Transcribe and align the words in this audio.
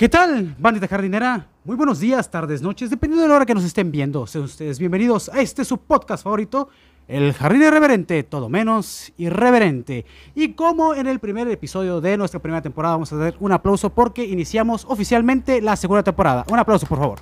¿Qué 0.00 0.08
tal, 0.08 0.56
bandita 0.58 0.88
jardinera? 0.88 1.46
Muy 1.62 1.76
buenos 1.76 2.00
días, 2.00 2.30
tardes, 2.30 2.62
noches, 2.62 2.88
dependiendo 2.88 3.22
de 3.22 3.28
la 3.28 3.34
hora 3.34 3.44
que 3.44 3.52
nos 3.52 3.64
estén 3.64 3.92
viendo. 3.92 4.26
Sean 4.26 4.44
ustedes 4.44 4.78
bienvenidos 4.78 5.28
a 5.28 5.42
este 5.42 5.62
su 5.62 5.76
podcast 5.76 6.24
favorito, 6.24 6.70
El 7.06 7.34
Jardín 7.34 7.60
Irreverente, 7.60 8.22
todo 8.22 8.48
menos 8.48 9.12
irreverente. 9.18 10.06
Y 10.34 10.54
como 10.54 10.94
en 10.94 11.06
el 11.06 11.18
primer 11.18 11.48
episodio 11.48 12.00
de 12.00 12.16
nuestra 12.16 12.40
primera 12.40 12.62
temporada, 12.62 12.94
vamos 12.94 13.12
a 13.12 13.16
dar 13.16 13.34
un 13.40 13.52
aplauso 13.52 13.90
porque 13.90 14.24
iniciamos 14.24 14.86
oficialmente 14.88 15.60
la 15.60 15.76
segunda 15.76 16.02
temporada. 16.02 16.46
Un 16.50 16.58
aplauso, 16.58 16.86
por 16.86 16.98
favor. 16.98 17.18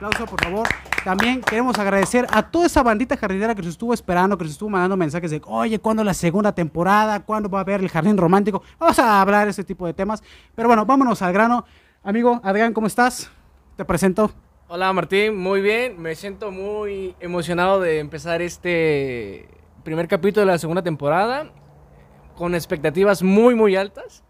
Aplauso, 0.00 0.24
por 0.26 0.42
favor. 0.42 0.66
También 1.04 1.42
queremos 1.42 1.78
agradecer 1.78 2.26
a 2.32 2.42
toda 2.50 2.66
esa 2.66 2.82
bandita 2.82 3.16
jardinera 3.16 3.54
que 3.54 3.62
nos 3.62 3.72
estuvo 3.72 3.92
esperando, 3.92 4.36
que 4.38 4.44
nos 4.44 4.52
estuvo 4.52 4.70
mandando 4.70 4.96
mensajes 4.96 5.30
de, 5.30 5.42
oye, 5.44 5.78
¿cuándo 5.78 6.02
la 6.02 6.14
segunda 6.14 6.52
temporada? 6.54 7.20
¿Cuándo 7.20 7.50
va 7.50 7.58
a 7.58 7.62
haber 7.62 7.80
el 7.80 7.88
jardín 7.88 8.16
romántico? 8.16 8.62
Vamos 8.78 8.98
a 8.98 9.20
hablar 9.20 9.48
ese 9.48 9.62
tipo 9.62 9.86
de 9.86 9.92
temas. 9.92 10.22
Pero 10.54 10.68
bueno, 10.68 10.86
vámonos 10.86 11.20
al 11.22 11.32
grano. 11.32 11.64
Amigo 12.02 12.40
Adrián, 12.42 12.72
¿cómo 12.72 12.86
estás? 12.86 13.30
Te 13.76 13.84
presento. 13.84 14.30
Hola 14.68 14.92
Martín, 14.92 15.36
muy 15.36 15.60
bien. 15.60 16.00
Me 16.00 16.14
siento 16.14 16.50
muy 16.50 17.14
emocionado 17.20 17.80
de 17.80 17.98
empezar 17.98 18.40
este 18.40 19.48
primer 19.84 20.08
capítulo 20.08 20.46
de 20.46 20.52
la 20.52 20.58
segunda 20.58 20.82
temporada 20.82 21.50
con 22.36 22.54
expectativas 22.54 23.22
muy, 23.22 23.54
muy 23.54 23.76
altas 23.76 24.22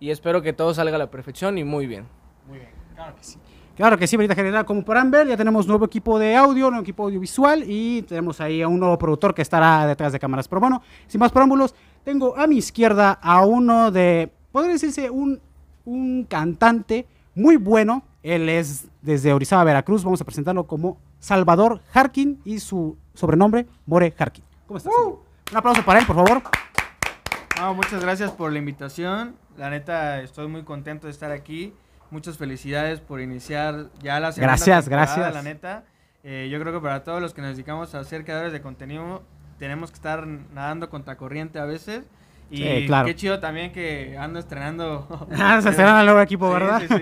y 0.00 0.10
espero 0.10 0.42
que 0.42 0.52
todo 0.52 0.74
salga 0.74 0.96
a 0.96 0.98
la 0.98 1.10
perfección 1.10 1.56
y 1.56 1.64
muy 1.64 1.86
bien. 1.86 2.08
Muy 2.46 2.58
bien, 2.58 2.70
claro 2.94 3.14
que 3.16 3.24
sí. 3.24 3.38
Claro 3.76 3.98
que 3.98 4.06
sí, 4.06 4.16
Benita 4.16 4.36
General, 4.36 4.64
como 4.64 4.84
podrán 4.84 5.10
ver, 5.10 5.26
ya 5.26 5.36
tenemos 5.36 5.66
nuevo 5.66 5.84
equipo 5.84 6.16
de 6.16 6.36
audio, 6.36 6.70
nuevo 6.70 6.82
equipo 6.82 7.04
audiovisual 7.04 7.64
y 7.66 8.02
tenemos 8.02 8.40
ahí 8.40 8.62
a 8.62 8.68
un 8.68 8.78
nuevo 8.78 8.96
productor 8.96 9.34
que 9.34 9.42
estará 9.42 9.84
detrás 9.86 10.12
de 10.12 10.20
cámaras. 10.20 10.46
Pero 10.46 10.60
bueno, 10.60 10.80
sin 11.08 11.18
más 11.18 11.32
preámbulos, 11.32 11.74
tengo 12.04 12.36
a 12.36 12.46
mi 12.46 12.58
izquierda 12.58 13.18
a 13.20 13.44
uno 13.44 13.90
de, 13.90 14.30
podría 14.52 14.74
decirse, 14.74 15.10
un, 15.10 15.40
un 15.84 16.24
cantante 16.24 17.08
muy 17.34 17.56
bueno. 17.56 18.04
Él 18.22 18.48
es 18.48 18.86
desde 19.02 19.32
Orizaba, 19.32 19.64
Veracruz. 19.64 20.04
Vamos 20.04 20.20
a 20.20 20.24
presentarlo 20.24 20.68
como 20.68 20.98
Salvador 21.18 21.80
Harkin 21.92 22.40
y 22.44 22.60
su 22.60 22.96
sobrenombre, 23.12 23.66
More 23.86 24.14
Harkin. 24.16 24.44
¿Cómo 24.68 24.78
estás? 24.78 24.92
amigo? 24.96 25.24
Un 25.50 25.56
aplauso 25.56 25.84
para 25.84 25.98
él, 25.98 26.06
por 26.06 26.14
favor. 26.14 26.42
No, 27.58 27.74
muchas 27.74 28.00
gracias 28.00 28.30
por 28.30 28.52
la 28.52 28.58
invitación. 28.60 29.34
La 29.56 29.68
neta, 29.68 30.20
estoy 30.20 30.46
muy 30.46 30.62
contento 30.62 31.08
de 31.08 31.12
estar 31.12 31.32
aquí. 31.32 31.72
Muchas 32.14 32.38
felicidades 32.38 33.00
por 33.00 33.20
iniciar 33.20 33.86
ya 34.00 34.20
la 34.20 34.30
segunda 34.30 34.52
Gracias, 34.52 34.84
temporada, 34.84 35.14
gracias. 35.16 35.34
La 35.34 35.42
neta, 35.42 35.82
Eh, 36.22 36.48
yo 36.48 36.60
creo 36.60 36.72
que 36.72 36.78
para 36.78 37.02
todos 37.02 37.20
los 37.20 37.34
que 37.34 37.42
nos 37.42 37.50
dedicamos 37.56 37.92
a 37.96 38.04
ser 38.04 38.22
creadores 38.24 38.52
de 38.52 38.60
contenido, 38.62 39.24
tenemos 39.58 39.90
que 39.90 39.96
estar 39.96 40.24
nadando 40.26 40.88
contra 40.90 41.16
corriente 41.16 41.58
a 41.58 41.64
veces. 41.64 42.04
Y 42.52 42.58
Sí, 42.58 42.84
claro. 42.86 43.06
qué 43.06 43.16
chido 43.16 43.40
también 43.40 43.72
que 43.72 44.16
ando 44.16 44.38
estrenando. 44.38 45.08
Ah, 45.36 45.60
se 45.60 45.72
serán 45.72 45.96
al 45.96 46.06
nuevo 46.06 46.20
equipo, 46.20 46.46
Sí, 46.46 46.52
¿verdad? 46.54 46.80
sí, 46.82 46.86
sí. 46.86 46.94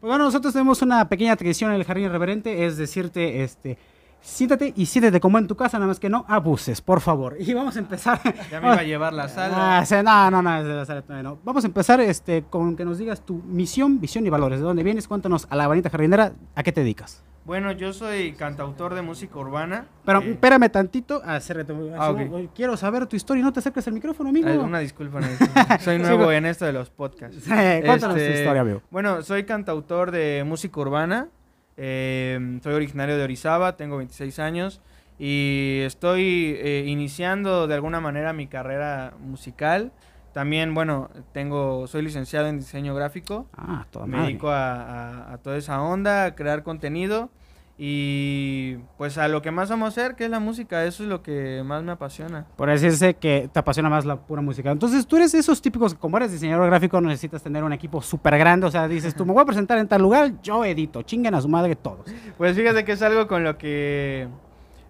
Pues 0.00 0.10
bueno, 0.10 0.24
nosotros 0.24 0.52
tenemos 0.52 0.82
una 0.82 1.08
pequeña 1.08 1.36
tradición 1.36 1.70
en 1.70 1.76
el 1.76 1.84
Jardín 1.84 2.06
Irreverente, 2.06 2.66
es 2.66 2.76
decirte, 2.76 3.44
este, 3.44 3.78
siéntate 4.20 4.72
y 4.76 4.86
siéntate 4.86 5.20
como 5.20 5.38
en 5.38 5.46
tu 5.46 5.56
casa, 5.56 5.78
nada 5.78 5.88
más 5.88 6.00
que 6.00 6.08
no 6.08 6.24
abuses, 6.28 6.80
por 6.80 7.00
favor. 7.00 7.36
Y 7.38 7.52
vamos 7.54 7.76
a 7.76 7.78
empezar. 7.78 8.20
Ya 8.50 8.60
me 8.60 8.66
iba 8.68 8.76
a 8.76 8.82
llevar 8.82 9.12
la 9.12 9.28
sala. 9.28 9.78
Ah, 9.78 10.30
no, 10.30 10.42
no, 10.42 10.42
no, 10.42 11.22
no. 11.22 11.38
Vamos 11.44 11.64
a 11.64 11.66
empezar 11.66 12.00
este, 12.00 12.42
con 12.48 12.76
que 12.76 12.84
nos 12.84 12.98
digas 12.98 13.20
tu 13.24 13.34
misión, 13.44 14.00
visión 14.00 14.26
y 14.26 14.30
valores. 14.30 14.58
¿De 14.58 14.64
dónde 14.64 14.82
vienes? 14.82 15.06
Cuéntanos 15.08 15.46
a 15.50 15.56
la 15.56 15.66
bonita 15.68 15.90
jardinera, 15.90 16.32
¿a 16.54 16.62
qué 16.62 16.72
te 16.72 16.80
dedicas? 16.80 17.22
Bueno, 17.44 17.70
yo 17.70 17.92
soy 17.92 18.32
cantautor 18.32 18.92
de 18.96 19.02
música 19.02 19.38
urbana. 19.38 19.86
Pero 20.04 20.20
Eh, 20.20 20.32
espérame 20.32 20.68
tantito. 20.68 21.22
Ah, 21.24 21.36
así, 21.36 21.52
ok. 21.52 22.20
oye, 22.32 22.48
Quiero 22.52 22.76
saber 22.76 23.06
tu 23.06 23.14
historia 23.14 23.40
y 23.40 23.44
no 23.44 23.52
te 23.52 23.60
acerques 23.60 23.86
al 23.86 23.94
micrófono, 23.94 24.30
amigo. 24.30 24.48
una 24.64 24.80
disculpa, 24.80 25.20
no, 25.20 25.28
soy 25.80 26.00
nuevo 26.00 26.32
en 26.32 26.44
esto 26.46 26.64
de 26.64 26.72
los 26.72 26.90
podcasts. 26.90 27.44
Cuéntanos 27.46 28.16
tu 28.16 28.20
Este, 28.20 28.40
historia, 28.40 28.62
amigo. 28.62 28.82
Bueno, 28.90 29.22
soy 29.22 29.44
cantautor 29.44 30.10
de 30.10 30.42
música 30.44 30.80
urbana. 30.80 31.28
Eh, 31.76 32.58
soy 32.62 32.74
originario 32.74 33.16
de 33.16 33.24
Orizaba, 33.24 33.76
tengo 33.76 33.96
26 33.98 34.38
años 34.38 34.80
y 35.18 35.80
estoy 35.84 36.56
eh, 36.58 36.84
iniciando 36.86 37.66
de 37.66 37.74
alguna 37.74 38.00
manera 38.00 38.32
mi 38.32 38.46
carrera 38.46 39.14
musical. 39.20 39.92
También, 40.32 40.74
bueno, 40.74 41.08
tengo, 41.32 41.86
soy 41.86 42.02
licenciado 42.02 42.46
en 42.48 42.58
diseño 42.58 42.94
gráfico. 42.94 43.46
Ah, 43.56 43.86
toda 43.90 44.06
Me 44.06 44.16
madre. 44.18 44.28
dedico 44.28 44.50
a, 44.50 44.82
a- 44.82 45.32
a 45.32 45.38
toda 45.38 45.56
esa 45.56 45.80
onda, 45.80 46.26
a 46.26 46.34
crear 46.34 46.62
contenido 46.62 47.30
y 47.78 48.76
pues 48.96 49.18
a 49.18 49.28
lo 49.28 49.42
que 49.42 49.50
más 49.50 49.68
vamos 49.68 49.86
a 49.86 49.88
hacer, 49.88 50.16
que 50.16 50.24
es 50.24 50.30
la 50.30 50.40
música. 50.40 50.84
Eso 50.84 51.02
es 51.02 51.08
lo 51.08 51.22
que 51.22 51.62
más 51.64 51.82
me 51.82 51.92
apasiona. 51.92 52.46
Por 52.56 52.70
decirse 52.70 53.14
que 53.14 53.50
te 53.52 53.58
apasiona 53.58 53.90
más 53.90 54.04
la 54.06 54.16
pura 54.16 54.40
música. 54.40 54.70
Entonces, 54.70 55.06
tú 55.06 55.16
eres 55.16 55.34
esos 55.34 55.60
típicos, 55.60 55.94
como 55.94 56.16
eres 56.16 56.32
diseñador 56.32 56.66
gráfico, 56.66 57.00
necesitas 57.00 57.42
tener 57.42 57.62
un 57.64 57.72
equipo 57.74 58.00
súper 58.00 58.38
grande. 58.38 58.66
O 58.66 58.70
sea, 58.70 58.88
dices, 58.88 59.14
tú 59.14 59.26
me 59.26 59.32
voy 59.34 59.42
a 59.42 59.46
presentar 59.46 59.76
en 59.78 59.88
tal 59.88 60.00
lugar, 60.02 60.32
yo 60.42 60.64
edito. 60.64 61.02
Chinguen 61.02 61.34
a 61.34 61.40
su 61.42 61.48
madre 61.48 61.76
todos. 61.76 62.06
Pues 62.38 62.56
fíjate 62.56 62.84
que 62.84 62.92
es 62.92 63.02
algo 63.02 63.26
con 63.26 63.44
lo 63.44 63.58
que 63.58 64.26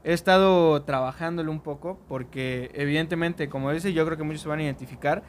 he 0.04 0.12
estado 0.12 0.82
trabajándolo 0.82 1.50
un 1.50 1.60
poco, 1.60 1.98
porque 2.08 2.70
evidentemente, 2.74 3.48
como 3.48 3.72
dice, 3.72 3.92
yo 3.92 4.04
creo 4.06 4.16
que 4.16 4.22
muchos 4.22 4.42
se 4.42 4.48
van 4.48 4.60
a 4.60 4.62
identificar. 4.62 5.24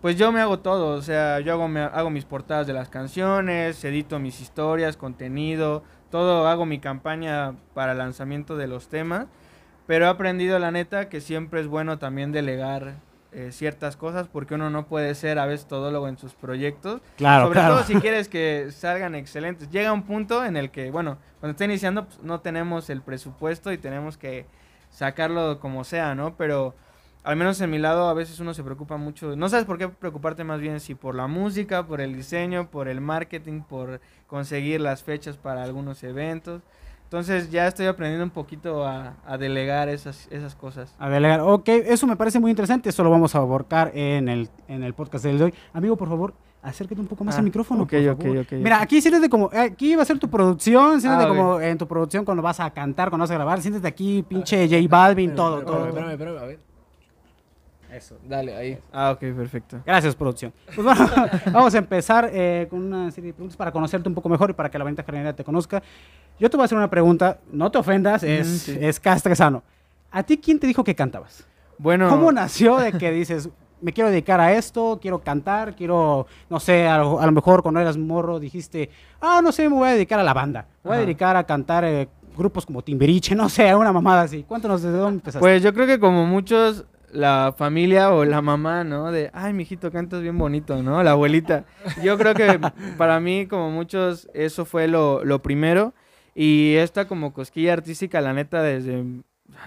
Pues 0.00 0.16
yo 0.16 0.32
me 0.32 0.40
hago 0.40 0.58
todo, 0.58 0.96
o 0.96 1.02
sea, 1.02 1.38
yo 1.40 1.52
hago, 1.52 1.68
me- 1.68 1.78
hago 1.82 2.10
mis 2.10 2.24
portadas 2.24 2.66
de 2.66 2.72
las 2.72 2.88
canciones, 2.88 3.84
edito 3.84 4.18
mis 4.18 4.40
historias, 4.40 4.96
contenido, 4.96 5.84
todo, 6.12 6.46
hago 6.46 6.64
mi 6.66 6.78
campaña 6.78 7.54
para 7.74 7.92
el 7.92 7.98
lanzamiento 7.98 8.56
de 8.56 8.68
los 8.68 8.86
temas, 8.88 9.26
pero 9.88 10.04
he 10.04 10.08
aprendido 10.08 10.60
la 10.60 10.70
neta 10.70 11.08
que 11.08 11.20
siempre 11.20 11.60
es 11.60 11.66
bueno 11.66 11.98
también 11.98 12.30
delegar 12.30 12.94
eh, 13.32 13.48
ciertas 13.50 13.96
cosas 13.96 14.28
porque 14.28 14.54
uno 14.54 14.68
no 14.68 14.86
puede 14.86 15.14
ser 15.14 15.38
a 15.38 15.46
veces 15.46 15.66
todólogo 15.66 16.06
en 16.06 16.18
sus 16.18 16.34
proyectos 16.34 17.00
Claro, 17.16 17.46
sobre 17.46 17.60
claro. 17.60 17.74
todo 17.76 17.84
si 17.84 17.94
quieres 17.94 18.28
que 18.28 18.68
salgan 18.70 19.14
excelentes. 19.14 19.70
Llega 19.70 19.90
un 19.90 20.02
punto 20.02 20.44
en 20.44 20.56
el 20.58 20.70
que, 20.70 20.90
bueno, 20.90 21.16
cuando 21.40 21.52
está 21.52 21.64
iniciando 21.64 22.04
pues, 22.04 22.22
no 22.22 22.40
tenemos 22.40 22.90
el 22.90 23.00
presupuesto 23.00 23.72
y 23.72 23.78
tenemos 23.78 24.18
que 24.18 24.46
sacarlo 24.90 25.58
como 25.60 25.82
sea, 25.84 26.14
¿no? 26.14 26.36
Pero 26.36 26.74
al 27.24 27.36
menos 27.36 27.60
en 27.60 27.70
mi 27.70 27.78
lado 27.78 28.08
a 28.08 28.14
veces 28.14 28.40
uno 28.40 28.52
se 28.54 28.62
preocupa 28.64 28.96
mucho. 28.96 29.36
No 29.36 29.48
sabes 29.48 29.64
por 29.64 29.78
qué 29.78 29.88
preocuparte 29.88 30.44
más 30.44 30.60
bien 30.60 30.80
si 30.80 30.94
por 30.94 31.14
la 31.14 31.26
música, 31.26 31.86
por 31.86 32.00
el 32.00 32.14
diseño, 32.16 32.68
por 32.70 32.88
el 32.88 33.00
marketing, 33.00 33.60
por 33.62 34.00
conseguir 34.26 34.80
las 34.80 35.02
fechas 35.02 35.36
para 35.36 35.62
algunos 35.62 36.02
eventos. 36.02 36.62
Entonces 37.04 37.50
ya 37.50 37.66
estoy 37.66 37.86
aprendiendo 37.86 38.24
un 38.24 38.30
poquito 38.30 38.86
a, 38.86 39.14
a 39.26 39.36
delegar 39.36 39.88
esas, 39.90 40.26
esas 40.30 40.54
cosas. 40.54 40.94
A 40.98 41.10
delegar. 41.10 41.40
Ok, 41.40 41.68
eso 41.68 42.06
me 42.06 42.16
parece 42.16 42.40
muy 42.40 42.50
interesante. 42.50 42.88
Eso 42.88 43.04
lo 43.04 43.10
vamos 43.10 43.34
a 43.34 43.38
aborcar 43.38 43.92
en 43.94 44.28
el, 44.30 44.48
en 44.66 44.82
el 44.82 44.94
podcast 44.94 45.22
del 45.24 45.36
de 45.38 45.44
hoy. 45.44 45.54
Amigo, 45.74 45.94
por 45.96 46.08
favor, 46.08 46.32
acércate 46.62 46.98
un 47.02 47.06
poco 47.08 47.22
más 47.22 47.34
Ah, 47.34 47.38
al 47.40 47.44
micrófono. 47.44 47.82
ok, 47.82 47.90
por 47.90 48.08
ok, 48.08 48.22
favor. 48.22 48.38
ok, 48.38 48.52
Mira, 48.52 48.80
aquí 48.80 49.02
siéntate 49.02 49.28
como. 49.28 49.50
Aquí 49.52 49.94
va 49.94 50.02
a 50.02 50.06
ser 50.06 50.18
tu 50.18 50.30
producción. 50.30 51.02
Siéntate 51.02 51.26
Ah, 51.26 51.28
como 51.28 51.60
en 51.60 51.76
tu 51.76 51.86
producción 51.86 52.24
cuando 52.24 52.42
vas 52.42 52.60
a 52.60 52.70
cantar, 52.70 53.10
cuando 53.10 53.24
vas 53.24 53.30
a 53.30 53.34
grabar. 53.34 53.60
Siéntate 53.60 53.86
aquí, 53.86 54.22
pinche 54.26 54.66
J 54.66 54.78
Balvin, 54.88 55.34
todo, 55.34 55.60
todo. 55.62 55.86
espérame, 55.88 56.12
espérame, 56.12 56.38
a 56.38 56.44
ver. 56.46 56.71
Eso. 57.92 58.16
Dale, 58.26 58.56
ahí. 58.56 58.78
Ah, 58.90 59.10
ok, 59.10 59.20
perfecto. 59.36 59.82
Gracias, 59.84 60.16
producción. 60.16 60.52
Pues 60.66 60.82
bueno, 60.82 61.06
vamos 61.52 61.74
a 61.74 61.78
empezar 61.78 62.30
eh, 62.32 62.66
con 62.70 62.82
una 62.82 63.10
serie 63.10 63.28
de 63.28 63.34
preguntas 63.34 63.56
para 63.56 63.70
conocerte 63.70 64.08
un 64.08 64.14
poco 64.14 64.28
mejor 64.28 64.50
y 64.50 64.54
para 64.54 64.70
que 64.70 64.78
la 64.78 64.84
venta 64.84 65.02
jardinera 65.02 65.34
te 65.34 65.44
conozca. 65.44 65.82
Yo 66.38 66.48
te 66.48 66.56
voy 66.56 66.62
a 66.62 66.64
hacer 66.64 66.78
una 66.78 66.88
pregunta, 66.88 67.38
no 67.50 67.70
te 67.70 67.78
ofendas, 67.78 68.22
es, 68.22 68.62
sí. 68.62 68.78
es 68.80 68.98
castresano. 68.98 69.62
¿A 70.10 70.22
ti 70.22 70.38
quién 70.38 70.58
te 70.58 70.66
dijo 70.66 70.82
que 70.82 70.94
cantabas? 70.94 71.46
Bueno, 71.76 72.08
¿Cómo 72.08 72.32
nació 72.32 72.78
de 72.78 72.92
que 72.92 73.10
dices, 73.10 73.50
me 73.82 73.92
quiero 73.92 74.08
dedicar 74.08 74.40
a 74.40 74.52
esto, 74.52 74.98
quiero 75.00 75.18
cantar, 75.18 75.74
quiero, 75.74 76.26
no 76.48 76.60
sé, 76.60 76.86
a 76.86 76.98
lo, 76.98 77.20
a 77.20 77.26
lo 77.26 77.32
mejor 77.32 77.62
cuando 77.62 77.80
eras 77.80 77.98
morro 77.98 78.38
dijiste, 78.38 78.88
ah, 79.20 79.40
no 79.42 79.52
sé, 79.52 79.68
me 79.68 79.74
voy 79.74 79.88
a 79.88 79.92
dedicar 79.92 80.18
a 80.18 80.22
la 80.22 80.32
banda, 80.32 80.66
me 80.82 80.88
voy 80.88 80.92
a 80.92 80.94
Ajá. 80.98 81.04
dedicar 81.06 81.36
a 81.36 81.44
cantar 81.44 81.84
eh, 81.84 82.08
grupos 82.36 82.64
como 82.64 82.82
Timbiriche, 82.82 83.34
no 83.34 83.48
sé, 83.48 83.74
una 83.74 83.92
mamada 83.92 84.22
así. 84.22 84.44
Cuéntanos 84.44 84.82
desde 84.82 84.96
dónde 84.96 85.16
empezaste. 85.18 85.40
Pues 85.40 85.62
yo 85.62 85.72
creo 85.74 85.86
que 85.86 85.98
como 85.98 86.24
muchos, 86.26 86.84
la 87.12 87.54
familia 87.56 88.10
o 88.10 88.24
la 88.24 88.40
mamá, 88.42 88.84
¿no? 88.84 89.12
De, 89.12 89.30
ay, 89.34 89.52
mijito, 89.52 89.92
cantas 89.92 90.22
bien 90.22 90.38
bonito, 90.38 90.82
¿no? 90.82 91.02
La 91.02 91.12
abuelita. 91.12 91.64
Yo 92.02 92.16
creo 92.18 92.34
que 92.34 92.58
para 92.98 93.20
mí, 93.20 93.46
como 93.46 93.70
muchos, 93.70 94.28
eso 94.34 94.64
fue 94.64 94.88
lo, 94.88 95.24
lo 95.24 95.40
primero. 95.42 95.92
Y 96.34 96.74
esta 96.76 97.06
como 97.06 97.32
cosquilla 97.34 97.74
artística, 97.74 98.20
la 98.22 98.32
neta, 98.32 98.62
desde, 98.62 99.04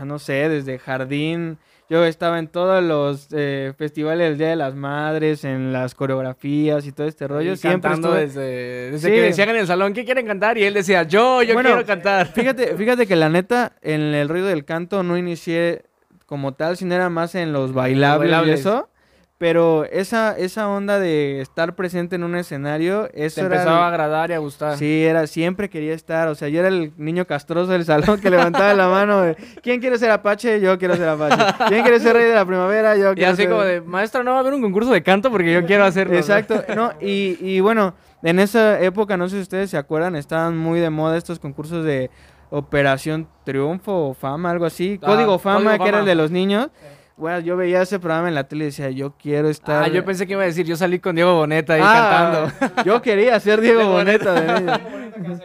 no 0.04 0.20
sé, 0.20 0.50
desde 0.50 0.80
jardín. 0.80 1.58
Yo 1.88 2.04
estaba 2.04 2.40
en 2.40 2.48
todos 2.48 2.84
los 2.84 3.28
eh, 3.32 3.72
festivales 3.78 4.30
del 4.30 4.38
Día 4.40 4.50
de 4.50 4.56
las 4.56 4.74
Madres, 4.74 5.44
en 5.44 5.72
las 5.72 5.94
coreografías 5.94 6.88
y 6.88 6.92
todo 6.92 7.06
este 7.06 7.28
rollo. 7.28 7.56
Siempre 7.56 7.92
cantando 7.92 8.18
estuve- 8.18 8.22
desde, 8.22 8.92
desde 8.94 9.08
Sí. 9.10 9.14
que 9.16 9.22
decían 9.22 9.50
en 9.50 9.58
el 9.58 9.68
salón, 9.68 9.94
¿qué 9.94 10.04
quieren 10.04 10.26
cantar? 10.26 10.58
Y 10.58 10.64
él 10.64 10.74
decía, 10.74 11.04
yo, 11.04 11.44
yo 11.44 11.54
Bueno, 11.54 11.70
quiero 11.70 11.86
cantar. 11.86 12.26
Fíjate, 12.34 12.76
fíjate 12.76 13.06
que 13.06 13.16
la 13.16 13.30
neta, 13.30 13.74
en 13.84 14.02
el 14.02 14.28
ruido 14.30 14.48
del 14.48 14.66
canto 14.66 15.04
no 15.04 15.16
inicié 15.16 15.84
como 16.26 16.54
tal, 16.54 16.78
sino 16.78 16.96
era 16.96 17.10
más 17.10 17.36
en 17.36 17.54
los 17.54 17.74
bailables, 17.74 18.32
bailables. 18.32 18.58
y 18.58 18.60
eso. 18.62 18.90
Pero 19.38 19.84
esa, 19.92 20.32
esa 20.38 20.70
onda 20.70 20.98
de 20.98 21.42
estar 21.42 21.76
presente 21.76 22.16
en 22.16 22.24
un 22.24 22.38
escenario, 22.38 23.10
eso 23.14 23.42
Te 23.42 23.48
era... 23.48 23.56
empezaba 23.56 23.84
a 23.84 23.90
agradar 23.90 24.30
y 24.30 24.34
a 24.34 24.38
gustar. 24.38 24.78
Sí, 24.78 25.04
era, 25.04 25.28
siempre 25.28 25.70
quería 25.70 25.94
estar, 25.94 26.30
o 26.30 26.36
sea, 26.36 26.48
yo 26.48 26.60
era 26.62 26.70
el 26.70 26.94
niño 26.96 27.26
castroso 27.26 27.70
del 27.74 27.84
salón 27.84 28.22
que 28.22 28.30
levantaba 28.32 28.74
la 28.74 28.88
mano 28.88 29.22
de, 29.24 29.36
¿quién 29.62 29.82
quiere 29.82 29.98
ser 29.98 30.10
Apache? 30.12 30.62
Yo 30.62 30.80
quiero 30.80 30.96
ser 30.96 31.10
Apache. 31.10 31.36
¿Quién 31.68 31.82
quiere 31.84 32.00
ser 32.00 32.16
Rey 32.16 32.30
de 32.30 32.34
la 32.36 32.46
Primavera? 32.46 32.96
Yo 32.96 33.12
Y 33.12 33.16
quiero 33.16 33.32
así 33.34 33.42
ser... 33.42 33.52
como 33.52 33.64
de, 33.64 33.82
maestra, 33.82 34.24
no 34.24 34.32
va 34.32 34.38
a 34.38 34.40
haber 34.40 34.54
un 34.54 34.62
concurso 34.62 34.92
de 34.92 35.04
canto 35.04 35.30
porque 35.30 35.52
yo 35.54 35.66
quiero 35.66 35.84
hacerlo. 35.84 36.16
Exacto, 36.16 36.64
no, 36.74 36.94
y, 37.02 37.38
y 37.42 37.60
bueno, 37.60 37.94
En 38.24 38.40
esa 38.40 38.80
época, 38.82 39.18
no 39.18 39.28
sé 39.28 39.36
si 39.36 39.42
ustedes 39.44 39.70
se 39.70 39.78
acuerdan, 39.78 40.16
estaban 40.16 40.58
muy 40.58 40.80
de 40.80 40.90
moda 40.90 41.18
estos 41.18 41.38
concursos 41.40 41.84
de 41.86 42.10
Operación 42.58 43.28
Triunfo 43.44 44.10
o 44.10 44.14
Fama, 44.14 44.52
algo 44.52 44.66
así. 44.66 45.00
Ah, 45.02 45.06
Código 45.08 45.38
Fama, 45.40 45.72
Código 45.72 45.84
que 45.84 45.90
era 45.90 46.00
el 46.00 46.06
de 46.06 46.16
los 46.16 46.32
niños. 46.32 46.70
Bueno, 47.18 47.40
yo 47.40 47.56
veía 47.56 47.82
ese 47.82 47.98
programa 48.00 48.28
en 48.28 48.36
la 48.36 48.46
tele 48.46 48.66
y 48.66 48.68
decía, 48.68 48.90
yo 48.90 49.14
quiero 49.18 49.48
estar... 49.50 49.84
Ah, 49.84 49.88
yo 49.88 50.04
pensé 50.04 50.28
que 50.28 50.34
iba 50.34 50.42
a 50.44 50.46
decir, 50.46 50.66
yo 50.66 50.76
salí 50.76 51.00
con 51.00 51.16
Diego 51.16 51.34
Boneta 51.36 51.74
ahí 51.76 51.82
Ah, 51.84 52.50
cantando. 52.60 52.84
Yo 52.84 53.02
quería 53.02 53.40
ser 53.40 53.62
Diego 53.62 53.80
Diego 53.80 53.94
Boneta. 53.94 54.82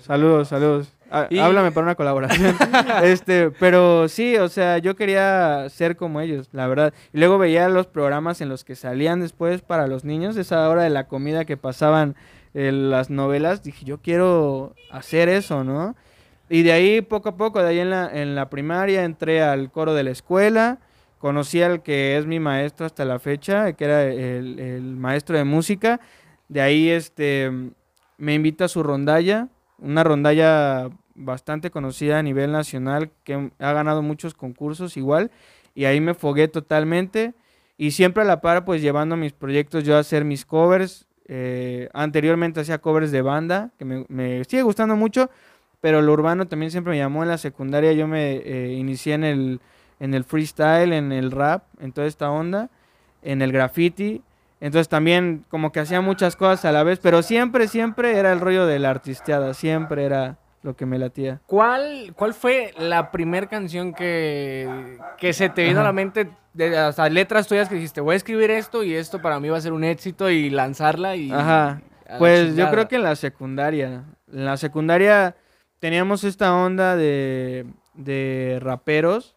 Saludos, 0.00 0.48
saludos. 0.48 0.92
Ah, 1.10 1.26
Y- 1.30 1.38
Háblame 1.38 1.70
para 1.70 1.84
una 1.84 1.94
colaboración. 1.94 2.56
este, 3.04 3.50
pero 3.50 4.08
sí, 4.08 4.36
o 4.36 4.48
sea, 4.48 4.78
yo 4.78 4.96
quería 4.96 5.66
ser 5.68 5.96
como 5.96 6.20
ellos, 6.20 6.48
la 6.52 6.66
verdad. 6.66 6.92
Y 7.12 7.18
luego 7.18 7.38
veía 7.38 7.68
los 7.68 7.86
programas 7.86 8.40
en 8.40 8.48
los 8.48 8.64
que 8.64 8.74
salían 8.74 9.20
después 9.20 9.60
para 9.62 9.86
los 9.86 10.04
niños, 10.04 10.36
esa 10.36 10.68
hora 10.68 10.82
de 10.82 10.90
la 10.90 11.06
comida 11.06 11.44
que 11.44 11.56
pasaban 11.56 12.16
eh, 12.54 12.72
las 12.72 13.10
novelas. 13.10 13.62
Dije, 13.62 13.84
yo 13.84 13.98
quiero 13.98 14.74
hacer 14.90 15.28
eso, 15.28 15.62
¿no? 15.62 15.94
Y 16.52 16.64
de 16.64 16.72
ahí, 16.72 17.00
poco 17.00 17.30
a 17.30 17.36
poco, 17.38 17.62
de 17.62 17.68
ahí 17.70 17.78
en 17.78 17.88
la, 17.88 18.10
en 18.12 18.34
la 18.34 18.50
primaria, 18.50 19.04
entré 19.04 19.42
al 19.42 19.70
coro 19.70 19.94
de 19.94 20.02
la 20.02 20.10
escuela. 20.10 20.80
Conocí 21.18 21.62
al 21.62 21.82
que 21.82 22.18
es 22.18 22.26
mi 22.26 22.40
maestro 22.40 22.84
hasta 22.84 23.06
la 23.06 23.18
fecha, 23.18 23.72
que 23.72 23.84
era 23.86 24.04
el, 24.04 24.58
el 24.58 24.82
maestro 24.96 25.38
de 25.38 25.44
música. 25.44 25.98
De 26.48 26.60
ahí, 26.60 26.90
este, 26.90 27.50
me 28.18 28.34
invita 28.34 28.66
a 28.66 28.68
su 28.68 28.82
rondalla, 28.82 29.48
una 29.78 30.04
rondalla 30.04 30.90
bastante 31.14 31.70
conocida 31.70 32.18
a 32.18 32.22
nivel 32.22 32.52
nacional, 32.52 33.10
que 33.24 33.50
ha 33.58 33.72
ganado 33.72 34.02
muchos 34.02 34.34
concursos 34.34 34.98
igual, 34.98 35.30
y 35.74 35.86
ahí 35.86 36.02
me 36.02 36.12
fogué 36.12 36.48
totalmente, 36.48 37.32
y 37.78 37.92
siempre 37.92 38.24
a 38.24 38.26
la 38.26 38.42
par, 38.42 38.66
pues 38.66 38.82
llevando 38.82 39.16
mis 39.16 39.32
proyectos 39.32 39.84
yo 39.84 39.96
a 39.96 40.00
hacer 40.00 40.26
mis 40.26 40.44
covers, 40.44 41.06
eh, 41.28 41.88
anteriormente 41.94 42.60
hacía 42.60 42.76
covers 42.76 43.10
de 43.10 43.22
banda, 43.22 43.70
que 43.78 43.86
me, 43.86 44.04
me 44.08 44.44
sigue 44.44 44.62
gustando 44.62 44.96
mucho, 44.96 45.30
pero 45.82 46.00
lo 46.00 46.12
urbano 46.12 46.46
también 46.46 46.70
siempre 46.70 46.92
me 46.92 46.98
llamó 46.98 47.24
en 47.24 47.28
la 47.28 47.38
secundaria, 47.38 47.92
yo 47.92 48.06
me 48.06 48.36
eh, 48.36 48.72
inicié 48.72 49.14
en 49.14 49.24
el, 49.24 49.60
en 49.98 50.14
el 50.14 50.22
freestyle, 50.22 50.92
en 50.92 51.10
el 51.10 51.32
rap, 51.32 51.64
en 51.80 51.92
toda 51.92 52.06
esta 52.06 52.30
onda, 52.30 52.70
en 53.20 53.42
el 53.42 53.50
graffiti, 53.50 54.22
entonces 54.60 54.88
también 54.88 55.44
como 55.48 55.72
que 55.72 55.80
hacía 55.80 56.00
muchas 56.00 56.36
cosas 56.36 56.64
a 56.66 56.72
la 56.72 56.84
vez, 56.84 57.00
pero 57.00 57.20
siempre, 57.22 57.66
siempre 57.66 58.16
era 58.16 58.32
el 58.32 58.38
rollo 58.38 58.64
de 58.64 58.78
la 58.78 58.90
artisteada, 58.90 59.54
siempre 59.54 60.04
era 60.04 60.38
lo 60.62 60.76
que 60.76 60.86
me 60.86 61.00
latía. 61.00 61.40
¿Cuál, 61.46 62.12
¿Cuál 62.14 62.32
fue 62.32 62.72
la 62.78 63.10
primera 63.10 63.48
canción 63.48 63.92
que, 63.92 64.98
que 65.18 65.32
se 65.32 65.48
te 65.48 65.64
vino 65.64 65.80
a 65.80 65.84
la 65.84 65.92
mente? 65.92 66.30
De, 66.54 66.78
hasta 66.78 67.08
letras 67.08 67.48
tuyas 67.48 67.68
que 67.68 67.74
dijiste, 67.74 68.00
voy 68.00 68.12
a 68.12 68.16
escribir 68.18 68.52
esto 68.52 68.84
y 68.84 68.94
esto 68.94 69.20
para 69.20 69.40
mí 69.40 69.48
va 69.48 69.58
a 69.58 69.60
ser 69.60 69.72
un 69.72 69.82
éxito 69.82 70.30
y 70.30 70.48
lanzarla 70.48 71.16
y... 71.16 71.32
Ajá. 71.32 71.82
la 72.08 72.18
Pues 72.18 72.54
yo 72.54 72.70
creo 72.70 72.86
que 72.86 72.96
en 72.96 73.02
la 73.02 73.16
secundaria. 73.16 74.04
En 74.32 74.44
la 74.44 74.56
secundaria 74.56 75.34
teníamos 75.82 76.22
esta 76.22 76.54
onda 76.54 76.94
de, 76.96 77.66
de 77.94 78.58
raperos 78.62 79.34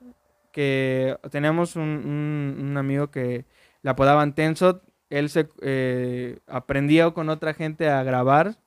que 0.52 1.18
teníamos 1.32 1.76
un, 1.76 1.84
un- 1.84 2.58
un 2.70 2.78
amigo 2.78 3.10
que 3.10 3.46
le 3.82 3.90
apodaban 3.90 4.36
Tensot. 4.36 4.84
Él 5.10 5.30
se 5.30 5.50
eh, 5.64 6.38
aprendía 6.48 7.10
con 7.12 7.30
otra 7.30 7.56
gente 7.56 7.90
a 7.90 8.04
grabar. 8.04 8.58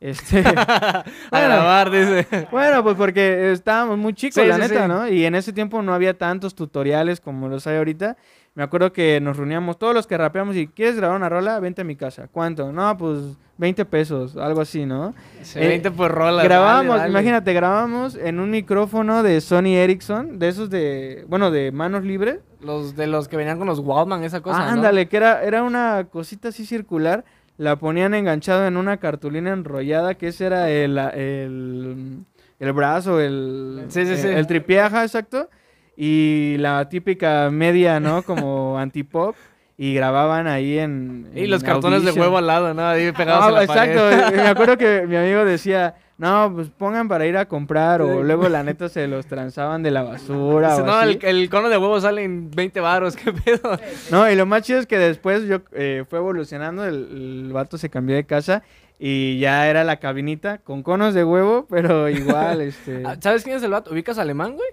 Este, 0.00 0.40
A 0.46 1.04
Bueno. 1.30 1.46
grabar, 1.48 1.90
dice. 1.90 2.48
bueno, 2.50 2.82
pues 2.82 2.96
porque 2.96 3.52
estábamos 3.52 3.98
muy 3.98 4.12
chicos, 4.14 4.42
Sí, 4.42 4.48
la 4.48 4.56
sí, 4.56 4.60
neta, 4.62 4.82
sí. 4.82 4.88
¿no? 4.88 5.08
Y 5.08 5.24
en 5.24 5.36
ese 5.36 5.52
tiempo 5.54 5.80
no 5.82 5.94
había 5.94 6.18
tantos 6.18 6.54
tutoriales 6.54 7.20
como 7.20 7.48
los 7.48 7.66
hay 7.66 7.78
ahorita. 7.78 8.16
Me 8.56 8.62
acuerdo 8.62 8.90
que 8.92 9.20
nos 9.20 9.36
reuníamos 9.36 9.78
todos 9.78 9.94
los 9.94 10.06
que 10.06 10.16
rapeamos 10.16 10.56
y 10.56 10.66
¿quieres 10.66 10.96
grabar 10.96 11.16
una 11.16 11.28
rola? 11.28 11.60
Vente 11.60 11.82
a 11.82 11.84
mi 11.84 11.94
casa. 11.94 12.26
¿Cuánto? 12.32 12.72
No, 12.72 12.96
pues 12.96 13.20
20 13.58 13.84
pesos, 13.84 14.36
algo 14.38 14.62
así, 14.62 14.86
¿no? 14.86 15.14
Se 15.42 15.62
Eh, 15.62 15.68
20 15.68 15.90
por 15.90 16.10
rola. 16.10 16.42
grabamos, 16.42 16.88
dale, 16.88 16.98
dale. 17.00 17.10
imagínate, 17.10 17.52
grabamos 17.52 18.14
en 18.16 18.40
un 18.40 18.50
micrófono 18.50 19.22
de 19.22 19.40
Sony 19.42 19.76
Ericsson, 19.76 20.38
de 20.38 20.48
esos 20.48 20.70
de, 20.70 21.24
bueno, 21.28 21.50
de 21.50 21.70
manos 21.70 22.02
libres. 22.04 22.38
Los 22.62 22.96
de 22.96 23.06
los 23.06 23.28
que 23.28 23.36
venían 23.36 23.58
con 23.58 23.66
los 23.66 23.78
Waldman, 23.80 24.24
esa 24.24 24.40
cosa, 24.40 24.58
Ah, 24.62 24.64
¿no? 24.66 24.72
ándale, 24.72 25.06
que 25.06 25.18
era, 25.18 25.42
era 25.44 25.62
una 25.62 26.06
cosita 26.10 26.48
así 26.48 26.64
circular, 26.64 27.24
la 27.58 27.76
ponían 27.76 28.14
enganchado 28.14 28.66
en 28.66 28.78
una 28.78 28.96
cartulina 28.96 29.52
enrollada, 29.52 30.14
que 30.14 30.28
ese 30.28 30.46
era 30.46 30.70
el, 30.70 30.96
el, 30.98 32.18
el 32.58 32.72
brazo, 32.72 33.20
el, 33.20 33.84
Sí, 33.88 34.04
sí, 34.06 34.12
el, 34.12 34.18
sí. 34.18 34.28
el 34.28 34.46
tripié, 34.46 34.80
ajá, 34.80 35.02
exacto, 35.02 35.48
y 35.96 36.56
la 36.58 36.88
típica 36.88 37.50
media, 37.50 38.00
¿no? 38.00 38.22
Como 38.22 38.78
antipop, 38.78 39.34
y 39.78 39.94
grababan 39.94 40.46
ahí 40.46 40.78
en... 40.78 41.28
Y 41.34 41.44
en 41.44 41.50
los 41.50 41.62
cartones 41.62 42.02
de 42.04 42.12
huevo 42.12 42.38
al 42.38 42.46
lado, 42.46 42.72
¿no? 42.74 42.86
Ahí 42.86 43.12
pegados 43.12 43.44
Ah, 43.44 43.48
a 43.48 43.50
la 43.50 43.64
exacto, 43.64 44.00
pared. 44.10 44.36
me 44.36 44.48
acuerdo 44.48 44.78
que 44.78 45.06
mi 45.06 45.16
amigo 45.16 45.44
decía, 45.44 45.94
no, 46.16 46.50
pues 46.54 46.68
pongan 46.70 47.08
para 47.08 47.26
ir 47.26 47.36
a 47.36 47.46
comprar, 47.46 48.00
o 48.00 48.22
luego 48.22 48.48
la 48.48 48.62
neta 48.62 48.88
se 48.88 49.06
los 49.06 49.26
transaban 49.26 49.82
de 49.82 49.90
la 49.90 50.02
basura, 50.02 50.70
Dice, 50.70 50.82
o 50.82 50.86
no, 50.86 50.92
así. 50.94 51.18
el, 51.20 51.24
el 51.42 51.50
cono 51.50 51.68
de 51.68 51.76
huevo 51.76 52.00
sale 52.00 52.24
en 52.24 52.50
20 52.50 52.80
baros, 52.80 53.16
¿qué 53.16 53.32
pedo? 53.34 53.78
No, 54.10 54.30
y 54.30 54.34
lo 54.34 54.46
más 54.46 54.62
chido 54.62 54.78
es 54.78 54.86
que 54.86 54.98
después 54.98 55.42
yo 55.46 55.58
eh, 55.72 56.04
fue 56.08 56.20
evolucionando, 56.20 56.86
el, 56.86 57.44
el 57.46 57.52
vato 57.52 57.76
se 57.76 57.90
cambió 57.90 58.16
de 58.16 58.24
casa 58.24 58.62
y 58.98 59.38
ya 59.40 59.68
era 59.68 59.84
la 59.84 59.98
cabinita 59.98 60.56
con 60.56 60.82
conos 60.82 61.12
de 61.12 61.22
huevo, 61.22 61.66
pero 61.68 62.08
igual, 62.08 62.62
este... 62.62 63.02
Ah, 63.04 63.16
¿Sabes 63.20 63.44
quién 63.44 63.56
es 63.58 63.62
el 63.62 63.72
vato? 63.72 63.90
¿Ubicas 63.92 64.16
alemán, 64.16 64.54
güey? 64.54 64.68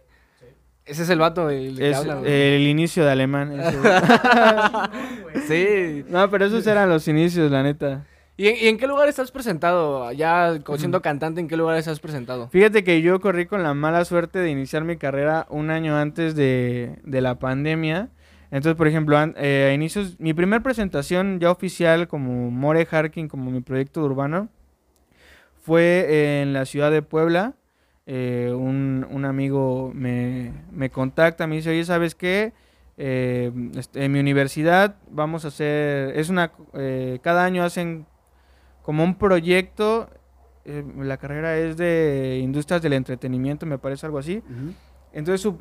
Ese 0.85 1.03
es 1.03 1.09
el 1.09 1.19
vato 1.19 1.47
del 1.47 1.77
que 1.77 1.89
es 1.91 1.97
habla, 1.97 2.15
güey. 2.15 2.31
el 2.31 2.68
inicio 2.68 3.06
de 3.06 3.12
alemán. 3.12 3.53
Sí. 5.47 6.06
no, 6.09 6.30
pero 6.30 6.45
esos 6.45 6.65
eran 6.68 6.89
los 6.89 7.07
inicios, 7.07 7.51
la 7.51 7.63
neta. 7.63 8.06
¿Y 8.38 8.47
en, 8.47 8.56
y 8.62 8.68
en 8.68 8.77
qué 8.77 8.88
lugar 8.88 9.07
estás 9.09 9.31
presentado? 9.31 10.12
Ya 10.12 10.59
siendo 10.77 11.01
cantante, 11.01 11.39
¿en 11.39 11.47
qué 11.47 11.56
lugar 11.57 11.77
estás 11.77 12.00
presentado? 12.00 12.50
Fíjate 12.50 12.83
que 12.83 13.01
yo 13.01 13.19
corrí 13.19 13.45
con 13.45 13.62
la 13.63 13.74
mala 13.74 14.06
suerte 14.06 14.39
de 14.39 14.50
iniciar 14.50 14.83
mi 14.83 14.97
carrera 14.97 15.45
un 15.50 15.69
año 15.69 15.97
antes 15.97 16.35
de, 16.35 16.97
de 17.03 17.21
la 17.21 17.38
pandemia. 17.39 18.09
Entonces, 18.51 18.75
por 18.75 18.88
ejemplo, 18.88 19.18
an- 19.18 19.35
eh, 19.38 19.68
a 19.71 19.74
inicios, 19.74 20.19
mi 20.19 20.33
primer 20.33 20.62
presentación 20.62 21.39
ya 21.39 21.51
oficial 21.51 22.07
como 22.07 22.50
More 22.51 22.88
Harkin, 22.89 23.27
como 23.27 23.51
mi 23.51 23.62
proyecto 23.62 24.01
urbano, 24.03 24.50
fue 25.62 26.41
en 26.41 26.53
la 26.53 26.65
ciudad 26.65 26.91
de 26.91 27.01
Puebla. 27.01 27.53
Eh, 28.06 28.52
un, 28.54 29.06
un 29.10 29.26
amigo 29.26 29.92
me, 29.94 30.52
me 30.72 30.90
contacta, 30.90 31.48
me 31.48 31.56
dice, 31.56 31.70
oye, 31.70 31.86
¿sabes 31.86 32.16
qué? 32.16 32.52
Eh, 32.98 33.52
este, 33.76 34.06
en 34.06 34.12
mi 34.12 34.20
universidad 34.20 34.96
vamos 35.10 35.46
a 35.46 35.48
hacer, 35.48 36.18
es 36.18 36.30
una, 36.30 36.52
eh, 36.74 37.20
cada 37.24 37.44
año 37.46 37.64
hacen 37.64 38.06
como 38.84 39.04
un 39.04 39.16
proyecto, 39.16 40.10
eh, 40.66 40.84
la 41.00 41.18
carrera 41.18 41.57
es 41.57 41.78
de 41.78 42.40
industrias 42.44 42.81
del 42.81 42.94
entretenimiento, 42.94 43.66
me 43.66 43.78
parece 43.78 44.06
algo 44.06 44.19
así. 44.19 44.44
Entonces 45.14 45.42
su, 45.42 45.57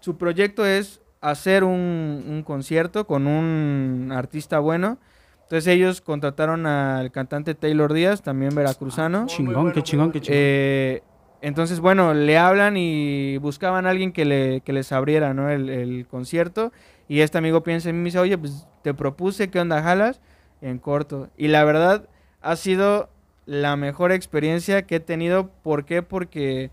su 0.00 0.16
proyecto 0.16 0.64
es 0.66 1.00
hacer 1.22 1.64
un, 1.64 2.24
un 2.28 2.42
concierto 2.44 3.06
con 3.06 3.26
un 3.26 4.12
artista 4.14 4.58
bueno. 4.58 4.98
Entonces 5.44 5.66
ellos 5.68 6.00
contrataron 6.00 6.66
al 6.66 7.10
cantante 7.10 7.54
Taylor 7.54 7.92
Díaz, 7.92 8.20
también 8.22 8.54
veracruzano. 8.54 9.20
Muy 9.20 9.28
Chingón, 9.28 9.54
bueno, 9.54 9.72
qué 9.72 9.82
chingón, 9.82 10.06
bueno. 10.08 10.12
qué 10.12 10.20
chingón. 10.20 10.38
Eh, 10.40 11.02
entonces, 11.42 11.80
bueno, 11.80 12.14
le 12.14 12.38
hablan 12.38 12.76
y 12.76 13.36
buscaban 13.38 13.86
a 13.86 13.90
alguien 13.90 14.12
que, 14.12 14.24
le, 14.24 14.62
que 14.62 14.72
les 14.72 14.92
abriera 14.92 15.34
¿no? 15.34 15.50
el, 15.50 16.06
concierto. 16.08 16.72
Y 17.08 17.20
este 17.20 17.38
amigo 17.38 17.62
piensa 17.62 17.88
en 17.88 17.96
mí 17.96 18.00
y 18.00 18.02
me 18.02 18.06
dice, 18.06 18.18
oye, 18.18 18.38
pues 18.38 18.66
te 18.82 18.94
propuse, 18.94 19.48
¿qué 19.50 19.60
onda 19.60 19.82
jalas? 19.82 20.20
En 20.60 20.78
corto. 20.78 21.28
Y 21.36 21.48
la 21.48 21.64
verdad, 21.64 22.08
ha 22.40 22.56
sido 22.56 23.10
la 23.44 23.76
mejor 23.76 24.12
experiencia 24.12 24.82
que 24.82 24.96
he 24.96 25.00
tenido. 25.00 25.50
¿Por 25.62 25.84
qué? 25.84 26.02
Porque 26.02 26.70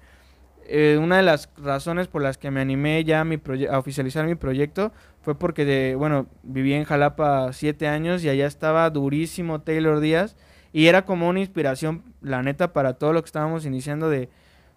eh, 0.65 0.97
una 0.99 1.17
de 1.17 1.23
las 1.23 1.49
razones 1.57 2.07
por 2.07 2.21
las 2.21 2.37
que 2.37 2.49
me 2.49 2.61
animé 2.61 3.03
ya 3.03 3.21
a, 3.21 3.25
mi 3.25 3.39
a 3.69 3.77
oficializar 3.77 4.25
mi 4.25 4.35
proyecto 4.35 4.91
fue 5.21 5.37
porque, 5.37 5.65
de, 5.65 5.95
bueno, 5.95 6.27
viví 6.41 6.73
en 6.73 6.85
Jalapa 6.85 7.51
siete 7.53 7.87
años 7.87 8.23
y 8.23 8.29
allá 8.29 8.47
estaba 8.47 8.89
durísimo 8.89 9.61
Taylor 9.61 9.99
Díaz. 9.99 10.35
Y 10.71 10.87
era 10.87 11.05
como 11.05 11.29
una 11.29 11.41
inspiración, 11.41 12.01
la 12.21 12.41
neta, 12.41 12.73
para 12.73 12.93
todo 12.93 13.13
lo 13.13 13.21
que 13.21 13.27
estábamos 13.27 13.65
iniciando 13.65 14.09
de, 14.09 14.29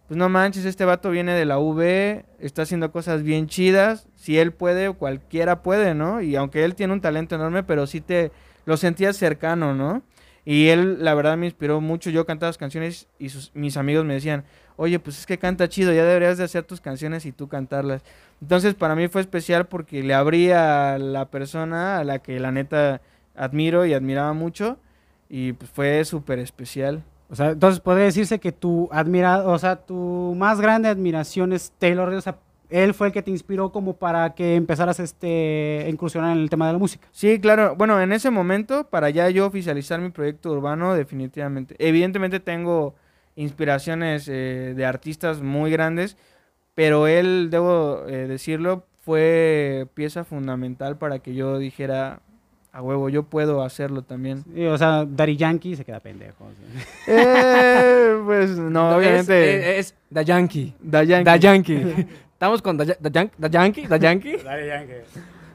pues 0.09 0.17
no 0.19 0.29
manches, 0.29 0.65
este 0.65 0.85
vato 0.85 1.11
viene 1.11 1.35
de 1.35 1.45
la 1.45 1.59
V, 1.59 2.25
está 2.39 2.63
haciendo 2.63 2.93
cosas 2.93 3.23
bien 3.23 3.49
chidas, 3.49 4.07
si 4.15 4.39
él 4.39 4.53
puede, 4.53 4.93
cualquiera 4.93 5.63
puede, 5.63 5.95
¿no? 5.95 6.21
Y 6.21 6.37
aunque 6.37 6.65
él 6.65 6.75
tiene 6.77 6.93
un 6.93 7.01
talento 7.01 7.35
enorme, 7.35 7.63
pero 7.65 7.87
sí 7.87 8.01
te 8.01 8.31
lo 8.67 8.77
sentías 8.77 9.17
cercano, 9.17 9.75
¿no? 9.75 10.03
Y 10.45 10.69
él, 10.69 11.03
la 11.03 11.15
verdad, 11.15 11.37
me 11.37 11.47
inspiró 11.47 11.81
mucho. 11.81 12.09
Yo 12.11 12.25
cantaba 12.25 12.51
las 12.51 12.59
canciones 12.59 13.09
y 13.19 13.31
sus- 13.31 13.51
mis 13.55 13.77
amigos 13.77 14.05
me 14.05 14.15
decían, 14.15 14.45
oye, 14.77 15.01
pues 15.01 15.19
es 15.19 15.27
que 15.27 15.39
canta 15.39 15.69
chido, 15.69 15.93
ya 15.93 16.05
deberías 16.05 16.39
de 16.39 16.45
hacer 16.45 16.63
tus 16.63 16.81
canciones 16.81 17.27
y 17.27 17.33
tú 17.33 17.49
cantarlas. 17.49 18.03
Entonces, 18.41 18.75
para 18.75 18.95
mí 18.95 19.09
fue 19.09 19.21
especial 19.23 19.67
porque 19.67 20.05
le 20.05 20.15
abrí 20.15 20.53
a 20.53 20.99
la 20.99 21.27
persona 21.31 21.99
a 21.99 22.05
la 22.05 22.21
que 22.21 22.39
la 22.39 22.53
neta 22.53 23.01
admiro 23.35 23.87
y 23.87 23.95
admiraba 23.95 24.33
mucho. 24.35 24.79
Y 25.29 25.55
pues 25.55 25.69
fue 25.71 26.05
súper 26.05 26.39
especial. 26.39 27.03
O 27.29 27.35
sea, 27.35 27.51
entonces 27.51 27.81
podría 27.81 28.05
decirse 28.05 28.39
que 28.39 28.53
tu 28.53 28.89
admira, 28.93 29.47
o 29.47 29.59
sea, 29.59 29.77
tu 29.77 30.35
más 30.37 30.61
grande 30.61 30.89
admiración 30.89 31.53
es 31.53 31.73
Taylor, 31.79 32.09
o 32.13 32.21
sea, 32.21 32.39
él 32.71 32.95
fue 32.95 33.09
el 33.09 33.13
que 33.13 33.23
te 33.23 33.31
inspiró 33.31 33.71
como 33.71 33.95
para 33.97 34.35
que 34.35 34.57
empezaras 34.57 34.99
este, 35.01 35.87
incursionar 35.89 36.37
en 36.37 36.43
el 36.43 36.51
tema 36.51 36.67
de 36.67 36.73
la 36.73 36.79
música. 36.79 37.07
Sí, 37.13 37.41
claro. 37.41 37.77
Bueno, 37.77 38.01
en 38.01 38.13
ese 38.13 38.31
momento, 38.31 38.89
para 38.89 39.11
ya 39.11 39.31
yo 39.31 39.47
oficializar 39.47 40.01
mi 40.01 40.11
proyecto 40.11 40.51
urbano, 40.51 40.95
definitivamente. 40.95 41.77
Evidentemente 41.79 42.41
tengo 42.41 42.95
inspiraciones 43.37 44.29
eh, 44.29 44.75
de 44.77 44.85
artistas 44.85 45.43
muy 45.43 45.71
grandes, 45.71 46.17
pero 46.75 47.07
él, 47.07 47.49
debo 47.51 48.05
eh, 48.09 48.27
decirlo, 48.27 48.87
fue 49.01 49.87
pieza 49.95 50.25
fundamental 50.25 50.99
para 50.99 51.21
que 51.21 51.35
yo 51.35 51.59
dijera, 51.59 52.21
a 52.77 52.83
huevo, 52.83 53.09
yo 53.09 53.23
puedo 53.23 53.63
hacerlo 53.63 54.03
también. 54.03 54.45
Sí, 54.55 54.67
o 54.67 54.77
sea, 54.77 55.07
Daddy 55.09 55.37
Yankee 55.37 55.77
se 55.77 55.85
queda 55.85 55.99
pendejo. 56.01 56.47
sí. 56.57 56.83
Eh, 57.09 58.19
pues 58.25 58.51
no, 58.51 58.91
Es- 58.91 58.97
obviamente. 58.99 59.79
Es, 59.79 59.87
es 59.93 59.95
Da 60.11 60.23
Yankee. 60.23 60.75
Da 60.81 61.03
Yankee. 61.03 61.25
Da 61.25 61.37
Yankee. 61.37 62.07
Estamos 62.33 62.61
con 62.61 62.77
Da, 62.77 62.85
Ya- 62.85 62.97
Da 63.01 63.11
Yan- 63.11 63.31
Da 63.39 63.49
Yankee. 63.49 63.87
Da 63.87 63.97
Yankee. 63.99 64.37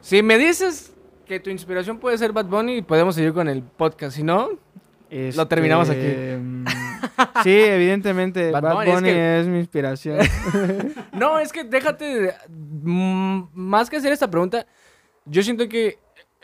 Si 0.01 0.23
me 0.23 0.37
dices 0.39 0.93
que 1.27 1.39
tu 1.39 1.49
inspiración 1.51 1.99
puede 1.99 2.17
ser 2.17 2.31
Bad 2.31 2.45
Bunny, 2.45 2.81
podemos 2.81 3.13
seguir 3.15 3.33
con 3.33 3.47
el 3.47 3.61
podcast. 3.61 4.15
Si 4.15 4.23
no, 4.23 4.49
Lo 5.35 5.47
terminamos 5.47 5.89
aquí. 5.91 6.07
mm, 6.39 6.65
Sí, 7.43 7.51
evidentemente. 7.51 8.49
Bad 8.51 8.63
Bad, 8.63 8.73
Bunny, 8.73 8.91
es 8.91 9.01
que- 9.15 9.39
es 9.41 9.47
mi 9.47 9.59
inspiración. 9.59 10.17
No, 11.13 11.37
es 11.37 11.51
que 11.51 11.63
déjate. 11.63 12.05
de- 12.21 12.33
mm, 12.49 13.49
más 13.53 13.89
que 13.91 13.97
hacer 13.97 14.11
esta 14.11 14.29
pregunta, 14.29 14.65
yo 15.25 15.43
siento 15.43 15.69
que 15.69 15.99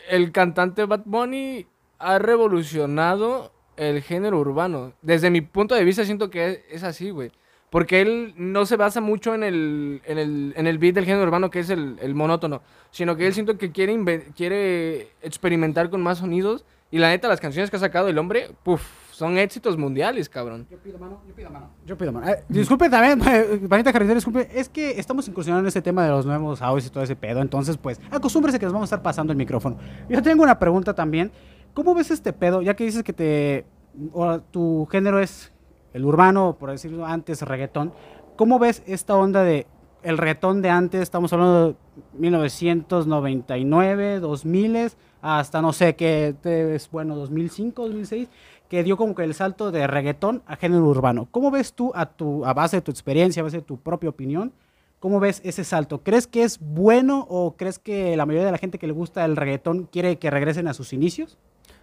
el 0.09 0.31
cantante 0.31 0.85
Bad 0.85 1.03
Bunny 1.05 1.67
ha 1.99 2.19
revolucionado 2.19 3.51
el 3.75 4.01
género 4.01 4.39
urbano. 4.39 4.93
Desde 5.01 5.29
mi 5.29 5.41
punto 5.41 5.75
de 5.75 5.83
vista, 5.83 6.05
siento 6.05 6.29
que 6.29 6.63
es, 6.69 6.83
así, 6.83 7.09
güey. 7.09 7.31
Porque 7.69 8.01
él 8.01 8.33
no 8.37 8.65
se 8.65 8.77
basa 8.77 9.01
mucho 9.01 9.35
en 9.35 9.43
el, 9.43 10.01
en 10.05 10.17
el, 10.17 10.53
en 10.55 10.67
el 10.67 10.77
beat 10.77 10.95
del 10.95 11.05
género 11.05 11.23
urbano, 11.23 11.49
que 11.49 11.59
es 11.59 11.69
el, 11.69 11.97
el 12.01 12.15
monótono, 12.15 12.61
sino 12.91 13.15
que 13.17 13.27
él 13.27 13.33
siento 13.33 13.57
que 13.57 13.71
quiere, 13.71 14.31
quiere 14.35 15.09
experimentar 15.21 15.89
con 15.89 16.01
más 16.01 16.19
sonidos. 16.19 16.65
Y 16.89 16.99
la 16.99 17.09
neta, 17.09 17.27
las 17.27 17.41
canciones 17.41 17.69
que 17.69 17.75
ha 17.75 17.79
sacado 17.79 18.07
el 18.07 18.17
hombre, 18.17 18.51
puf, 18.63 18.81
son 19.17 19.35
éxitos 19.39 19.79
mundiales, 19.79 20.29
cabrón. 20.29 20.67
Yo 20.69 20.77
pido 20.77 20.99
mano, 20.99 21.19
yo 21.27 21.33
pido 21.33 21.49
mano. 21.49 21.71
Yo 21.87 21.97
pido 21.97 22.11
mano. 22.11 22.29
Eh, 22.29 22.43
disculpe 22.47 22.87
también, 22.87 23.19
eh, 23.27 23.61
Vanita 23.63 23.91
Carretera, 23.91 24.13
disculpe. 24.13 24.47
Es 24.53 24.69
que 24.69 24.99
estamos 24.99 25.27
incursionando 25.27 25.61
en 25.61 25.67
este 25.67 25.81
tema 25.81 26.03
de 26.03 26.11
los 26.11 26.27
nuevos 26.27 26.61
audios 26.61 26.85
y 26.85 26.91
todo 26.91 27.03
ese 27.03 27.15
pedo. 27.15 27.41
Entonces, 27.41 27.77
pues, 27.77 27.99
acostúmbrese 28.11 28.59
que 28.59 28.67
nos 28.67 28.73
vamos 28.73 28.85
a 28.85 28.93
estar 28.93 29.01
pasando 29.01 29.33
el 29.33 29.37
micrófono. 29.37 29.77
Yo 30.07 30.21
tengo 30.21 30.43
una 30.43 30.59
pregunta 30.59 30.93
también. 30.93 31.31
¿Cómo 31.73 31.95
ves 31.95 32.11
este 32.11 32.31
pedo? 32.31 32.61
Ya 32.61 32.75
que 32.75 32.83
dices 32.83 33.01
que 33.01 33.11
te. 33.11 33.65
o 34.13 34.39
tu 34.39 34.87
género 34.91 35.19
es 35.19 35.51
el 35.93 36.05
urbano, 36.05 36.55
por 36.59 36.69
decirlo 36.69 37.03
antes, 37.03 37.41
reggaetón. 37.41 37.93
¿Cómo 38.35 38.59
ves 38.59 38.83
esta 38.85 39.15
onda 39.15 39.41
de. 39.41 39.65
El 40.03 40.19
reggaetón 40.19 40.61
de 40.61 40.69
antes, 40.69 41.01
estamos 41.01 41.33
hablando 41.33 41.69
de 41.69 41.75
1999, 42.19 44.19
2000, 44.19 44.91
hasta 45.21 45.61
no 45.61 45.73
sé 45.73 45.95
qué 45.95 46.35
es 46.43 46.91
bueno, 46.91 47.15
2005, 47.15 47.81
2006 47.81 48.29
que 48.69 48.83
dio 48.83 48.97
como 48.97 49.15
que 49.15 49.23
el 49.23 49.33
salto 49.33 49.71
de 49.71 49.87
reggaetón 49.87 50.43
a 50.45 50.55
género 50.55 50.85
urbano. 50.85 51.27
¿Cómo 51.31 51.51
ves 51.51 51.73
tú 51.73 51.91
a, 51.95 52.05
tu, 52.05 52.45
a 52.45 52.53
base 52.53 52.77
de 52.77 52.81
tu 52.81 52.91
experiencia, 52.91 53.41
a 53.41 53.43
base 53.43 53.57
de 53.57 53.63
tu 53.63 53.77
propia 53.77 54.09
opinión? 54.09 54.53
¿Cómo 54.99 55.19
ves 55.19 55.41
ese 55.43 55.63
salto? 55.63 56.01
¿Crees 56.03 56.27
que 56.27 56.43
es 56.43 56.59
bueno 56.59 57.25
o 57.29 57.55
crees 57.55 57.77
que 57.79 58.17
la 58.17 58.25
mayoría 58.25 58.47
de 58.47 58.51
la 58.51 58.57
gente 58.57 58.79
que 58.79 58.87
le 58.87 58.93
gusta 58.93 59.25
el 59.25 59.35
reggaetón 59.35 59.83
quiere 59.85 60.17
que 60.17 60.31
regresen 60.31 60.67
a 60.67 60.73
sus 60.73 60.91
inicios? 60.91 61.37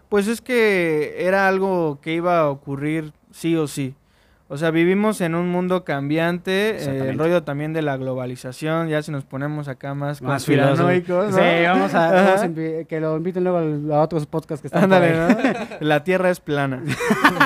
Pues 0.08 0.26
es 0.26 0.40
que 0.40 1.14
era 1.18 1.48
algo 1.48 1.98
que 2.00 2.12
iba 2.12 2.40
a 2.40 2.50
ocurrir 2.50 3.12
sí 3.30 3.56
o 3.56 3.66
sí. 3.66 3.94
O 4.46 4.58
sea, 4.58 4.70
vivimos 4.70 5.22
en 5.22 5.34
un 5.34 5.48
mundo 5.48 5.84
cambiante, 5.84 6.76
eh, 6.76 7.08
el 7.10 7.18
rollo 7.18 7.42
también 7.44 7.72
de 7.72 7.80
la 7.80 7.96
globalización, 7.96 8.88
ya 8.88 9.02
si 9.02 9.10
nos 9.10 9.24
ponemos 9.24 9.68
acá 9.68 9.94
más, 9.94 10.20
Más 10.20 10.44
conspiranoicos, 10.44 11.30
¿no? 11.30 11.36
Sí, 11.38 11.64
vamos 11.66 11.94
a, 11.94 12.12
vamos 12.12 12.40
que 12.86 12.98
lo 13.00 13.16
inviten 13.16 13.42
luego 13.44 13.94
a 13.94 14.02
otros 14.02 14.26
podcasts 14.26 14.60
que 14.60 14.68
están 14.68 14.90
por 14.90 15.02
Ándale. 15.02 15.16
¿no? 15.16 15.66
La 15.80 16.04
tierra 16.04 16.28
es 16.30 16.40
plana. 16.40 16.82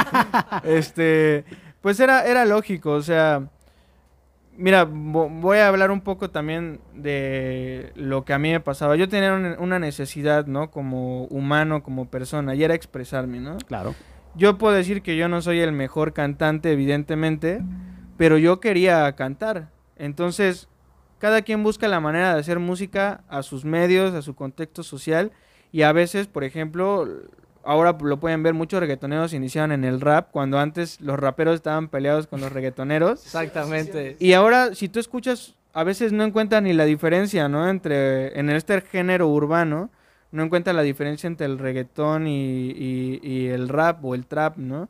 este, 0.64 1.44
pues 1.80 2.00
era, 2.00 2.26
era 2.26 2.44
lógico, 2.44 2.90
o 2.92 3.02
sea, 3.02 3.42
mira, 4.56 4.84
vo- 4.86 5.28
voy 5.40 5.58
a 5.58 5.68
hablar 5.68 5.92
un 5.92 6.00
poco 6.00 6.30
también 6.30 6.80
de 6.94 7.92
lo 7.94 8.24
que 8.24 8.32
a 8.32 8.38
mí 8.40 8.50
me 8.50 8.60
pasaba. 8.60 8.96
Yo 8.96 9.08
tenía 9.08 9.34
un- 9.34 9.56
una 9.60 9.78
necesidad, 9.78 10.46
¿no? 10.46 10.70
Como 10.72 11.24
humano, 11.26 11.82
como 11.82 12.06
persona, 12.10 12.56
y 12.56 12.64
era 12.64 12.74
expresarme, 12.74 13.38
¿no? 13.38 13.56
Claro. 13.58 13.94
Yo 14.38 14.56
puedo 14.56 14.74
decir 14.74 15.02
que 15.02 15.16
yo 15.16 15.28
no 15.28 15.42
soy 15.42 15.58
el 15.58 15.72
mejor 15.72 16.12
cantante, 16.12 16.70
evidentemente, 16.70 17.60
pero 18.16 18.38
yo 18.38 18.60
quería 18.60 19.10
cantar. 19.16 19.70
Entonces, 19.96 20.68
cada 21.18 21.42
quien 21.42 21.64
busca 21.64 21.88
la 21.88 21.98
manera 21.98 22.34
de 22.34 22.40
hacer 22.40 22.60
música 22.60 23.24
a 23.28 23.42
sus 23.42 23.64
medios, 23.64 24.14
a 24.14 24.22
su 24.22 24.36
contexto 24.36 24.84
social, 24.84 25.32
y 25.72 25.82
a 25.82 25.90
veces, 25.90 26.28
por 26.28 26.44
ejemplo, 26.44 27.08
ahora 27.64 27.98
lo 28.00 28.20
pueden 28.20 28.44
ver, 28.44 28.54
muchos 28.54 28.78
reggaetoneros 28.78 29.32
iniciaron 29.34 29.72
en 29.72 29.84
el 29.84 30.00
rap, 30.00 30.30
cuando 30.30 30.60
antes 30.60 31.00
los 31.00 31.18
raperos 31.18 31.56
estaban 31.56 31.88
peleados 31.88 32.28
con 32.28 32.40
los 32.40 32.52
reggaetoneros. 32.52 33.24
Exactamente. 33.24 34.16
Y 34.20 34.34
ahora, 34.34 34.72
si 34.76 34.88
tú 34.88 35.00
escuchas, 35.00 35.56
a 35.72 35.82
veces 35.82 36.12
no 36.12 36.22
encuentras 36.22 36.62
ni 36.62 36.74
la 36.74 36.84
diferencia, 36.84 37.48
¿no? 37.48 37.68
Entre, 37.68 38.38
en 38.38 38.50
este 38.50 38.80
género 38.82 39.26
urbano, 39.26 39.90
no 40.30 40.42
encuentras 40.42 40.74
la 40.76 40.82
diferencia 40.82 41.26
entre 41.26 41.46
el 41.46 41.58
reggaetón 41.58 42.26
y, 42.26 42.70
y- 42.70 43.20
y 43.22 43.46
el 43.48 43.68
rap 43.68 44.04
o 44.04 44.14
el 44.14 44.26
trap, 44.26 44.56
¿no? 44.58 44.88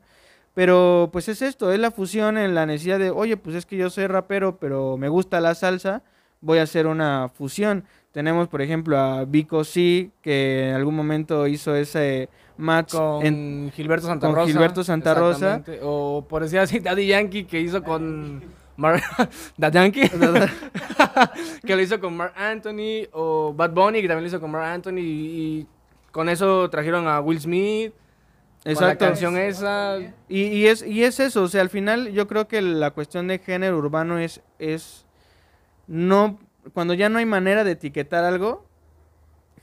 Pero 0.53 1.09
pues 1.13 1.29
es 1.29 1.41
esto, 1.41 1.71
es 1.71 1.79
la 1.79 1.91
fusión 1.91 2.37
en 2.37 2.53
la 2.55 2.65
necesidad 2.65 2.99
de, 2.99 3.11
oye, 3.11 3.37
pues 3.37 3.55
es 3.55 3.65
que 3.65 3.77
yo 3.77 3.89
soy 3.89 4.07
rapero, 4.07 4.57
pero 4.57 4.97
me 4.97 5.07
gusta 5.07 5.39
la 5.39 5.55
salsa, 5.55 6.01
voy 6.41 6.57
a 6.59 6.63
hacer 6.63 6.87
una 6.87 7.29
fusión. 7.29 7.85
Tenemos, 8.11 8.47
por 8.49 8.61
ejemplo, 8.61 8.97
a 8.97 9.23
Vico 9.25 9.63
C, 9.63 10.09
que 10.21 10.69
en 10.69 10.75
algún 10.75 10.95
momento 10.95 11.45
hizo 11.47 11.75
ese 11.75 12.27
match 12.57 12.93
Con 12.93 13.25
en- 13.25 13.71
Gilberto 13.73 14.07
Santa 14.07 14.27
con 14.27 14.35
Rosa. 14.35 14.47
Gilberto 14.51 14.83
Santa 14.83 15.13
Rosa. 15.13 15.63
O 15.83 16.25
por 16.27 16.41
decir 16.41 16.59
así, 16.59 16.79
Daddy 16.79 17.07
Yankee 17.07 17.45
que 17.45 17.61
hizo 17.61 17.83
con. 17.83 18.41
Mar 18.79 19.01
Daddy 19.57 19.73
Yankee. 19.75 20.09
que 21.65 21.75
lo 21.75 21.81
hizo 21.81 21.99
con 21.99 22.15
Mark 22.15 22.33
Anthony. 22.35 23.07
O 23.11 23.53
Bad 23.53 23.71
Bunny 23.71 24.01
que 24.01 24.07
también 24.07 24.23
lo 24.23 24.27
hizo 24.27 24.39
con 24.39 24.51
Mark 24.51 24.65
Anthony. 24.65 24.99
Y, 24.99 25.01
y 25.01 25.67
con 26.11 26.29
eso 26.29 26.69
trajeron 26.69 27.07
a 27.07 27.19
Will 27.19 27.39
Smith. 27.39 27.93
Con 28.63 28.73
la 28.73 28.91
Exacto. 28.91 29.05
canción 29.05 29.37
esa. 29.37 29.97
Y, 30.27 30.41
y 30.41 30.67
es, 30.67 30.85
y 30.85 31.03
es 31.03 31.19
eso, 31.19 31.43
o 31.43 31.47
sea, 31.47 31.61
al 31.61 31.69
final 31.69 32.11
yo 32.11 32.27
creo 32.27 32.47
que 32.47 32.61
la 32.61 32.91
cuestión 32.91 33.27
de 33.27 33.39
género 33.39 33.77
urbano 33.77 34.19
es, 34.19 34.41
es 34.59 35.05
no, 35.87 36.39
cuando 36.73 36.93
ya 36.93 37.07
no 37.07 37.19
hay 37.19 37.25
manera 37.25 37.63
de 37.63 37.71
etiquetar 37.71 38.25
algo, 38.25 38.65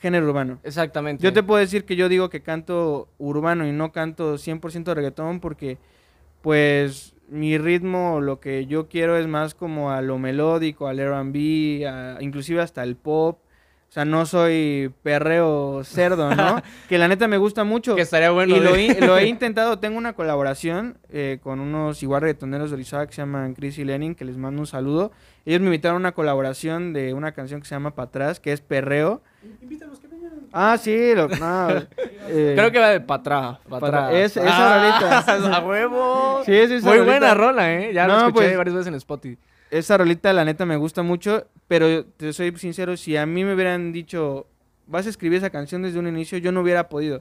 género 0.00 0.26
urbano. 0.26 0.60
Exactamente. 0.62 1.22
Yo 1.22 1.32
te 1.34 1.42
puedo 1.42 1.60
decir 1.60 1.84
que 1.84 1.94
yo 1.94 2.08
digo 2.08 2.30
que 2.30 2.42
canto 2.42 3.08
urbano 3.18 3.66
y 3.66 3.72
no 3.72 3.92
canto 3.92 4.36
100% 4.36 4.94
reggaetón 4.94 5.40
porque, 5.40 5.76
pues, 6.40 7.14
mi 7.28 7.58
ritmo, 7.58 8.20
lo 8.20 8.40
que 8.40 8.66
yo 8.66 8.88
quiero 8.88 9.16
es 9.16 9.26
más 9.26 9.54
como 9.54 9.90
a 9.90 10.00
lo 10.02 10.18
melódico, 10.18 10.86
al 10.88 11.00
R&B, 11.00 12.16
inclusive 12.20 12.60
hasta 12.60 12.82
el 12.82 12.96
pop. 12.96 13.38
O 13.88 13.92
sea, 13.96 14.04
no 14.04 14.26
soy 14.26 14.92
perreo 15.04 15.82
cerdo, 15.84 16.34
¿no? 16.34 16.60
que 16.88 16.98
la 16.98 17.06
neta 17.08 17.28
me 17.28 17.38
gusta 17.38 17.62
mucho. 17.64 17.94
Que 17.94 18.02
estaría 18.02 18.30
bueno. 18.32 18.56
y 18.56 18.60
lo, 18.60 18.72
de- 18.72 18.86
he- 18.86 19.00
lo 19.06 19.16
he 19.16 19.26
intentado, 19.28 19.78
tengo 19.78 19.96
una 19.96 20.12
colaboración 20.12 20.98
eh, 21.08 21.38
con 21.42 21.60
unos 21.60 22.02
igual 22.02 22.22
reggaetoneros 22.22 22.70
de 22.70 22.74
Orizaba 22.74 23.06
que 23.06 23.12
se 23.14 23.22
llaman 23.22 23.54
Chris 23.54 23.78
y 23.78 23.84
Lenin, 23.84 24.14
que 24.16 24.24
les 24.24 24.36
mando 24.36 24.60
un 24.60 24.66
saludo. 24.66 25.12
Ellos 25.46 25.60
me 25.60 25.66
invitaron 25.66 25.96
a 25.96 26.00
una 26.00 26.12
colaboración 26.12 26.92
de 26.92 27.14
una 27.14 27.30
canción 27.32 27.60
que 27.60 27.66
se 27.68 27.74
llama 27.76 27.94
Pa' 27.94 28.02
atrás, 28.04 28.40
que 28.40 28.52
es 28.52 28.60
perreo. 28.60 29.22
Ah, 30.58 30.78
sí, 30.78 31.14
lo, 31.14 31.28
no, 31.28 31.68
eh, 32.28 32.54
Creo 32.56 32.72
que 32.72 32.78
va 32.78 32.88
de 32.88 33.00
patrá. 33.00 33.60
Pa' 33.68 34.12
Es- 34.12 34.36
esa 34.38 34.78
rolita. 34.78 35.18
A 35.58 35.60
huevo. 35.60 36.42
Sí, 36.46 36.52
es 36.54 36.70
esa 36.70 36.86
Muy 36.88 36.98
rolita. 36.98 37.12
buena 37.18 37.34
rola, 37.34 37.74
¿eh? 37.74 37.92
Ya 37.92 38.06
No, 38.06 38.14
lo 38.14 38.18
escuché 38.28 38.46
pues- 38.46 38.56
varias 38.56 38.74
veces 38.76 38.88
en 38.88 38.94
Spotify. 38.94 39.38
esa 39.70 39.98
rolita 39.98 40.32
la 40.32 40.44
neta 40.44 40.64
me 40.64 40.76
gusta 40.76 41.02
mucho, 41.02 41.46
pero 41.68 42.04
te 42.06 42.32
soy 42.32 42.56
sincero, 42.56 42.96
si 42.96 43.16
a 43.16 43.26
mí 43.26 43.44
me 43.44 43.52
hubieran 43.54 43.92
dicho, 43.92 44.46
vas 44.86 45.06
a 45.06 45.10
escribir 45.10 45.38
esa 45.38 45.50
canción 45.50 45.82
desde 45.82 45.98
un 45.98 46.06
inicio, 46.08 46.38
yo 46.38 46.52
no 46.52 46.60
hubiera 46.62 46.88
podido. 46.88 47.18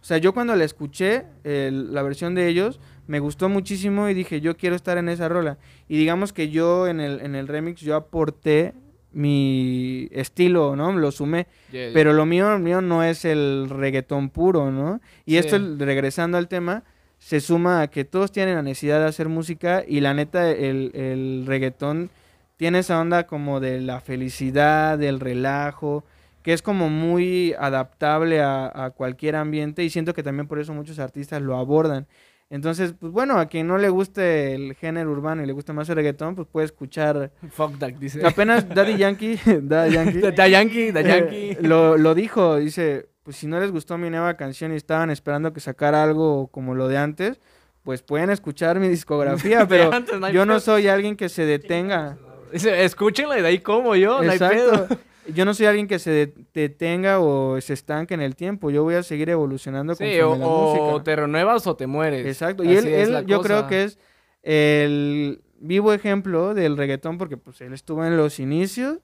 O 0.00 0.04
sea, 0.04 0.16
yo 0.16 0.32
cuando 0.32 0.56
la 0.56 0.64
escuché, 0.64 1.26
la 1.44 2.02
versión 2.02 2.34
de 2.34 2.46
ellos, 2.48 2.80
me 3.06 3.18
gustó 3.18 3.50
muchísimo 3.50 4.08
y 4.08 4.14
dije, 4.14 4.40
yo 4.40 4.56
quiero 4.56 4.74
estar 4.74 4.96
en 4.96 5.10
esa 5.10 5.28
rola. 5.28 5.58
Y 5.88 5.98
digamos 5.98 6.32
que 6.32 6.48
yo 6.48 6.86
en 6.88 7.00
el, 7.00 7.20
en 7.20 7.34
el 7.34 7.46
remix, 7.48 7.82
yo 7.82 7.96
aporté 7.96 8.72
mi 9.12 10.08
estilo, 10.12 10.76
¿no? 10.76 10.92
Lo 10.92 11.10
sumé. 11.10 11.46
Pero 11.92 12.12
lo 12.12 12.26
mío, 12.26 12.50
lo 12.50 12.58
mío 12.58 12.80
no 12.80 13.02
es 13.04 13.24
el 13.24 13.68
reggaetón 13.68 14.30
puro, 14.30 14.70
¿no? 14.70 15.00
Y 15.26 15.32
Sí. 15.32 15.38
esto, 15.38 15.58
regresando 15.78 16.38
al 16.38 16.48
tema, 16.48 16.82
se 17.18 17.40
suma 17.40 17.82
a 17.82 17.88
que 17.88 18.04
todos 18.04 18.32
tienen 18.32 18.54
la 18.54 18.62
necesidad 18.62 19.00
de 19.00 19.06
hacer 19.06 19.28
música 19.28 19.84
y 19.86 20.00
la 20.00 20.14
neta, 20.14 20.50
el, 20.50 20.90
el 20.94 21.44
reggaetón 21.46 22.10
tiene 22.56 22.78
esa 22.80 23.00
onda 23.00 23.26
como 23.26 23.60
de 23.60 23.80
la 23.80 24.00
felicidad, 24.00 24.98
del 24.98 25.20
relajo, 25.20 26.04
que 26.42 26.52
es 26.54 26.62
como 26.62 26.88
muy 26.88 27.54
adaptable 27.58 28.40
a, 28.40 28.70
a 28.84 28.90
cualquier 28.90 29.36
ambiente 29.36 29.84
y 29.84 29.90
siento 29.90 30.14
que 30.14 30.22
también 30.22 30.46
por 30.48 30.58
eso 30.58 30.72
muchos 30.72 30.98
artistas 30.98 31.42
lo 31.42 31.56
abordan. 31.58 32.06
Entonces, 32.50 32.94
pues 32.98 33.12
bueno, 33.12 33.38
a 33.38 33.46
quien 33.46 33.68
no 33.68 33.78
le 33.78 33.88
guste 33.88 34.54
el 34.54 34.74
género 34.74 35.12
urbano 35.12 35.42
y 35.42 35.46
le 35.46 35.52
gusta 35.52 35.72
más 35.72 35.88
el 35.88 35.94
reggaetón, 35.94 36.34
pues 36.34 36.48
puede 36.48 36.66
escuchar. 36.66 37.30
Fuck 37.52 37.78
that, 37.78 37.92
dice. 37.92 38.26
Apenas 38.26 38.68
Daddy 38.68 38.96
Yankee, 38.96 39.38
Daddy 39.62 39.94
Yankee, 39.94 40.20
Da 40.36 40.48
Yankee, 40.48 40.90
Da 40.90 41.00
eh, 41.00 41.04
Yankee. 41.04 41.56
lo, 41.66 41.96
lo 41.96 42.12
dijo, 42.16 42.56
dice, 42.56 43.08
pues 43.22 43.36
si 43.36 43.46
no 43.46 43.60
les 43.60 43.70
gustó 43.70 43.98
mi 43.98 44.10
nueva 44.10 44.36
canción 44.36 44.72
y 44.72 44.76
estaban 44.76 45.10
esperando 45.10 45.52
que 45.52 45.60
sacara 45.60 46.02
algo 46.02 46.48
como 46.48 46.74
lo 46.74 46.88
de 46.88 46.98
antes, 46.98 47.40
pues 47.84 48.02
pueden 48.02 48.30
escuchar 48.30 48.80
mi 48.80 48.88
discografía, 48.88 49.64
pero 49.68 49.92
antes 49.92 50.18
no 50.18 50.26
hay 50.26 50.34
yo 50.34 50.44
no 50.44 50.58
soy 50.58 50.88
alguien 50.88 51.14
que 51.16 51.28
se 51.28 51.46
detenga. 51.46 52.18
Dice, 52.52 52.84
escúchenla 52.84 53.38
y 53.38 53.42
de 53.42 53.48
ahí 53.48 53.58
como 53.60 53.94
yo, 53.94 54.24
no 54.24 54.30
hay 54.32 54.38
pedo. 54.40 54.88
Yo 55.28 55.44
no 55.44 55.54
soy 55.54 55.66
alguien 55.66 55.86
que 55.86 55.98
se 55.98 56.10
de- 56.10 56.34
detenga 56.54 57.20
o 57.20 57.60
se 57.60 57.72
estanque 57.74 58.14
en 58.14 58.20
el 58.20 58.34
tiempo. 58.36 58.70
Yo 58.70 58.82
voy 58.82 58.94
a 58.94 59.02
seguir 59.02 59.28
evolucionando 59.30 59.94
Sí, 59.94 60.20
o, 60.20 60.36
la 60.36 60.46
o 60.46 61.02
te 61.02 61.14
renuevas 61.14 61.66
o 61.66 61.76
te 61.76 61.86
mueres. 61.86 62.26
Exacto. 62.26 62.64
Y 62.64 62.74
él, 62.74 63.24
yo 63.26 63.40
creo 63.42 63.66
que 63.66 63.84
es 63.84 63.98
el 64.42 65.42
vivo 65.58 65.92
ejemplo 65.92 66.54
del 66.54 66.76
reggaetón 66.76 67.18
porque 67.18 67.36
pues 67.36 67.60
él 67.60 67.72
estuvo 67.72 68.04
en 68.04 68.16
los 68.16 68.40
inicios 68.40 68.98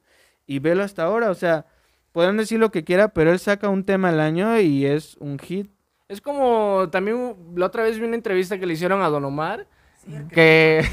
y 0.47 0.59
velo 0.59 0.83
hasta 0.83 1.05
ahora. 1.05 1.31
O 1.31 1.35
sea, 1.35 1.67
podrán 2.13 2.37
decir 2.37 2.59
lo 2.59 2.71
que 2.71 2.85
quiera, 2.85 3.09
pero 3.09 3.31
él 3.33 3.39
saca 3.39 3.69
un 3.69 3.85
tema 3.85 4.09
al 4.09 4.21
año 4.21 4.59
y 4.59 4.87
es 4.87 5.17
un 5.19 5.39
hit. 5.39 5.71
Es 6.09 6.21
como 6.21 6.89
también 6.91 7.35
la 7.57 7.67
otra 7.67 7.83
vez 7.83 7.99
vi 7.99 8.05
una 8.07 8.15
entrevista 8.17 8.59
que 8.59 8.67
le 8.67 8.75
hicieron 8.75 9.03
a 9.03 9.09
Don 9.09 9.25
Omar. 9.25 9.67
Que, 10.33 10.85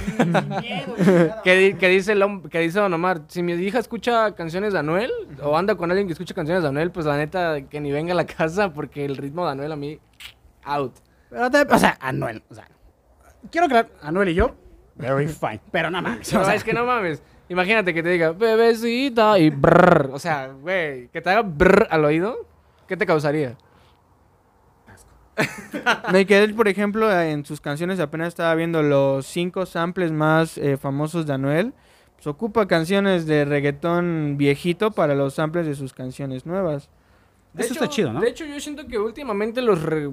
que, 1.44 1.76
que 1.80 1.88
dice 1.90 2.14
el 2.14 2.24
que 2.50 2.60
dice 2.60 2.80
Don 2.80 2.94
Omar, 2.94 3.22
si 3.28 3.44
mi 3.44 3.54
hija 3.54 3.78
escucha 3.80 4.34
canciones 4.34 4.74
de 4.74 4.80
Anuel 4.80 5.12
o 5.44 5.56
anda 5.58 5.76
con 5.76 5.92
alguien 5.92 6.08
que 6.08 6.14
escucha 6.14 6.34
canciones 6.34 6.64
de 6.64 6.70
Anuel, 6.70 6.90
pues 6.92 7.06
la 7.06 7.18
neta 7.18 7.62
que 7.62 7.80
ni 7.80 7.92
venga 7.92 8.14
a 8.14 8.16
la 8.16 8.26
casa 8.26 8.74
porque 8.74 9.06
el 9.06 9.16
ritmo 9.18 9.46
de 9.46 9.52
Anuel 9.52 9.72
a 9.72 9.76
mí 9.76 10.00
out. 10.64 10.96
Pero 11.30 11.52
te- 11.52 11.62
o 11.62 11.78
sea, 11.78 11.98
Anuel. 12.00 12.42
O 12.50 12.56
sea, 12.56 12.68
quiero 13.52 13.68
que 13.70 13.86
Anuel 14.02 14.30
y 14.30 14.34
yo, 14.34 14.56
very 14.96 15.28
fine. 15.28 15.62
Pero 15.72 15.92
nada 15.92 16.02
más. 16.10 16.34
No, 16.34 16.50
es 16.52 16.64
que 16.64 16.74
no 16.74 16.86
mames. 16.86 17.22
Imagínate 17.50 17.94
que 17.94 18.02
te 18.02 18.10
diga, 18.10 18.32
bebecita 18.32 19.38
y 19.38 19.52
brrr. 19.52 20.10
O 20.12 20.18
sea, 20.18 20.48
güey, 20.48 21.10
que 21.10 21.22
te 21.22 21.30
haga 21.30 21.42
brrr 21.44 21.88
al 21.92 22.04
oído, 22.06 22.36
¿qué 22.88 22.98
te 22.98 23.06
causaría? 23.06 23.56
No, 26.12 26.20
y 26.20 26.26
que 26.26 26.44
él, 26.44 26.54
por 26.54 26.68
ejemplo, 26.68 27.12
en 27.22 27.46
sus 27.46 27.60
canciones 27.60 28.00
apenas 28.00 28.30
estaba 28.30 28.54
viendo 28.56 28.84
los 28.84 29.26
cinco 29.26 29.66
samples 29.66 30.12
más 30.12 30.58
eh, 30.58 30.78
famosos 30.78 31.26
de 31.26 31.34
Anuel. 31.34 31.74
Pues 32.16 32.28
ocupa 32.28 32.68
canciones 32.68 33.26
de 33.26 33.44
reggaetón 33.46 34.36
viejito 34.38 34.92
para 34.92 35.16
los 35.16 35.34
samples 35.34 35.66
de 35.66 35.76
sus 35.76 35.94
canciones 35.94 36.46
nuevas. 36.46 36.90
De 37.54 37.64
Eso 37.64 37.74
hecho- 37.74 37.84
está 37.84 37.94
chido, 37.94 38.14
¿no? 38.14 38.22
De 38.22 38.30
hecho, 38.30 38.46
yo 38.46 38.60
siento 38.60 38.88
que 38.88 38.98
últimamente 38.98 39.62
los, 39.62 39.82
re- 39.82 40.10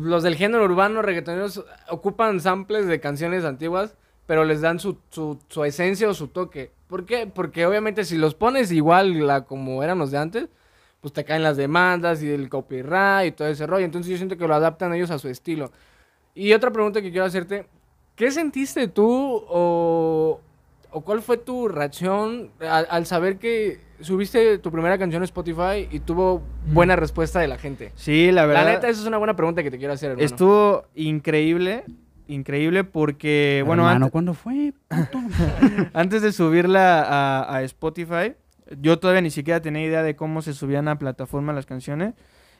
los 0.00 0.22
del 0.22 0.36
género 0.36 0.64
urbano 0.64 1.00
reggaetoneros 1.02 1.64
ocupan 1.88 2.40
samples 2.40 2.86
de 2.86 3.00
canciones 3.00 3.44
antiguas, 3.44 3.96
pero 4.26 4.44
les 4.44 4.60
dan 4.60 4.78
su, 4.80 4.98
su, 5.10 5.38
su 5.48 5.64
esencia 5.64 6.08
o 6.08 6.14
su 6.14 6.28
toque. 6.28 6.72
¿Por 6.88 7.06
qué? 7.06 7.26
Porque 7.26 7.64
obviamente 7.66 8.04
si 8.04 8.16
los 8.18 8.34
pones 8.34 8.70
igual 8.72 9.26
la, 9.26 9.44
como 9.44 9.82
eran 9.82 9.98
los 9.98 10.10
de 10.10 10.18
antes, 10.18 10.48
pues 11.06 11.12
te 11.12 11.24
caen 11.24 11.44
las 11.44 11.56
demandas 11.56 12.20
y 12.20 12.28
el 12.28 12.48
copyright 12.48 13.28
y 13.28 13.30
todo 13.36 13.46
ese 13.46 13.64
rollo. 13.64 13.84
Entonces 13.84 14.10
yo 14.10 14.16
siento 14.16 14.36
que 14.36 14.48
lo 14.48 14.56
adaptan 14.56 14.92
ellos 14.92 15.12
a 15.12 15.20
su 15.20 15.28
estilo. 15.28 15.70
Y 16.34 16.52
otra 16.52 16.72
pregunta 16.72 17.00
que 17.00 17.12
quiero 17.12 17.24
hacerte, 17.26 17.68
¿qué 18.16 18.32
sentiste 18.32 18.88
tú 18.88 19.40
o, 19.48 20.40
o 20.90 21.00
cuál 21.02 21.22
fue 21.22 21.36
tu 21.36 21.68
reacción 21.68 22.50
al, 22.60 22.88
al 22.90 23.06
saber 23.06 23.36
que 23.38 23.78
subiste 24.00 24.58
tu 24.58 24.72
primera 24.72 24.98
canción 24.98 25.22
a 25.22 25.26
Spotify 25.26 25.86
y 25.92 26.00
tuvo 26.00 26.42
buena 26.72 26.96
respuesta 26.96 27.38
de 27.38 27.46
la 27.46 27.56
gente? 27.56 27.92
Sí, 27.94 28.32
la 28.32 28.42
La 28.42 28.46
verdad. 28.48 28.66
neta, 28.66 28.88
esa 28.88 29.00
es 29.00 29.06
una 29.06 29.18
buena 29.18 29.36
pregunta 29.36 29.62
que 29.62 29.70
te 29.70 29.78
quiero 29.78 29.92
hacer, 29.94 30.10
hermano. 30.10 30.24
Estuvo 30.26 30.86
increíble, 30.96 31.84
increíble 32.26 32.82
porque, 32.82 33.62
bueno, 33.64 33.84
Hermano, 33.84 34.06
ante- 34.06 34.12
¿cuándo 34.12 34.34
fue? 34.34 34.72
antes 35.94 36.20
de 36.22 36.32
subirla 36.32 37.02
a, 37.02 37.56
a 37.58 37.62
Spotify, 37.62 38.34
yo 38.80 38.98
todavía 38.98 39.22
ni 39.22 39.30
siquiera 39.30 39.60
tenía 39.60 39.84
idea 39.84 40.02
de 40.02 40.16
cómo 40.16 40.42
se 40.42 40.52
subían 40.54 40.88
a 40.88 40.98
plataforma 40.98 41.52
las 41.52 41.66
canciones. 41.66 42.14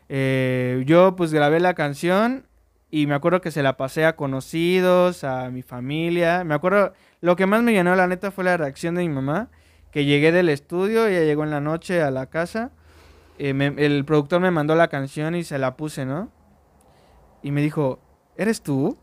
Eh, 0.08 0.82
yo 0.86 1.16
pues 1.16 1.32
grabé 1.32 1.58
la 1.60 1.75
canción 1.75 2.46
y 2.90 3.06
me 3.06 3.14
acuerdo 3.14 3.40
que 3.40 3.50
se 3.50 3.62
la 3.62 3.76
pasé 3.76 4.04
a 4.04 4.14
conocidos, 4.16 5.25
a 5.25 5.50
mi 5.50 5.62
familia. 5.62 6.44
Me 6.44 6.54
acuerdo, 6.54 6.92
lo 7.20 7.34
que 7.36 7.46
más 7.46 7.62
me 7.62 7.72
llenó 7.72 7.94
la 7.96 8.06
neta 8.06 8.30
fue 8.30 8.44
la 8.44 8.56
reacción 8.56 8.94
de 8.94 9.02
mi 9.02 9.08
mamá, 9.08 9.49
que 9.90 10.04
llegué 10.04 10.30
del 10.30 10.49
estudio, 10.49 11.06
ella 11.06 11.25
llegó 11.25 11.42
en 11.45 11.50
la 11.50 11.60
noche 11.60 12.02
a 12.02 12.10
la 12.10 12.26
casa, 12.26 12.71
eh, 13.38 13.52
me- 13.54 13.75
el 13.84 14.04
productor 14.04 14.40
me 14.40 14.50
mandó 14.50 14.75
la 14.75 14.88
canción 14.88 15.34
y 15.34 15.42
se 15.45 15.58
la 15.58 15.76
puse, 15.76 16.04
¿no? 16.06 16.30
Y 17.42 17.50
me 17.50 17.60
dijo, 17.62 17.99
¿eres 18.36 18.62
tú? 18.62 18.97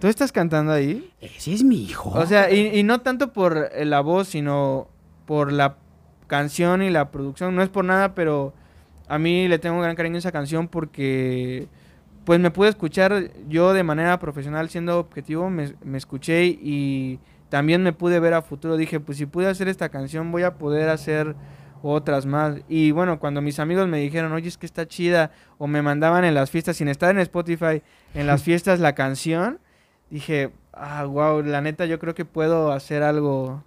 ¿Tú 0.00 0.08
estás 0.08 0.32
cantando 0.32 0.72
ahí? 0.72 1.10
Ese 1.20 1.52
es 1.52 1.62
mi 1.62 1.82
hijo. 1.84 2.10
O 2.10 2.26
sea, 2.26 2.50
y, 2.50 2.78
y 2.78 2.82
no 2.82 3.00
tanto 3.02 3.32
por 3.32 3.70
eh, 3.72 3.84
la 3.84 4.00
voz, 4.00 4.28
sino 4.28 4.88
por 5.26 5.52
la 5.52 5.76
canción 6.32 6.82
y 6.82 6.88
la 6.88 7.10
producción. 7.10 7.54
No 7.54 7.62
es 7.62 7.68
por 7.68 7.84
nada, 7.84 8.14
pero 8.14 8.54
a 9.06 9.18
mí 9.18 9.48
le 9.48 9.58
tengo 9.58 9.76
un 9.76 9.82
gran 9.82 9.94
cariño 9.94 10.16
a 10.16 10.20
esa 10.20 10.32
canción 10.32 10.66
porque 10.66 11.68
pues 12.24 12.40
me 12.40 12.50
pude 12.50 12.70
escuchar 12.70 13.30
yo 13.48 13.74
de 13.74 13.82
manera 13.82 14.18
profesional 14.18 14.70
siendo 14.70 14.98
objetivo, 14.98 15.50
me, 15.50 15.74
me 15.84 15.98
escuché 15.98 16.46
y 16.46 17.20
también 17.50 17.82
me 17.82 17.92
pude 17.92 18.18
ver 18.18 18.32
a 18.32 18.40
futuro. 18.40 18.78
Dije, 18.78 18.98
pues 18.98 19.18
si 19.18 19.26
pude 19.26 19.46
hacer 19.46 19.68
esta 19.68 19.90
canción 19.90 20.32
voy 20.32 20.44
a 20.44 20.54
poder 20.54 20.88
hacer 20.88 21.36
otras 21.82 22.24
más. 22.24 22.62
Y 22.66 22.92
bueno, 22.92 23.20
cuando 23.20 23.42
mis 23.42 23.58
amigos 23.58 23.86
me 23.86 23.98
dijeron, 23.98 24.32
oye, 24.32 24.48
es 24.48 24.56
que 24.56 24.64
está 24.64 24.88
chida, 24.88 25.32
o 25.58 25.66
me 25.66 25.82
mandaban 25.82 26.24
en 26.24 26.32
las 26.32 26.50
fiestas, 26.50 26.78
sin 26.78 26.88
estar 26.88 27.10
en 27.10 27.18
Spotify, 27.18 27.82
en 28.14 28.26
las 28.26 28.42
fiestas 28.48 28.80
la 28.80 28.94
canción, 28.94 29.58
dije, 30.08 30.50
ah, 30.72 31.04
wow, 31.04 31.42
la 31.42 31.60
neta 31.60 31.84
yo 31.84 31.98
creo 31.98 32.14
que 32.14 32.24
puedo 32.24 32.72
hacer 32.72 33.02
algo. 33.02 33.64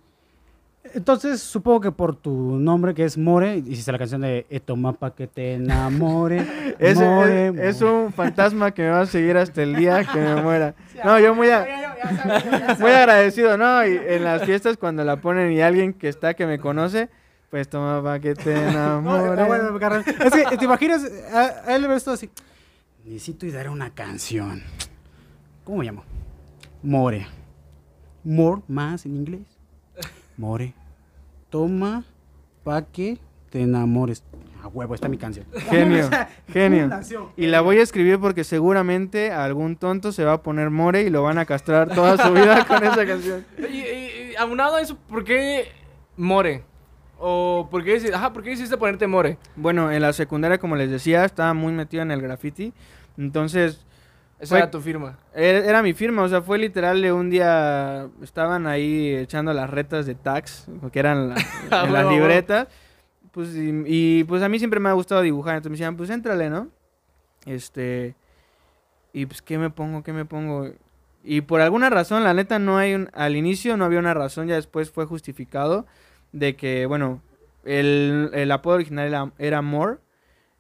Entonces, 0.94 1.42
supongo 1.42 1.82
que 1.82 1.92
por 1.92 2.16
tu 2.16 2.32
nombre, 2.60 2.94
que 2.94 3.04
es 3.04 3.18
More, 3.18 3.58
hiciste 3.58 3.92
la 3.92 3.98
canción 3.98 4.22
de 4.22 4.46
E 4.50 4.60
toma 4.60 4.94
pa' 4.94 5.14
que 5.16 5.28
te 5.28 5.54
enamore. 5.56 6.46
Es, 6.80 6.98
more, 6.98 7.48
es- 7.50 7.58
es 7.78 7.82
more. 7.82 7.94
un 8.06 8.14
fantasma 8.14 8.72
que 8.72 8.82
me 8.84 8.90
va 8.90 9.02
a 9.02 9.06
seguir 9.06 9.36
hasta 9.38 9.64
el 9.64 9.76
día 9.76 10.04
que 10.06 10.20
me 10.20 10.42
muera. 10.42 10.76
No, 11.04 11.20
yo 11.20 11.34
muy, 11.36 11.50
a- 11.50 11.66
muy 12.80 12.92
agradecido, 12.92 13.58
¿no? 13.58 13.86
Y 13.86 13.98
en 13.98 14.24
las 14.24 14.44
fiestas 14.44 14.78
cuando 14.78 15.04
la 15.04 15.18
ponen 15.22 15.52
y 15.52 15.62
alguien 15.62 15.94
que 15.94 16.08
está 16.08 16.34
que 16.34 16.46
me 16.46 16.60
conoce, 16.60 17.10
pues 17.50 17.68
toma 17.70 18.02
pa' 18.04 18.20
que 18.20 18.34
te 18.36 18.54
No, 18.56 18.70
enamore. 18.70 19.36
no, 19.42 19.46
bueno, 19.48 19.80
carnal. 19.80 20.04
Es 20.08 20.32
que 20.50 20.58
te 20.58 20.66
imaginas, 20.66 21.06
a, 21.34 21.70
a 21.72 21.76
él 21.76 21.82
le 21.82 21.88
ves 21.88 22.04
todo 22.04 22.14
así. 22.16 22.30
Necesito 23.06 23.46
dar 23.52 23.70
una 23.70 23.90
canción. 23.90 24.64
¿Cómo 25.64 25.80
me 25.80 25.86
llamo? 25.86 26.04
More. 26.84 27.26
More, 28.24 28.62
más 28.68 29.06
en 29.06 29.16
inglés. 29.16 29.42
More. 30.38 30.74
Toma 31.50 32.04
pa' 32.64 32.82
que 32.84 33.18
te 33.50 33.62
enamores. 33.62 34.24
A 34.64 34.68
huevo, 34.68 34.96
está 34.96 35.08
mi 35.08 35.18
canción. 35.18 35.46
Genio, 35.70 36.10
genio. 36.52 36.90
Y 37.38 37.46
la 37.48 37.62
voy 37.62 37.78
a 37.78 37.84
escribir 37.84 38.20
porque 38.20 38.44
seguramente 38.44 39.32
algún 39.32 39.76
tonto 39.76 40.12
se 40.12 40.24
va 40.24 40.34
a 40.34 40.42
poner 40.42 40.72
more 40.72 41.04
y 41.04 41.10
lo 41.12 41.22
van 41.24 41.38
a 41.38 41.46
castrar 41.46 41.94
toda 41.94 42.18
su 42.18 42.34
vida 42.34 42.66
con 42.68 42.84
esa 42.84 43.06
canción. 43.06 43.46
Y, 43.60 43.64
y- 43.78 44.32
y 44.32 44.36
aunado 44.38 44.76
a 44.78 44.82
eso, 44.82 44.98
¿por 45.08 45.24
qué 45.24 45.68
More? 46.18 46.64
O 47.20 47.68
¿por 47.72 47.84
qué, 47.84 48.02
ajá, 48.14 48.34
¿por 48.34 48.44
qué 48.44 48.52
hiciste 48.54 48.76
ponerte 48.76 49.06
More? 49.08 49.38
Bueno, 49.56 49.92
en 49.92 50.02
la 50.02 50.12
secundaria, 50.14 50.58
como 50.58 50.76
les 50.76 50.90
decía, 50.90 51.24
estaba 51.26 51.54
muy 51.54 51.72
metido 51.72 52.02
en 52.04 52.12
el 52.12 52.22
graffiti. 52.22 52.74
Entonces, 53.18 53.86
Esa 54.40 54.50
Fue- 54.50 54.58
era 54.60 54.70
tu 54.72 54.82
firma. 54.82 55.18
Era, 55.34 55.60
era 55.60 55.82
mi 55.82 55.94
firma, 55.94 56.24
o 56.24 56.28
sea, 56.30 56.42
fue 56.42 56.58
literal 56.58 57.02
de 57.02 57.12
un 57.12 57.30
día, 57.30 58.08
estaban 58.22 58.68
ahí 58.68 59.16
echando 59.16 59.54
las 59.54 59.70
retas 59.70 60.06
de 60.06 60.16
tax, 60.16 60.68
que 60.92 61.00
eran 61.00 61.30
la- 61.30 61.36
en 61.86 61.94
las 61.94 62.06
libretas, 62.08 62.68
pues, 63.32 63.56
y, 63.56 63.72
y, 63.86 64.24
pues 64.26 64.42
a 64.44 64.50
mí 64.50 64.60
siempre 64.60 64.80
me 64.80 64.90
ha 64.90 64.94
gustado 64.94 65.22
dibujar, 65.22 65.56
entonces 65.56 65.72
me 65.72 65.78
decían, 65.78 65.98
pues 65.98 66.10
éntrale, 66.10 66.50
¿no? 66.50 66.68
Este, 67.46 68.16
y 69.14 69.26
pues, 69.26 69.42
¿qué 69.42 69.58
me 69.58 69.70
pongo, 69.70 70.04
qué 70.04 70.12
me 70.14 70.26
pongo? 70.26 70.70
Y 71.24 71.42
por 71.42 71.62
alguna 71.62 71.90
razón, 71.90 72.24
la 72.24 72.34
neta, 72.34 72.60
no 72.60 72.78
hay 72.78 72.94
un, 72.94 73.10
al 73.14 73.36
inicio 73.36 73.78
no 73.78 73.86
había 73.86 74.00
una 74.00 74.14
razón, 74.14 74.48
ya 74.48 74.56
después 74.56 74.92
fue 74.92 75.06
justificado, 75.06 75.86
de 76.34 76.56
que, 76.56 76.86
bueno, 76.86 77.22
el, 77.64 78.30
el 78.34 78.52
apodo 78.52 78.76
original 78.76 79.08
era, 79.08 79.32
era 79.38 79.62
More, 79.62 79.98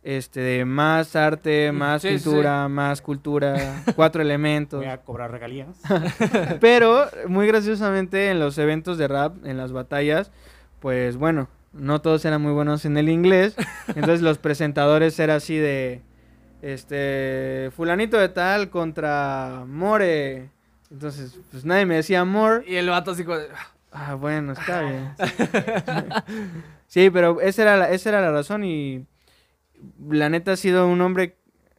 este, 0.05 0.39
de 0.39 0.65
más 0.65 1.15
arte, 1.15 1.71
más 1.71 2.03
Sí, 2.03 2.09
pintura, 2.09 2.69
más 2.69 3.01
cultura, 3.01 3.81
cuatro 3.95 4.21
elementos. 4.21 4.79
Voy 4.79 4.89
a 4.89 5.01
cobrar 5.01 5.31
regalías. 5.31 5.81
Pero 6.61 7.07
muy 7.27 7.47
graciosamente 7.47 8.29
en 8.29 8.39
los 8.39 8.59
eventos 8.59 8.99
de 8.99 9.07
rap, 9.07 9.43
en 9.43 9.57
las 9.57 9.71
batallas, 9.71 10.31
pues 10.79 11.17
bueno, 11.17 11.49
no 11.73 12.01
todos 12.01 12.23
eran 12.23 12.39
muy 12.39 12.53
buenos 12.53 12.85
en 12.85 12.97
el 12.97 13.09
inglés. 13.09 13.55
Entonces 13.87 14.21
los 14.21 14.37
presentadores 14.37 15.19
eran 15.19 15.37
así 15.37 15.57
de, 15.57 16.03
este, 16.61 17.71
fulanito 17.75 18.19
de 18.19 18.29
tal 18.29 18.69
contra 18.69 19.63
More. 19.67 20.51
Entonces, 20.91 21.35
pues 21.49 21.65
nadie 21.65 21.87
me 21.87 21.95
decía 21.95 22.23
More. 22.25 22.63
Y 22.67 22.75
el 22.75 22.89
vato 22.89 23.11
así 23.11 23.23
como... 23.23 23.39
de, 23.39 23.47
Ah, 23.91 24.13
bueno, 24.13 24.53
está 24.53 24.81
bien. 24.81 25.15
Sí, 26.87 27.09
pero 27.09 27.41
esa 27.41 27.63
era 27.63 27.77
la, 27.77 27.89
esa 27.89 28.09
era 28.09 28.21
la 28.21 28.31
razón 28.31 28.63
y 28.63 29.05
la 30.09 30.29
neta 30.29 30.53
ha 30.53 30.57
sido 30.57 30.87
un 30.87 30.97
nombre 30.97 31.37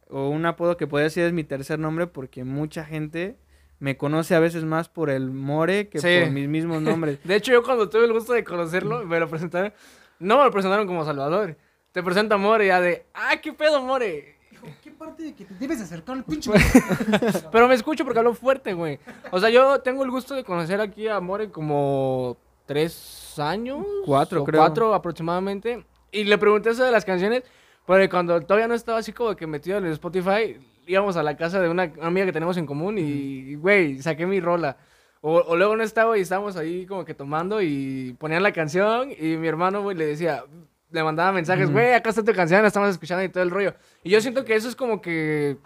o 0.09 0.29
un 0.29 0.45
apodo 0.45 0.77
que 0.77 0.87
podría 0.87 1.05
decir 1.05 1.23
es 1.23 1.33
mi 1.33 1.43
tercer 1.43 1.79
nombre 1.79 2.07
porque 2.07 2.43
mucha 2.43 2.85
gente 2.85 3.37
me 3.79 3.97
conoce 3.97 4.33
a 4.35 4.39
veces 4.39 4.63
más 4.63 4.89
por 4.89 5.09
el 5.09 5.29
More 5.31 5.89
que 5.89 5.99
Sí. 5.99 6.07
por 6.23 6.31
mis 6.31 6.47
mismos 6.47 6.81
nombres. 6.81 7.19
De 7.23 7.35
hecho, 7.35 7.51
yo 7.51 7.63
cuando 7.63 7.89
tuve 7.89 8.05
el 8.05 8.13
gusto 8.13 8.33
de 8.33 8.43
conocerlo, 8.43 9.05
me 9.05 9.19
lo 9.19 9.27
presentaron. 9.29 9.73
No 10.19 10.37
me 10.39 10.45
lo 10.45 10.51
presentaron 10.51 10.87
como 10.87 11.05
Salvador. 11.05 11.55
Te 11.91 12.01
presenta 12.01 12.37
More 12.37 12.65
ya 12.67 12.81
de, 12.81 13.05
ah, 13.13 13.35
qué 13.41 13.53
pedo, 13.53 13.81
More. 13.83 14.35
¿Qué 14.83 14.91
parte 14.91 15.23
de 15.23 15.33
que 15.35 15.45
te 15.45 15.53
debes 15.55 15.79
acercar 15.79 16.15
al 16.17 16.23
pinche? 16.23 16.51
Pero 17.51 17.67
me 17.67 17.75
escucho 17.75 18.03
porque 18.03 18.19
hablo 18.19 18.33
fuerte, 18.33 18.73
güey. 18.73 18.99
O 19.31 19.39
sea, 19.39 19.49
yo 19.49 19.79
tengo 19.81 20.03
el 20.03 20.09
gusto 20.11 20.33
de 20.35 20.43
conocer 20.43 20.81
aquí 20.81 21.07
a 21.07 21.19
More 21.19 21.51
como 21.51 22.37
tres 22.65 23.35
años. 23.37 23.85
Cuatro, 24.05 24.41
o 24.41 24.45
creo. 24.45 24.59
Cuatro 24.59 24.93
aproximadamente. 24.93 25.85
Y 26.11 26.23
le 26.23 26.37
pregunté 26.37 26.71
eso 26.71 26.83
de 26.83 26.91
las 26.91 27.05
canciones, 27.05 27.43
porque 27.87 28.09
cuando 28.09 28.41
todavía 28.41 28.67
no 28.67 28.73
estaba 28.73 28.97
así 28.97 29.13
como 29.13 29.33
que 29.37 29.47
metido 29.47 29.77
en 29.77 29.85
el 29.85 29.93
Spotify, 29.93 30.59
íbamos 30.85 31.15
a 31.15 31.23
la 31.23 31.37
casa 31.37 31.61
de 31.61 31.69
una 31.69 31.93
amiga 32.01 32.25
que 32.25 32.33
tenemos 32.33 32.57
en 32.57 32.65
común 32.65 32.97
y, 32.97 33.55
güey, 33.55 34.01
saqué 34.01 34.25
mi 34.25 34.41
rola. 34.41 34.75
O, 35.21 35.37
o 35.37 35.55
luego 35.55 35.73
no 35.77 35.83
estaba 35.83 36.17
y 36.17 36.21
estábamos 36.21 36.57
ahí 36.57 36.85
como 36.85 37.05
que 37.05 37.13
tomando 37.13 37.61
y 37.61 38.13
ponían 38.19 38.43
la 38.43 38.51
canción 38.51 39.09
y 39.17 39.37
mi 39.37 39.47
hermano, 39.47 39.83
güey, 39.83 39.95
le 39.95 40.05
decía, 40.05 40.43
le 40.91 41.01
mandaba 41.01 41.31
mensajes, 41.31 41.71
güey, 41.71 41.93
acá 41.93 42.09
está 42.09 42.25
tu 42.25 42.33
canción, 42.33 42.61
la 42.61 42.67
estamos 42.67 42.89
escuchando 42.89 43.23
y 43.23 43.29
todo 43.29 43.43
el 43.43 43.51
rollo. 43.51 43.73
Y 44.03 44.09
yo 44.09 44.19
siento 44.19 44.43
que 44.43 44.55
eso 44.55 44.67
es 44.67 44.75
como 44.75 45.01
que 45.01 45.57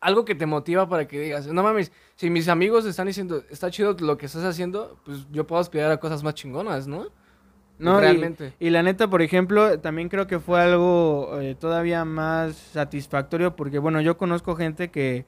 algo 0.00 0.24
que 0.24 0.36
te 0.36 0.46
motiva 0.46 0.88
para 0.88 1.08
que 1.08 1.18
digas, 1.18 1.48
no 1.48 1.64
mames, 1.64 1.90
si 2.14 2.30
mis 2.30 2.46
amigos 2.46 2.86
están 2.86 3.08
diciendo, 3.08 3.42
está 3.50 3.72
chido 3.72 3.96
lo 3.98 4.16
que 4.18 4.26
estás 4.26 4.44
haciendo, 4.44 5.00
pues 5.04 5.26
yo 5.32 5.48
puedo 5.48 5.60
aspirar 5.60 5.90
a 5.90 5.96
cosas 5.96 6.22
más 6.22 6.34
chingonas, 6.34 6.86
¿no? 6.86 7.08
No, 7.78 7.98
y- 7.98 8.00
Realmente. 8.00 8.52
Y, 8.60 8.70
la 8.70 8.82
neta, 8.82 9.08
por 9.08 9.22
ejemplo, 9.22 9.80
también 9.80 10.08
creo 10.08 10.26
que 10.26 10.38
fue 10.38 10.60
algo 10.60 11.40
eh, 11.40 11.54
todavía 11.54 12.04
más 12.04 12.56
satisfactorio 12.56 13.56
porque, 13.56 13.78
bueno, 13.78 14.00
yo 14.00 14.16
conozco 14.16 14.56
gente 14.56 14.90
que 14.90 15.26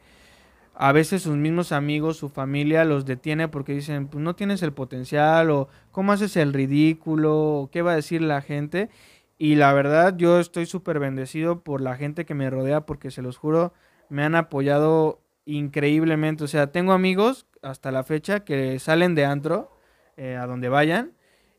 a 0.74 0.92
veces 0.92 1.22
sus 1.22 1.36
mismos 1.36 1.72
amigos, 1.72 2.18
su 2.18 2.28
familia 2.28 2.84
los 2.84 3.06
detiene 3.06 3.48
porque 3.48 3.72
dicen, 3.72 4.08
pues 4.08 4.22
no 4.22 4.36
tienes 4.36 4.62
el 4.62 4.72
potencial 4.72 5.50
o 5.50 5.68
cómo 5.90 6.12
haces 6.12 6.36
el 6.36 6.52
ridículo, 6.52 7.34
o 7.34 7.70
qué 7.70 7.82
va 7.82 7.92
a 7.92 7.96
decir 7.96 8.20
la 8.22 8.42
gente. 8.42 8.90
Y 9.38 9.54
la 9.56 9.72
verdad, 9.72 10.16
yo 10.16 10.38
estoy 10.38 10.66
súper 10.66 10.98
bendecido 10.98 11.60
por 11.62 11.80
la 11.80 11.96
gente 11.96 12.24
que 12.26 12.34
me 12.34 12.50
rodea 12.50 12.82
porque 12.82 13.10
se 13.10 13.22
los 13.22 13.38
juro, 13.38 13.72
me 14.08 14.22
han 14.22 14.34
apoyado 14.34 15.20
increíblemente. 15.46 16.44
O 16.44 16.48
sea, 16.48 16.72
tengo 16.72 16.92
amigos 16.92 17.46
hasta 17.62 17.90
la 17.90 18.04
fecha 18.04 18.40
que 18.44 18.78
salen 18.78 19.14
de 19.14 19.24
antro 19.24 19.70
eh, 20.16 20.36
a 20.36 20.46
donde 20.46 20.68
vayan 20.68 21.12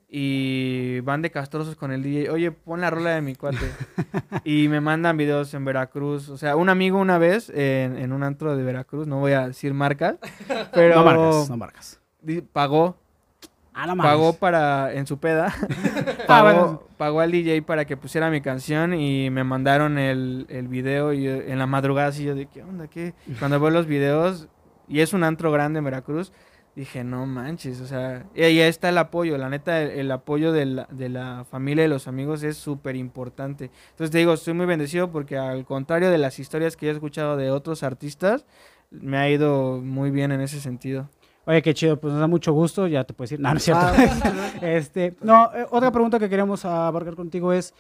y 0.09 0.99
van 1.01 1.21
de 1.21 1.31
castrosos 1.31 1.75
con 1.75 1.91
el 1.91 2.01
DJ. 2.01 2.29
Oye, 2.29 2.51
pon 2.51 2.79
la 2.81 2.89
rola 2.89 3.11
de 3.11 3.21
mi 3.21 3.35
cuate. 3.35 3.57
y 4.45 4.67
me 4.69 4.79
mandan 4.81 5.17
videos 5.17 5.53
en 5.53 5.65
Veracruz. 5.65 6.29
O 6.29 6.37
sea, 6.37 6.55
un 6.55 6.69
amigo 6.69 6.97
una 6.97 7.17
vez 7.17 7.49
en, 7.49 7.97
en 7.97 8.11
un 8.13 8.23
antro 8.23 8.55
de 8.55 8.63
Veracruz, 8.63 9.05
no 9.07 9.19
voy 9.19 9.33
a 9.33 9.47
decir 9.47 9.73
marcas, 9.73 10.15
pero 10.73 10.95
No 10.95 11.03
marcas, 11.03 11.49
no 11.49 11.57
marcas. 11.57 11.99
pagó, 12.53 12.97
Ah, 13.79 13.85
no 13.85 13.95
pagó 13.97 14.33
para, 14.33 14.91
en 14.93 15.05
su 15.05 15.19
peda, 15.19 15.53
Ah, 16.21 16.25
pagó, 16.25 16.49
bueno. 16.51 16.83
pagó 16.97 17.19
al 17.21 17.31
DJ 17.31 17.61
para 17.61 17.85
que 17.85 17.95
pusiera 17.95 18.31
mi 18.31 18.41
canción 18.41 18.95
y 18.95 19.29
me 19.29 19.43
mandaron 19.43 19.99
el, 19.99 20.47
el 20.49 20.67
video 20.67 21.13
y 21.13 21.21
yo- 21.21 21.33
en 21.33 21.59
la 21.59 21.67
madrugada 21.67 22.07
así 22.07 22.23
yo 22.23 22.33
de, 22.33 22.47
¿qué 22.47 22.63
onda? 22.63 22.87
¿Qué? 22.87 23.13
Cuando 23.37 23.59
veo 23.59 23.69
los 23.69 23.85
videos, 23.85 24.47
y 24.87 25.01
es 25.01 25.13
un 25.13 25.23
antro 25.23 25.51
grande 25.51 25.77
en 25.77 25.85
Veracruz, 25.85 26.33
dije, 26.77 27.03
no 27.03 27.25
manches, 27.25 27.81
o 27.81 27.87
sea, 27.87 28.27
y 28.35 28.43
ahí 28.43 28.59
está 28.59 28.89
el 28.89 28.99
apoyo, 28.99 29.35
la 29.39 29.49
neta, 29.49 29.81
el, 29.81 29.89
el 29.89 30.11
apoyo 30.11 30.51
de 30.51 30.67
la, 30.67 30.87
de 30.91 31.09
la 31.09 31.43
familia 31.49 31.83
y 31.83 31.87
los 31.87 32.07
amigos 32.07 32.43
es 32.43 32.55
súper 32.55 32.95
importante. 32.95 33.71
Entonces 33.89 34.11
te 34.11 34.19
digo, 34.19 34.33
estoy 34.33 34.53
muy 34.53 34.67
bendecido 34.67 35.11
porque 35.11 35.37
al 35.39 35.65
contrario 35.65 36.11
de 36.11 36.19
las 36.19 36.37
historias 36.37 36.77
que 36.77 36.87
he 36.87 36.91
escuchado 36.91 37.35
de 37.35 37.49
otros 37.49 37.81
artistas, 37.81 38.45
me 38.91 39.17
ha 39.17 39.27
ido 39.27 39.81
muy 39.81 40.11
bien 40.11 40.31
en 40.31 40.39
ese 40.39 40.61
sentido. 40.61 41.09
Oye, 41.45 41.63
qué 41.63 41.73
chido, 41.73 41.99
pues 41.99 42.11
nos 42.11 42.19
da 42.19 42.27
mucho 42.27 42.53
gusto, 42.53 42.85
ya 42.85 43.03
te 43.05 43.13
puedes 43.15 43.31
ir. 43.31 43.39
No, 43.39 43.49
no 43.49 43.57
es 43.57 43.63
cierto. 43.63 43.83
Ah, 43.83 44.51
este, 44.61 45.15
no, 45.21 45.49
eh, 45.55 45.65
otra 45.71 45.91
pregunta 45.91 46.19
que 46.19 46.29
queremos 46.29 46.63
abarcar 46.63 47.15
contigo 47.15 47.53
es, 47.53 47.73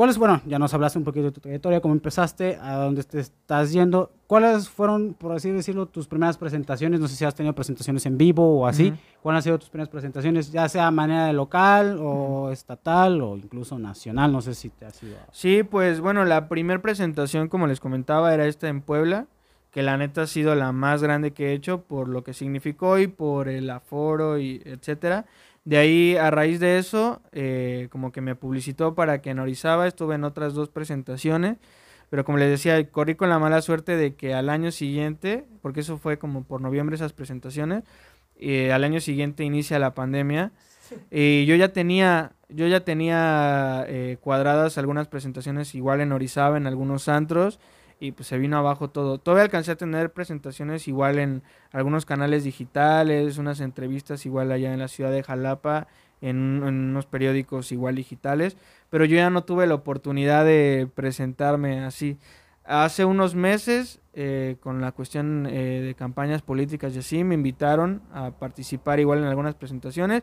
¿cuáles, 0.00 0.16
bueno, 0.16 0.40
ya 0.46 0.58
nos 0.58 0.72
hablaste 0.72 0.98
un 0.98 1.04
poquito 1.04 1.26
de 1.26 1.30
tu 1.30 1.42
trayectoria, 1.42 1.82
cómo 1.82 1.92
empezaste, 1.92 2.56
a 2.56 2.76
dónde 2.76 3.04
te 3.04 3.20
estás 3.20 3.70
yendo, 3.70 4.10
cuáles 4.26 4.66
fueron, 4.66 5.12
por 5.12 5.32
así 5.32 5.50
decirlo, 5.50 5.84
tus 5.84 6.08
primeras 6.08 6.38
presentaciones? 6.38 7.00
No 7.00 7.06
sé 7.06 7.16
si 7.16 7.26
has 7.26 7.34
tenido 7.34 7.54
presentaciones 7.54 8.06
en 8.06 8.16
vivo 8.16 8.60
o 8.60 8.66
así. 8.66 8.88
Ujú. 8.88 8.96
¿Cuáles 9.20 9.36
han 9.36 9.42
sido 9.42 9.58
tus 9.58 9.68
primeras 9.68 9.90
presentaciones, 9.90 10.50
ya 10.50 10.66
sea 10.70 10.86
a 10.86 10.90
manera 10.90 11.26
de 11.26 11.34
local 11.34 11.98
o 12.00 12.50
estatal 12.50 13.20
o 13.20 13.36
incluso 13.36 13.78
nacional? 13.78 14.32
No 14.32 14.40
sé 14.40 14.54
si 14.54 14.70
te 14.70 14.86
ha 14.86 14.90
sido... 14.90 15.18
Sí, 15.32 15.64
pues 15.64 16.00
bueno, 16.00 16.24
la 16.24 16.48
primera 16.48 16.80
presentación, 16.80 17.48
como 17.48 17.66
les 17.66 17.78
comentaba, 17.78 18.32
era 18.32 18.46
esta 18.46 18.68
en 18.68 18.80
Puebla, 18.80 19.26
que 19.70 19.82
la 19.82 19.98
neta 19.98 20.22
ha 20.22 20.26
sido 20.26 20.54
la 20.54 20.72
más 20.72 21.02
grande 21.02 21.32
que 21.32 21.50
he 21.50 21.52
hecho 21.52 21.82
por 21.82 22.08
lo 22.08 22.24
que 22.24 22.32
significó 22.32 22.98
y 22.98 23.06
por 23.06 23.48
el 23.50 23.68
aforo 23.68 24.38
y 24.38 24.62
etcétera. 24.64 25.26
De 25.64 25.76
ahí, 25.76 26.16
a 26.16 26.30
raíz 26.30 26.58
de 26.58 26.78
eso, 26.78 27.22
eh, 27.32 27.88
como 27.90 28.12
que 28.12 28.20
me 28.20 28.34
publicitó 28.34 28.94
para 28.94 29.20
que 29.20 29.30
en 29.30 29.38
Orizaba 29.38 29.86
estuve 29.86 30.14
en 30.14 30.24
otras 30.24 30.54
dos 30.54 30.70
presentaciones, 30.70 31.58
pero 32.08 32.24
como 32.24 32.38
les 32.38 32.50
decía, 32.50 32.90
corrí 32.90 33.14
con 33.14 33.28
la 33.28 33.38
mala 33.38 33.62
suerte 33.62 33.96
de 33.96 34.14
que 34.14 34.34
al 34.34 34.48
año 34.48 34.72
siguiente, 34.72 35.46
porque 35.62 35.80
eso 35.80 35.98
fue 35.98 36.18
como 36.18 36.44
por 36.44 36.60
noviembre 36.60 36.96
esas 36.96 37.12
presentaciones, 37.12 37.84
eh, 38.36 38.72
al 38.72 38.84
año 38.84 39.00
siguiente 39.00 39.44
inicia 39.44 39.78
la 39.78 39.94
pandemia 39.94 40.50
y 41.10 41.44
yo 41.44 41.54
ya 41.56 41.72
tenía, 41.72 42.32
yo 42.48 42.66
ya 42.66 42.80
tenía 42.80 43.84
eh, 43.86 44.16
cuadradas 44.20 44.78
algunas 44.78 45.08
presentaciones 45.08 45.74
igual 45.74 46.00
en 46.00 46.12
Orizaba, 46.12 46.56
en 46.56 46.66
algunos 46.66 47.08
antros, 47.08 47.60
y 48.00 48.12
pues 48.12 48.28
se 48.28 48.38
vino 48.38 48.56
abajo 48.58 48.88
todo. 48.90 49.18
Todavía 49.18 49.44
alcancé 49.44 49.72
a 49.72 49.76
tener 49.76 50.12
presentaciones 50.12 50.88
igual 50.88 51.18
en 51.18 51.42
algunos 51.72 52.06
canales 52.06 52.44
digitales, 52.44 53.38
unas 53.38 53.60
entrevistas 53.60 54.24
igual 54.26 54.50
allá 54.52 54.72
en 54.72 54.78
la 54.80 54.88
ciudad 54.88 55.12
de 55.12 55.22
Jalapa, 55.22 55.86
en, 56.22 56.36
un- 56.38 56.68
en 56.68 56.74
unos 56.90 57.06
periódicos 57.06 57.72
igual 57.72 57.94
digitales, 57.96 58.56
pero 58.90 59.04
yo 59.04 59.16
ya 59.16 59.30
no 59.30 59.44
tuve 59.44 59.66
la 59.66 59.74
oportunidad 59.74 60.44
de 60.44 60.88
presentarme 60.94 61.80
así. 61.84 62.18
Hace 62.64 63.04
unos 63.04 63.34
meses, 63.34 64.00
eh, 64.14 64.56
con 64.60 64.80
la 64.80 64.92
cuestión 64.92 65.46
eh, 65.50 65.80
de 65.80 65.94
campañas 65.94 66.42
políticas 66.42 66.94
y 66.94 66.98
así, 67.00 67.24
me 67.24 67.34
invitaron 67.34 68.02
a 68.12 68.30
participar 68.32 69.00
igual 69.00 69.18
en 69.20 69.24
algunas 69.24 69.54
presentaciones 69.54 70.22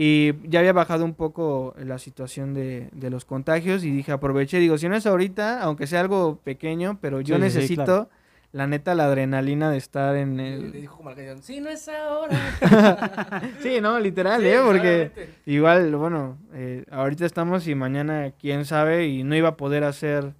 y 0.00 0.32
ya 0.48 0.60
había 0.60 0.72
bajado 0.72 1.04
un 1.04 1.14
poco 1.14 1.74
la 1.76 1.98
situación 1.98 2.54
de, 2.54 2.88
de 2.92 3.10
los 3.10 3.24
contagios 3.24 3.82
y 3.82 3.90
dije, 3.90 4.12
aproveché, 4.12 4.60
digo, 4.60 4.78
si 4.78 4.88
no 4.88 4.94
es 4.94 5.06
ahorita, 5.06 5.60
aunque 5.60 5.88
sea 5.88 5.98
algo 5.98 6.36
pequeño, 6.44 6.98
pero 7.00 7.20
yo 7.20 7.34
Sí, 7.34 7.42
sí, 7.42 7.50
sí, 7.50 7.56
necesito, 7.58 7.84
claro. 7.84 8.08
la 8.52 8.68
neta, 8.68 8.94
la 8.94 9.06
adrenalina 9.06 9.72
de 9.72 9.76
estar 9.76 10.14
en 10.14 10.36
Le 10.36 10.54
el... 10.54 10.70
dijo 10.72 10.98
como 10.98 11.10
sí, 11.40 11.58
no 11.60 11.68
es 11.68 11.88
ahora. 11.88 12.38
sí, 13.60 13.80
no, 13.80 13.98
literal, 13.98 14.40
Sí, 14.40 14.46
¿eh? 14.46 14.60
Porque 14.64 15.10
claramente. 15.12 15.34
igual, 15.46 15.96
bueno, 15.96 16.38
eh, 16.54 16.84
ahorita 16.92 17.26
estamos 17.26 17.66
y 17.66 17.74
mañana 17.74 18.30
quién 18.40 18.66
sabe 18.66 19.08
y 19.08 19.24
no 19.24 19.34
iba 19.34 19.48
a 19.48 19.56
poder 19.56 19.82
hacer 19.82 20.34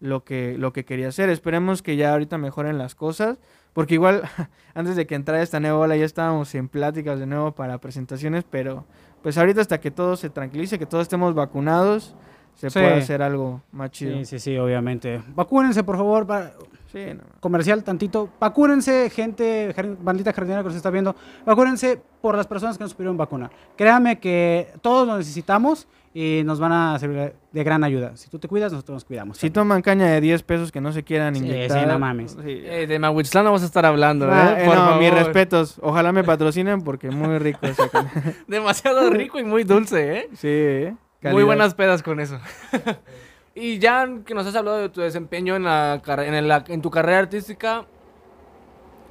lo 0.00 0.24
que, 0.24 0.56
lo 0.56 0.72
que 0.72 0.86
quería 0.86 1.08
hacer. 1.08 1.28
Esperemos 1.28 1.82
que 1.82 1.96
ya 1.96 2.12
ahorita 2.12 2.38
mejoren 2.38 2.78
las 2.78 2.94
cosas, 2.94 3.36
porque 3.72 3.94
igual 3.94 4.22
antes 4.74 4.96
de 4.96 5.06
que 5.06 5.14
entrara 5.14 5.42
esta 5.42 5.60
nueva 5.60 5.78
ola 5.78 5.96
ya 5.96 6.04
estábamos 6.04 6.54
en 6.54 6.68
pláticas 6.68 7.18
de 7.18 7.26
nuevo 7.26 7.52
para 7.52 7.78
presentaciones, 7.78 8.44
pero 8.48 8.84
pues 9.22 9.38
ahorita 9.38 9.60
hasta 9.60 9.80
que 9.80 9.90
todo 9.90 10.16
se 10.16 10.30
tranquilice, 10.30 10.78
que 10.78 10.86
todos 10.86 11.02
estemos 11.02 11.34
vacunados, 11.34 12.14
se 12.54 12.68
Sí. 12.70 12.78
puede 12.80 12.94
hacer 12.94 13.22
algo 13.22 13.62
más 13.72 13.90
chido. 13.92 14.16
Sí, 14.18 14.24
sí, 14.26 14.38
sí, 14.38 14.58
obviamente. 14.58 15.22
Vacúnense, 15.34 15.82
por 15.84 15.96
favor, 15.96 16.26
para, 16.26 16.52
Sí, 16.92 16.98
no. 17.14 17.22
comercial 17.40 17.82
tantito. 17.82 18.28
Vacúnense, 18.38 19.08
gente, 19.10 19.74
bandita 20.00 20.32
jardinera 20.34 20.60
que 20.62 20.68
nos 20.68 20.76
está 20.76 20.90
viendo. 20.90 21.16
Vacúnense 21.46 22.02
por 22.20 22.36
las 22.36 22.46
personas 22.46 22.76
que 22.76 22.84
nos 22.84 22.92
pudieron 22.94 23.16
vacunar. 23.16 23.50
Créanme 23.76 24.18
que 24.20 24.68
todos 24.82 25.06
lo 25.06 25.16
necesitamos 25.16 25.86
y 26.14 26.42
nos 26.44 26.60
van 26.60 26.72
a 26.72 26.98
servir 26.98 27.32
de 27.52 27.64
gran 27.64 27.82
ayuda. 27.84 28.16
Si 28.16 28.28
tú 28.28 28.38
te 28.38 28.46
cuidas, 28.46 28.70
nosotros 28.72 28.96
nos 28.96 29.04
cuidamos. 29.06 29.38
Si 29.38 29.46
también. 29.48 29.52
toman 29.54 29.82
caña 29.82 30.06
de 30.08 30.20
10 30.20 30.42
pesos 30.42 30.70
que 30.70 30.80
no 30.80 30.92
se 30.92 31.02
quieran 31.04 31.34
Sí, 31.34 31.40
sí, 31.40 31.46
inyectar. 31.46 31.86
no 31.88 31.98
mames. 31.98 32.32
sí. 32.32 32.62
Eh, 32.66 32.86
de 32.86 32.98
Mahuitzlán 32.98 33.44
vamos 33.46 33.62
a 33.62 33.66
estar 33.66 33.86
hablando, 33.86 34.28
Ah, 34.30 34.56
¿eh? 34.58 34.62
eh, 34.62 34.66
Por 34.66 34.76
no, 34.76 34.96
mis 34.98 35.08
favor. 35.08 35.24
respetos. 35.24 35.78
Ojalá 35.82 36.12
me 36.12 36.22
patrocinen 36.22 36.82
porque 36.82 37.10
muy 37.10 37.38
rico 37.38 37.60
esa 37.66 37.88
caña. 37.88 38.12
Demasiado 38.46 39.08
rico 39.10 39.38
y 39.38 39.44
muy 39.44 39.64
dulce, 39.64 40.18
¿eh? 40.18 40.28
Sí, 40.34 40.48
¿eh? 40.50 40.90
Muy 40.90 40.98
Calidad. 41.30 41.46
buenas 41.46 41.74
pedas 41.74 42.02
con 42.02 42.20
eso. 42.20 42.38
y 43.54 43.78
ya 43.78 44.06
que 44.26 44.34
nos 44.34 44.46
has 44.46 44.54
hablado 44.56 44.78
de 44.78 44.88
tu 44.90 45.00
desempeño 45.00 45.56
en, 45.56 45.64
la, 45.64 46.02
en, 46.06 46.48
la- 46.48 46.64
en 46.68 46.82
tu 46.82 46.90
carrera 46.90 47.20
artística, 47.20 47.84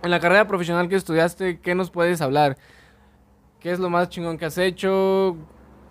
en 0.03 0.11
la 0.11 0.19
carrera 0.19 0.45
profesional 0.47 0.87
que 0.89 0.95
estudiaste, 0.95 1.59
¿qué 1.61 1.73
nos 1.73 1.89
puedes 1.89 2.21
hablar? 2.21 2.57
¿Qué 3.59 3.71
es 3.71 3.79
lo 3.79 3.89
más 3.89 4.09
chingón 4.09 4.37
que 4.37 4.45
has 4.45 4.57
hecho? 4.57 5.37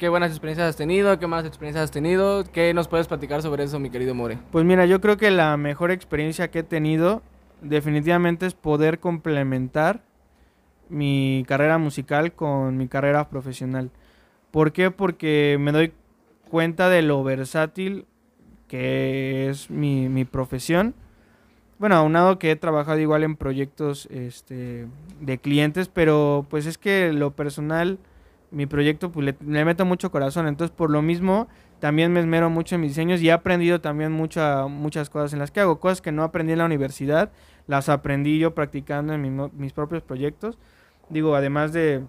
¿Qué 0.00 0.08
buenas 0.08 0.30
experiencias 0.30 0.66
has 0.66 0.76
tenido? 0.76 1.18
¿Qué 1.18 1.26
malas 1.26 1.44
experiencias 1.44 1.84
has 1.84 1.90
tenido? 1.90 2.44
¿Qué 2.54 2.72
nos 2.72 2.88
puedes 2.88 3.06
platicar 3.06 3.42
sobre 3.42 3.64
eso, 3.64 3.78
mi 3.78 3.90
querido 3.90 4.14
More? 4.14 4.38
Pues 4.50 4.64
mira, 4.64 4.86
yo 4.86 4.98
creo 5.02 5.18
que 5.18 5.30
la 5.30 5.58
mejor 5.58 5.90
experiencia 5.90 6.50
que 6.50 6.60
he 6.60 6.62
tenido 6.62 7.20
definitivamente 7.60 8.46
es 8.46 8.54
poder 8.54 8.98
complementar 8.98 10.02
mi 10.88 11.44
carrera 11.46 11.76
musical 11.76 12.32
con 12.32 12.78
mi 12.78 12.88
carrera 12.88 13.28
profesional. 13.28 13.90
¿Por 14.50 14.72
qué? 14.72 14.90
Porque 14.90 15.58
me 15.60 15.70
doy 15.70 15.92
cuenta 16.48 16.88
de 16.88 17.02
lo 17.02 17.22
versátil 17.22 18.06
que 18.68 19.50
es 19.50 19.68
mi, 19.68 20.08
mi 20.08 20.24
profesión. 20.24 20.94
bueno, 21.78 21.96
aunado 21.96 22.38
que 22.38 22.52
he 22.52 22.56
trabajado 22.56 23.00
igual 23.00 23.22
en 23.22 23.36
proyectos 23.36 24.08
este, 24.10 24.86
de 25.20 25.38
clientes, 25.38 25.88
pero 25.88 26.46
pues 26.48 26.64
es 26.64 26.78
que 26.78 27.12
lo 27.12 27.32
personal, 27.32 27.98
mi 28.50 28.66
proyecto, 28.66 29.12
pues 29.12 29.34
le, 29.40 29.64
meto 29.64 29.84
mucho 29.84 30.10
corazón. 30.10 30.46
Entonces, 30.46 30.74
por 30.74 30.90
lo 30.90 31.02
mismo, 31.02 31.48
también 31.78 32.12
me 32.12 32.20
esmero 32.20 32.50
mucho 32.50 32.74
en 32.74 32.82
mis 32.82 32.90
diseños 32.90 33.20
y 33.22 33.28
he 33.28 33.32
aprendido 33.32 33.80
también 33.80 34.12
mucha, 34.12 34.66
muchas 34.66 35.10
cosas 35.10 35.32
en 35.32 35.38
las 35.38 35.50
que 35.50 35.60
hago. 35.60 35.80
Cosas 35.80 36.00
que 36.00 36.12
no 36.12 36.22
aprendí 36.22 36.52
en 36.52 36.58
la 36.58 36.64
universidad, 36.64 37.30
las 37.66 37.88
aprendí 37.88 38.38
yo 38.38 38.54
practicando 38.54 39.14
en 39.14 39.50
mis 39.56 39.72
propios 39.72 40.02
proyectos. 40.02 40.58
Digo, 41.08 41.34
además 41.34 41.72
de, 41.72 42.02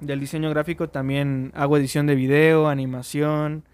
del 0.00 0.20
diseño 0.20 0.50
gráfico, 0.50 0.88
también 0.88 1.52
hago 1.54 1.76
edición 1.76 2.06
de 2.06 2.14
video, 2.14 2.68
animación, 2.68 3.64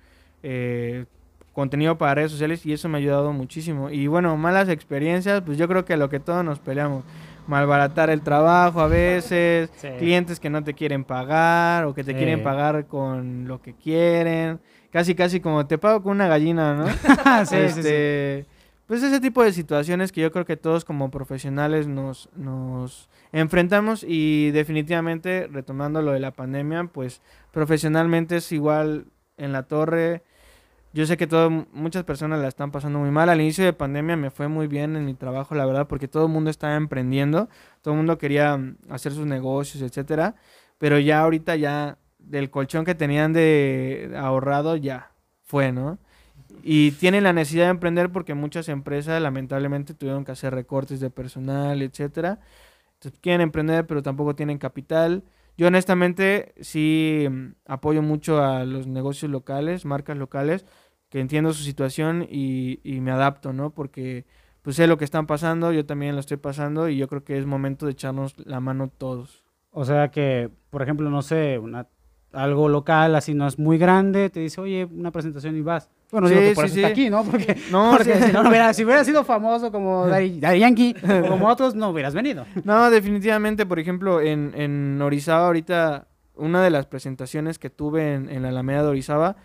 eh, 0.43 1.07
contenido 1.53 1.97
para 1.97 2.17
redes 2.17 2.33
sociales 2.33 2.67
y 2.67 2.73
eso 2.73 2.89
me 2.89 2.99
ha 2.99 3.01
ayudado 3.01 3.33
muchísimo. 3.33 3.91
Y 3.91 4.09
bueno, 4.09 4.37
malas 4.37 4.69
experiencias, 4.69 5.41
pues 5.43 5.57
yo 5.57 5.67
creo 5.69 5.85
que 5.85 5.97
lo 5.97 6.09
que 6.09 6.21
todos 6.21 6.45
nos 6.45 6.59
peleamos. 6.59 7.05
Malbaratar 7.47 8.11
el 8.11 8.23
trabajo 8.23 8.81
a 8.81 8.89
veces, 8.89 9.71
Sí. 9.77 9.89
clientes 9.99 10.41
que 10.41 10.51
no 10.51 10.65
te 10.65 10.75
quieren 10.75 11.05
pagar 11.05 11.85
o 11.85 11.95
que 11.95 12.03
te 12.05 12.13
Sí. 12.13 12.17
quieren 12.19 12.43
pagar 12.43 12.87
con 12.87 13.47
lo 13.47 13.61
que 13.63 13.75
quieren. 13.75 14.61
Casi, 14.91 15.15
casi 15.15 15.41
como 15.41 15.67
te 15.67 15.79
pago 15.79 16.03
con 16.03 16.13
una 16.13 16.27
gallina, 16.29 16.75
¿no? 16.75 16.87
sí. 17.47 17.57
Este, 17.57 18.47
Pues 18.87 19.03
ese 19.03 19.21
tipo 19.21 19.43
de 19.43 19.53
situaciones 19.53 20.13
que 20.13 20.21
yo 20.21 20.31
creo 20.31 20.45
que 20.45 20.57
todos 20.57 20.85
como 20.85 21.11
profesionales 21.11 21.89
nos, 21.89 22.29
nos 22.37 23.09
enfrentamos 23.33 24.05
y 24.07 24.53
definitivamente, 24.53 25.49
retomando 25.51 26.03
lo 26.03 26.13
de 26.13 26.21
la 26.21 26.31
pandemia, 26.31 26.85
pues 26.93 27.21
profesionalmente 27.51 28.37
es 28.37 28.53
igual 28.53 29.07
en 29.39 29.53
la 29.53 29.65
torre. 29.65 30.23
Yo 30.97 31.05
sé 31.05 31.19
que 31.19 31.27
todo, 31.27 31.51
muchas 31.51 32.05
personas 32.05 32.41
la 32.41 32.49
están 32.49 32.71
pasando 32.71 32.99
muy 32.99 33.11
mal. 33.11 33.29
Al 33.29 33.39
inicio 33.39 33.63
de 33.67 33.75
pandemia 33.75 34.17
me 34.17 34.31
fue 34.31 34.49
muy 34.49 34.67
bien 34.67 34.97
en 34.97 35.05
mi 35.05 35.13
trabajo, 35.13 35.55
la 35.55 35.67
verdad, 35.67 35.87
porque 35.89 36.09
todo 36.09 36.25
el 36.25 36.33
mundo 36.33 36.49
estaba 36.49 36.75
emprendiendo, 36.75 37.51
todo 37.83 37.93
el 37.93 37.99
mundo 37.99 38.17
quería 38.17 38.57
mm, 38.57 38.79
hacer 38.89 39.13
sus 39.13 39.27
negocios, 39.27 39.83
etcétera. 39.83 40.37
Pero 40.79 40.99
ya 40.99 41.21
ahorita 41.21 41.55
ya 41.57 41.99
del 42.19 42.49
colchón 42.51 42.87
que 42.87 42.95
tenían 42.95 43.35
de 43.35 44.11
ahorrado 44.17 44.77
ya 44.77 45.13
fue, 45.45 45.71
¿no? 45.71 45.99
Y 46.63 46.93
tienen 46.93 47.25
la 47.25 47.35
necesidad 47.35 47.65
de 47.65 47.73
emprender 47.73 48.11
porque 48.11 48.33
muchas 48.33 48.71
empresas 48.71 49.21
lamentablemente 49.21 49.93
tuvieron 49.93 50.25
que 50.25 50.33
hacer 50.33 50.55
recortes 50.55 50.99
de 51.01 51.11
personal, 51.11 51.83
etcétera. 51.83 52.41
Entonces 52.95 53.21
quieren 53.21 53.43
emprender 53.43 53.87
pero 53.87 54.03
tampoco 54.03 54.35
tienen 54.35 54.57
capital. 54.57 55.25
Yo 55.59 55.67
honestamente 55.69 56.55
sí 56.61 57.27
mm, 57.31 57.49
apoyo 57.67 58.03
mucho 58.03 58.43
a 58.43 58.65
los 58.65 58.87
negocios 58.87 59.31
locales, 59.31 59.85
marcas 59.85 60.17
locales, 60.17 60.65
que 61.09 61.21
entiendo 61.21 61.53
su 61.53 61.63
situación 61.63 62.27
y, 62.31 62.81
y 62.83 63.01
me 63.01 63.11
adapto, 63.11 63.53
¿no? 63.53 63.71
Porque 63.71 64.25
pues 64.63 64.77
sé 64.77 64.89
lo 64.89 64.99
que 64.99 65.05
están 65.05 65.27
pasando, 65.29 65.73
yo 65.73 65.87
también 65.87 66.15
lo 66.15 66.21
estoy 66.21 66.39
pasando 66.39 66.89
y 66.89 66.97
yo 66.97 67.07
creo 67.07 67.23
que 67.23 67.39
es 67.39 67.47
momento 67.47 67.87
de 67.87 67.93
echarnos 67.93 68.35
la 68.45 68.59
mano 68.59 68.89
todos. 68.89 69.45
O 69.71 69.85
sea 69.85 70.11
que, 70.11 70.51
por 70.71 70.83
ejemplo, 70.83 71.09
no 71.09 71.23
sé, 71.23 71.59
una, 71.59 71.87
algo 72.33 72.69
local, 72.69 73.15
así 73.15 73.33
no 73.33 73.47
es 73.47 73.59
muy 73.61 73.79
grande, 73.79 74.29
te 74.29 74.41
dice, 74.41 74.61
oye, 74.61 74.85
una 74.85 75.13
presentación 75.13 75.57
y 75.57 75.61
vas. 75.61 75.89
Bueno, 76.11 76.29
digo 76.29 76.41
Sí, 76.41 76.49
que 76.49 76.55
por 76.55 76.69
sí, 76.69 76.81
eso 76.81 76.87
está 76.87 76.89
sí. 76.89 76.93
aquí, 77.03 77.11
¿no? 77.11 77.23
Porque, 77.25 77.57
No, 77.71 77.93
porque 77.97 78.15
sí. 78.15 78.23
si, 78.25 78.33
no 78.33 78.41
hubiera, 78.49 78.73
si 78.75 78.85
hubiera 78.85 79.05
sido 79.05 79.23
famoso 79.23 79.71
como 79.71 80.07
Daddy, 80.09 80.41
Daddy 80.41 80.59
Yankee 80.59 80.97
o 81.25 81.29
como 81.29 81.47
otros, 81.47 81.75
no 81.77 81.91
hubieras 81.91 82.15
venido. 82.15 82.45
No, 82.65 82.91
definitivamente, 82.91 83.67
por 83.67 83.79
ejemplo, 83.79 84.21
en, 84.21 84.53
en 84.57 85.01
Orizaba 85.01 85.47
ahorita, 85.47 86.09
una 86.35 86.61
de 86.63 86.71
las 86.71 86.87
presentaciones 86.87 87.59
que 87.61 87.71
tuve 87.71 88.15
en, 88.15 88.29
en 88.31 88.43
la 88.43 88.49
Alameda 88.49 88.83
de 88.83 88.89
Orizaba 88.89 89.37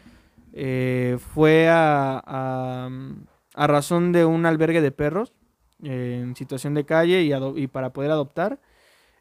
eh, 0.53 1.17
fue 1.33 1.67
a, 1.69 2.21
a, 2.25 2.89
a 3.55 3.67
razón 3.67 4.11
de 4.11 4.25
un 4.25 4.45
albergue 4.45 4.81
de 4.81 4.91
perros 4.91 5.33
eh, 5.83 6.19
en 6.21 6.35
situación 6.35 6.73
de 6.73 6.85
calle 6.85 7.21
y, 7.55 7.67
para 7.67 7.91
poder 7.93 8.11
adoptar. 8.11 8.59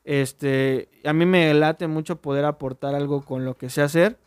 Este, 0.05 0.89
a 1.05 1.13
mí 1.13 1.27
me 1.27 1.53
late 1.55 1.87
mucho 1.87 2.17
poder 2.21 2.45
aportar 2.45 2.95
algo 2.95 3.23
con 3.23 3.45
lo 3.45 3.55
que 3.57 3.69
sé 3.71 3.83
hacer 3.83 4.19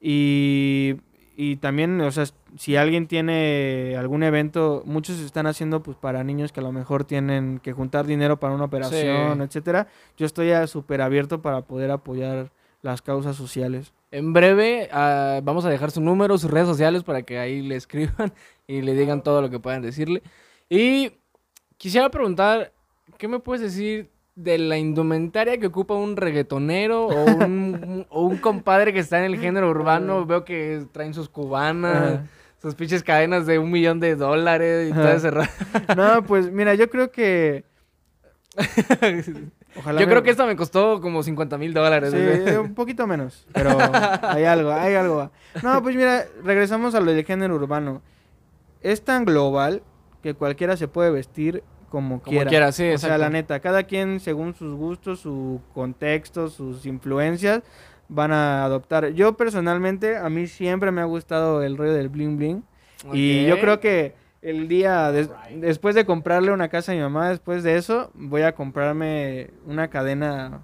y, 0.00 0.96
y 1.36 1.56
también, 1.56 2.00
o 2.00 2.10
sea, 2.12 2.24
si 2.56 2.76
alguien 2.76 3.06
tiene 3.08 3.96
algún 3.98 4.22
evento, 4.22 4.82
muchos 4.86 5.18
están 5.18 5.46
haciendo 5.46 5.82
pues 5.82 5.96
para 5.96 6.22
niños 6.24 6.52
que 6.52 6.60
a 6.60 6.62
lo 6.62 6.72
mejor 6.72 7.04
tienen 7.04 7.58
que 7.62 7.72
juntar 7.72 8.06
dinero 8.06 8.38
para 8.38 8.54
una 8.54 8.64
operación, 8.64 9.38
Sí. 9.38 9.42
etcétera. 9.44 9.88
Yo 10.16 10.24
estoy 10.26 10.50
súper 10.68 11.02
abierto 11.02 11.42
para 11.42 11.62
poder 11.62 11.90
apoyar 11.90 12.52
las 12.82 13.02
causas 13.02 13.36
sociales. 13.36 13.92
En 14.10 14.32
breve 14.32 14.88
ah, 14.90 15.40
vamos 15.42 15.64
a 15.64 15.70
dejar 15.70 15.90
su 15.90 16.00
número, 16.00 16.38
sus 16.38 16.50
redes 16.50 16.66
sociales 16.66 17.02
para 17.02 17.22
que 17.22 17.38
ahí 17.38 17.60
le 17.62 17.76
escriban 17.76 18.32
y 18.66 18.80
le 18.80 18.94
digan 18.94 19.22
todo 19.22 19.42
lo 19.42 19.50
que 19.50 19.60
puedan 19.60 19.82
decirle. 19.82 20.22
Y 20.70 21.12
quisiera 21.76 22.10
preguntar, 22.10 22.72
¿qué 23.18 23.28
me 23.28 23.38
puedes 23.38 23.62
decir 23.62 24.10
de 24.34 24.56
la 24.56 24.78
indumentaria 24.78 25.58
que 25.58 25.66
ocupa 25.66 25.94
un 25.94 26.16
reggaetonero 26.16 27.06
o 27.06 27.24
un, 27.24 28.06
o 28.10 28.22
un 28.22 28.38
compadre 28.38 28.92
que 28.92 29.00
está 29.00 29.18
en 29.18 29.26
el 29.26 29.38
género 29.38 29.68
urbano? 29.68 30.24
Veo 30.24 30.44
que 30.44 30.86
traen 30.92 31.12
sus 31.12 31.28
cubanas, 31.28 32.20
sus 32.62 32.74
pinches 32.74 33.02
cadenas 33.02 33.46
de 33.46 33.58
un 33.58 33.70
millón 33.70 34.00
de 34.00 34.16
dólares 34.16 34.90
y 34.90 34.92
todo 34.92 35.08
ese 35.08 35.30
No, 35.96 36.24
pues 36.24 36.50
mira, 36.50 36.74
yo 36.74 36.88
creo 36.88 37.10
que... 37.10 37.64
Ojalá 39.78 40.00
Yo 40.00 40.06
me- 40.06 40.10
creo 40.12 40.22
que 40.22 40.30
esta 40.30 40.46
me 40.46 40.56
costó 40.56 41.00
como 41.00 41.22
50 41.22 41.56
mil 41.58 41.72
dólares. 41.74 42.12
Sí, 42.12 42.50
un 42.56 42.74
poquito 42.74 43.06
menos, 43.06 43.46
pero 43.52 43.76
hay 44.22 44.44
algo, 44.44 44.72
hay 44.72 44.94
algo. 44.94 45.30
No, 45.62 45.82
pues 45.82 45.94
mira, 45.96 46.24
regresamos 46.44 46.94
a 46.94 47.00
lo 47.00 47.12
del 47.12 47.24
género 47.24 47.54
urbano. 47.54 48.02
Es 48.82 49.02
tan 49.04 49.24
global 49.24 49.82
que 50.22 50.34
cualquiera 50.34 50.76
se 50.76 50.88
puede 50.88 51.10
vestir 51.10 51.62
como, 51.90 52.20
Como 52.20 52.30
quiera. 52.36 52.48
quiera, 52.50 52.72
sí, 52.72 52.90
O 52.90 52.98
sea, 52.98 53.16
la 53.18 53.30
neta, 53.30 53.60
cada 53.60 53.84
quien 53.84 54.20
según 54.20 54.54
sus 54.54 54.74
gustos, 54.74 55.20
su 55.20 55.60
contexto, 55.74 56.48
sus 56.48 56.84
influencias, 56.86 57.62
van 58.08 58.32
a 58.32 58.64
adoptar. 58.64 59.08
Yo 59.10 59.36
personalmente, 59.36 60.16
a 60.16 60.28
mí 60.28 60.46
siempre 60.46 60.90
me 60.90 61.00
ha 61.00 61.04
gustado 61.04 61.62
el 61.62 61.76
rollo 61.76 61.92
del 61.94 62.08
bling 62.08 62.36
bling. 62.36 62.64
Y 63.12 63.46
yo 63.46 63.58
creo 63.60 63.80
que 63.80 64.14
el 64.42 64.68
día 64.68 65.10
des- 65.12 65.30
después 65.56 65.94
de 65.94 66.04
comprarle 66.06 66.52
una 66.52 66.68
casa 66.68 66.92
a 66.92 66.94
mi 66.94 67.00
mamá, 67.00 67.30
después 67.30 67.62
de 67.62 67.76
eso, 67.76 68.10
voy 68.14 68.42
a 68.42 68.52
comprarme 68.54 69.50
una 69.66 69.88
cadena 69.88 70.62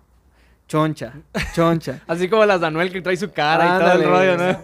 choncha, 0.66 1.14
choncha. 1.54 2.00
Así 2.06 2.28
como 2.28 2.44
las 2.46 2.60
de 2.60 2.66
Anuel 2.68 2.90
que 2.92 3.02
trae 3.02 3.16
su 3.16 3.30
cara 3.32 3.76
y 3.76 3.80
todo 3.80 3.92
el 3.92 4.04
rollo, 4.08 4.36
¿no? 4.36 4.58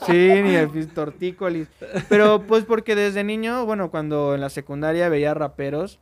Sí, 0.06 0.42
ni 0.42 0.54
el 0.54 0.88
tortícolis. 0.88 1.68
Pero 2.08 2.42
pues 2.46 2.64
porque 2.64 2.94
desde 2.94 3.24
niño, 3.24 3.64
bueno, 3.66 3.90
cuando 3.90 4.34
en 4.34 4.40
la 4.40 4.50
secundaria 4.50 5.08
veía 5.08 5.34
raperos, 5.34 5.98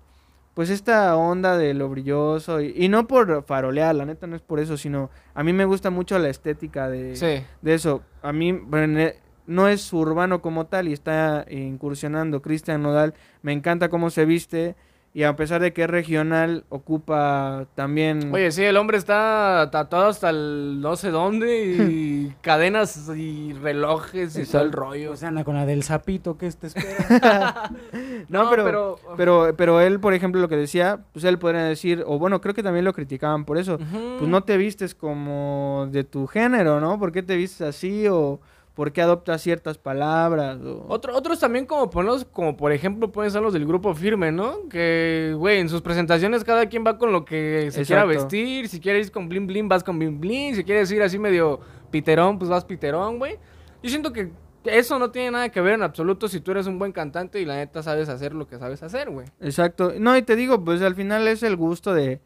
pues 0.55 0.69
esta 0.69 1.17
onda 1.17 1.57
de 1.57 1.73
lo 1.73 1.89
brilloso, 1.89 2.61
y, 2.61 2.75
y 2.77 2.89
no 2.91 3.07
por 3.07 3.45
farolear, 3.45 3.95
la 3.95 4.05
neta 4.05 4.27
no 4.27 4.37
es 4.37 4.43
por 4.43 4.61
eso, 4.61 4.77
sino 4.77 5.09
a 5.35 5.43
mí 5.43 5.53
me 5.55 5.65
gusta 5.65 5.89
mucho 5.89 6.19
la 6.19 6.29
estética 6.29 6.91
de, 6.91 7.17
Sí. 7.17 7.43
de 7.63 7.75
eso. 7.75 8.03
A 8.23 8.33
mí 8.35 8.53
bueno, 8.53 8.99
eh, 9.01 9.19
no 9.47 9.69
es 9.69 9.93
urbano 9.93 10.41
como 10.43 10.67
tal 10.67 10.89
y 10.89 10.93
está 10.93 11.45
incursionando 11.51 12.43
Cristian 12.43 12.83
Nodal. 12.83 13.15
Me 13.43 13.53
encanta 13.53 13.89
cómo 13.89 14.11
se 14.11 14.25
viste 14.25 14.75
y 15.15 15.25
a 15.25 15.37
pesar 15.37 15.61
de 15.61 15.75
que 15.75 15.83
es 15.83 15.91
regional, 15.91 16.65
ocupa 16.71 17.67
también... 17.75 18.33
Oye, 18.33 18.51
sí, 18.51 18.63
el 18.65 18.79
hombre 18.79 18.97
está 18.97 19.69
tatuado 19.71 20.07
hasta 20.09 20.31
el 20.31 20.81
no 20.81 20.97
sé 20.97 21.11
dónde 21.11 21.67
y 21.67 22.35
cadenas 22.41 23.11
y 23.15 23.53
relojes 23.53 24.39
y 24.39 24.47
todo 24.51 24.63
el 24.63 24.73
rollo. 24.73 25.13
O 25.13 25.17
sea, 25.17 25.29
anda 25.29 25.45
con 25.45 25.55
la 25.55 25.67
del 25.67 25.83
sapito 25.83 26.39
que 26.39 26.51
te 26.53 26.69
espera. 26.69 27.71
no, 28.31 28.45
no, 28.45 28.51
pero, 28.51 28.65
pero- 28.65 28.99
pero... 29.19 29.55
Pero 29.55 29.81
él, 29.83 30.01
por 30.01 30.15
ejemplo, 30.15 30.41
lo 30.41 30.49
que 30.49 30.57
decía, 30.57 31.01
pues 31.13 31.27
él 31.27 31.39
podría 31.39 31.65
decir, 31.65 32.03
o 32.07 32.19
bueno, 32.19 32.41
creo 32.41 32.55
que 32.55 32.63
también 32.63 32.87
lo 32.87 32.95
criticaban 32.95 33.45
por 33.45 33.59
eso. 33.59 33.77
Pues 34.19 34.31
no 34.31 34.45
te 34.45 34.57
vistes 34.57 34.95
como 34.95 35.89
de 35.91 36.05
tu 36.05 36.27
género, 36.27 36.81
¿no? 36.81 36.99
¿Por 36.99 37.13
qué 37.13 37.23
te 37.23 37.37
vistes 37.37 37.61
así? 37.69 38.07
O 38.09 38.41
¿por 38.75 38.93
qué 38.93 39.03
adoptas 39.03 39.43
ciertas 39.43 39.79
palabras? 39.79 40.59
O... 40.63 40.87
Otro- 40.89 41.15
otros 41.17 41.39
también 41.39 41.67
como 41.67 41.91
ponlos, 41.91 42.25
como 42.25 42.57
por 42.57 42.73
ejemplo 42.73 43.13
pueden 43.13 43.31
ser 43.31 43.43
los 43.43 43.53
del 43.53 43.67
grupo 43.67 43.95
firme, 43.95 44.33
¿no? 44.33 44.69
Que, 44.69 45.35
güey, 45.37 45.59
en 45.61 45.69
sus 45.69 45.83
presentaciones 45.83 46.45
cada 46.45 46.67
quien 46.67 46.85
va 46.87 46.99
con 46.99 47.13
lo 47.13 47.25
que 47.25 47.71
se 47.71 47.85
quiera 47.85 48.05
vestir. 48.05 48.69
Si 48.69 48.81
quieres 48.81 49.09
ir 49.09 49.13
con 49.13 49.29
bling 49.29 49.47
bling, 49.47 49.69
vas 49.69 49.85
con 49.85 49.99
bling 49.99 50.21
bling. 50.21 50.55
Si 50.57 50.65
quieres 50.65 50.91
ir 50.91 51.03
así 51.03 51.19
medio 51.19 51.61
piterón, 51.91 52.39
pues 52.39 52.51
vas 52.51 52.65
piterón, 52.65 53.19
güey. 53.19 53.39
Yo 53.83 53.91
siento 53.91 54.13
que 54.13 54.31
eso 54.65 54.99
no 54.99 55.11
tiene 55.11 55.33
nada 55.33 55.49
que 55.49 55.61
ver 55.61 55.75
en 55.75 55.83
absoluto 55.83 56.29
si 56.29 56.39
tú 56.41 56.53
eres 56.53 56.67
un 56.69 56.79
buen 56.79 56.93
cantante 56.93 57.41
y 57.41 57.45
la 57.45 57.57
neta 57.57 57.83
sabes 57.83 58.09
hacer 58.09 58.33
lo 58.33 58.47
que 58.47 58.59
sabes 58.59 58.83
hacer, 58.83 59.11
güey. 59.11 59.27
Exacto. 59.41 59.93
No, 59.99 60.17
y 60.17 60.23
te 60.23 60.37
digo, 60.37 60.65
pues 60.65 60.81
al 60.83 60.95
final 60.95 61.27
es 61.27 61.43
el 61.43 61.57
gusto 61.57 61.93
de, 61.93 62.21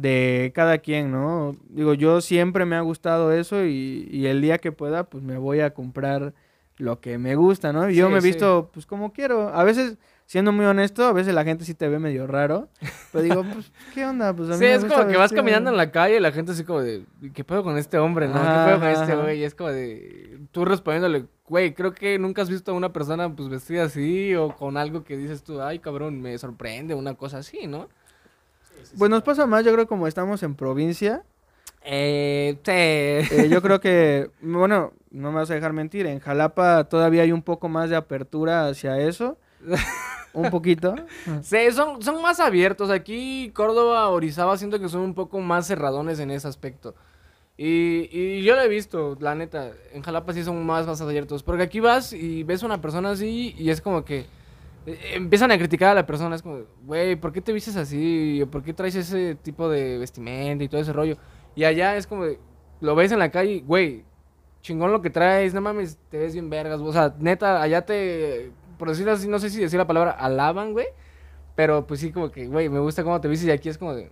de 0.00 0.52
cada 0.54 0.78
quien, 0.78 1.10
¿no? 1.10 1.56
Digo, 1.70 1.94
yo 1.94 2.20
siempre 2.20 2.64
me 2.66 2.76
ha 2.76 2.80
gustado 2.82 3.32
eso 3.32 3.64
y, 3.64 4.06
y 4.10 4.26
el 4.26 4.42
día 4.42 4.58
que 4.58 4.70
pueda, 4.72 5.04
pues 5.04 5.24
me 5.24 5.38
voy 5.38 5.60
a 5.60 5.72
comprar 5.72 6.34
lo 6.76 7.00
que 7.00 7.16
me 7.16 7.34
gusta, 7.36 7.72
¿no? 7.72 7.88
Y 7.88 7.94
yo 7.96 8.06
Sí, 8.08 8.12
me 8.12 8.18
he 8.18 8.20
sí. 8.20 8.28
visto, 8.28 8.70
pues 8.74 8.84
como 8.84 9.12
quiero. 9.14 9.48
A 9.48 9.64
veces, 9.64 9.96
siendo 10.26 10.52
muy 10.52 10.66
honesto, 10.66 11.04
a 11.06 11.14
veces 11.14 11.32
la 11.34 11.42
gente 11.44 11.64
sí 11.64 11.72
te 11.72 11.88
ve 11.88 11.98
medio 11.98 12.26
raro. 12.26 12.68
Pero 13.10 13.24
digo, 13.24 13.42
pues, 13.54 13.72
¿qué 13.94 14.04
onda? 14.04 14.34
Pues 14.36 14.50
a 14.50 14.52
mí 14.52 14.58
Sí, 14.58 14.64
me 14.64 14.72
es 14.74 14.82
gusta 14.82 14.96
como 14.96 15.10
que 15.10 15.16
vas 15.16 15.32
caminando 15.32 15.70
en 15.70 15.78
la 15.78 15.90
calle 15.90 16.18
y 16.18 16.20
la 16.20 16.32
gente 16.32 16.52
así 16.52 16.64
como 16.64 16.82
de, 16.82 17.06
¿qué 17.32 17.44
pedo 17.44 17.62
con 17.62 17.78
este 17.78 17.96
hombre, 17.96 18.28
no? 18.28 18.34
¿Qué 18.34 18.58
pedo 18.58 18.78
con 18.78 18.88
este 18.88 19.16
güey? 19.16 19.38
Y 19.40 19.44
es 19.44 19.54
como 19.54 19.70
de, 19.70 20.40
tú 20.52 20.66
respondiéndole, 20.66 21.24
güey, 21.48 21.72
creo 21.72 21.92
que 21.94 22.18
nunca 22.18 22.42
has 22.42 22.50
visto 22.50 22.70
a 22.72 22.74
una 22.74 22.92
persona 22.92 23.34
pues 23.34 23.48
vestida 23.48 23.84
así 23.84 24.34
o 24.34 24.54
con 24.54 24.76
algo 24.76 25.02
que 25.04 25.16
dices 25.16 25.42
tú, 25.42 25.62
ay 25.62 25.78
cabrón, 25.78 26.20
me 26.20 26.36
sorprende, 26.36 26.94
una 26.94 27.14
cosa 27.14 27.38
así, 27.38 27.66
¿no? 27.66 27.88
Pues 28.98 29.10
nos 29.10 29.22
pasa 29.22 29.46
más, 29.46 29.64
yo 29.64 29.72
creo, 29.72 29.86
como 29.86 30.06
estamos 30.06 30.42
en 30.42 30.54
provincia. 30.54 31.24
Eh, 31.82 32.56
sí. 32.64 32.70
eh, 32.72 33.48
yo 33.48 33.62
creo 33.62 33.80
que, 33.80 34.30
bueno, 34.40 34.92
no 35.10 35.30
me 35.30 35.38
vas 35.38 35.50
a 35.50 35.54
dejar 35.54 35.72
mentir, 35.72 36.06
en 36.06 36.18
Jalapa 36.18 36.84
todavía 36.84 37.22
hay 37.22 37.32
un 37.32 37.42
poco 37.42 37.68
más 37.68 37.90
de 37.90 37.96
apertura 37.96 38.66
hacia 38.68 38.98
eso. 38.98 39.38
Un 40.36 40.50
poquito. 40.50 40.94
Sí, 41.42 41.72
son, 41.72 42.02
son 42.02 42.20
más 42.20 42.40
abiertos. 42.40 42.90
Aquí 42.90 43.50
Córdoba, 43.54 44.08
Orizaba, 44.10 44.58
siento 44.58 44.78
que 44.78 44.90
son 44.90 45.00
un 45.00 45.14
poco 45.14 45.40
más 45.40 45.66
cerradones 45.66 46.18
en 46.18 46.30
ese 46.30 46.46
aspecto. 46.46 46.94
Y, 47.56 48.10
y 48.12 48.42
yo 48.42 48.54
lo 48.54 48.60
he 48.60 48.68
visto, 48.68 49.16
la 49.18 49.34
neta. 49.34 49.70
En 49.94 50.02
Jalapa 50.02 50.34
sí 50.34 50.44
son 50.44 50.66
más, 50.66 50.86
más 50.86 51.00
abiertos. 51.00 51.42
Porque 51.42 51.62
aquí 51.62 51.80
vas 51.80 52.12
y 52.12 52.42
ves 52.42 52.62
a 52.62 52.66
una 52.66 52.82
persona 52.82 53.12
así 53.12 53.54
y 53.56 53.70
es 53.70 53.80
como 53.80 54.04
que 54.04 54.26
empiezan 54.86 55.50
a 55.50 55.58
criticar 55.58 55.90
a 55.90 55.94
la 55.94 56.06
persona. 56.06 56.36
Es 56.36 56.42
como, 56.42 56.62
güey, 56.84 57.16
¿por 57.16 57.32
qué 57.32 57.40
te 57.40 57.52
vistes 57.52 57.76
así? 57.76 58.42
¿Por 58.50 58.62
qué 58.62 58.72
traes 58.72 58.94
ese 58.94 59.34
tipo 59.34 59.68
de 59.68 59.98
vestimenta 59.98 60.64
y 60.64 60.68
todo 60.68 60.80
ese 60.80 60.92
rollo? 60.92 61.16
Y 61.54 61.64
allá 61.64 61.96
es 61.96 62.06
como, 62.06 62.24
lo 62.80 62.94
ves 62.94 63.12
en 63.12 63.18
la 63.18 63.30
calle, 63.30 63.62
güey, 63.66 64.04
chingón 64.62 64.92
lo 64.92 65.02
que 65.02 65.10
traes, 65.10 65.54
no 65.54 65.60
mames, 65.60 65.98
te 66.10 66.18
ves 66.18 66.32
bien 66.34 66.50
vergas. 66.50 66.80
O 66.80 66.92
sea, 66.92 67.14
neta, 67.18 67.62
allá 67.62 67.84
te, 67.84 68.52
por 68.78 68.88
decirlo 68.88 69.12
así, 69.12 69.28
no 69.28 69.38
sé 69.38 69.50
si 69.50 69.60
decir 69.60 69.78
la 69.78 69.86
palabra 69.86 70.12
alaban, 70.12 70.72
güey. 70.72 70.86
Pero 71.54 71.86
pues 71.86 72.00
sí, 72.00 72.12
como 72.12 72.30
que, 72.30 72.46
güey, 72.48 72.68
me 72.68 72.80
gusta 72.80 73.02
cómo 73.04 73.20
te 73.20 73.28
vistes 73.28 73.48
y 73.48 73.52
aquí 73.52 73.68
es 73.68 73.78
como 73.78 73.94
de... 73.94 74.10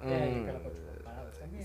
mm, 0.00 0.85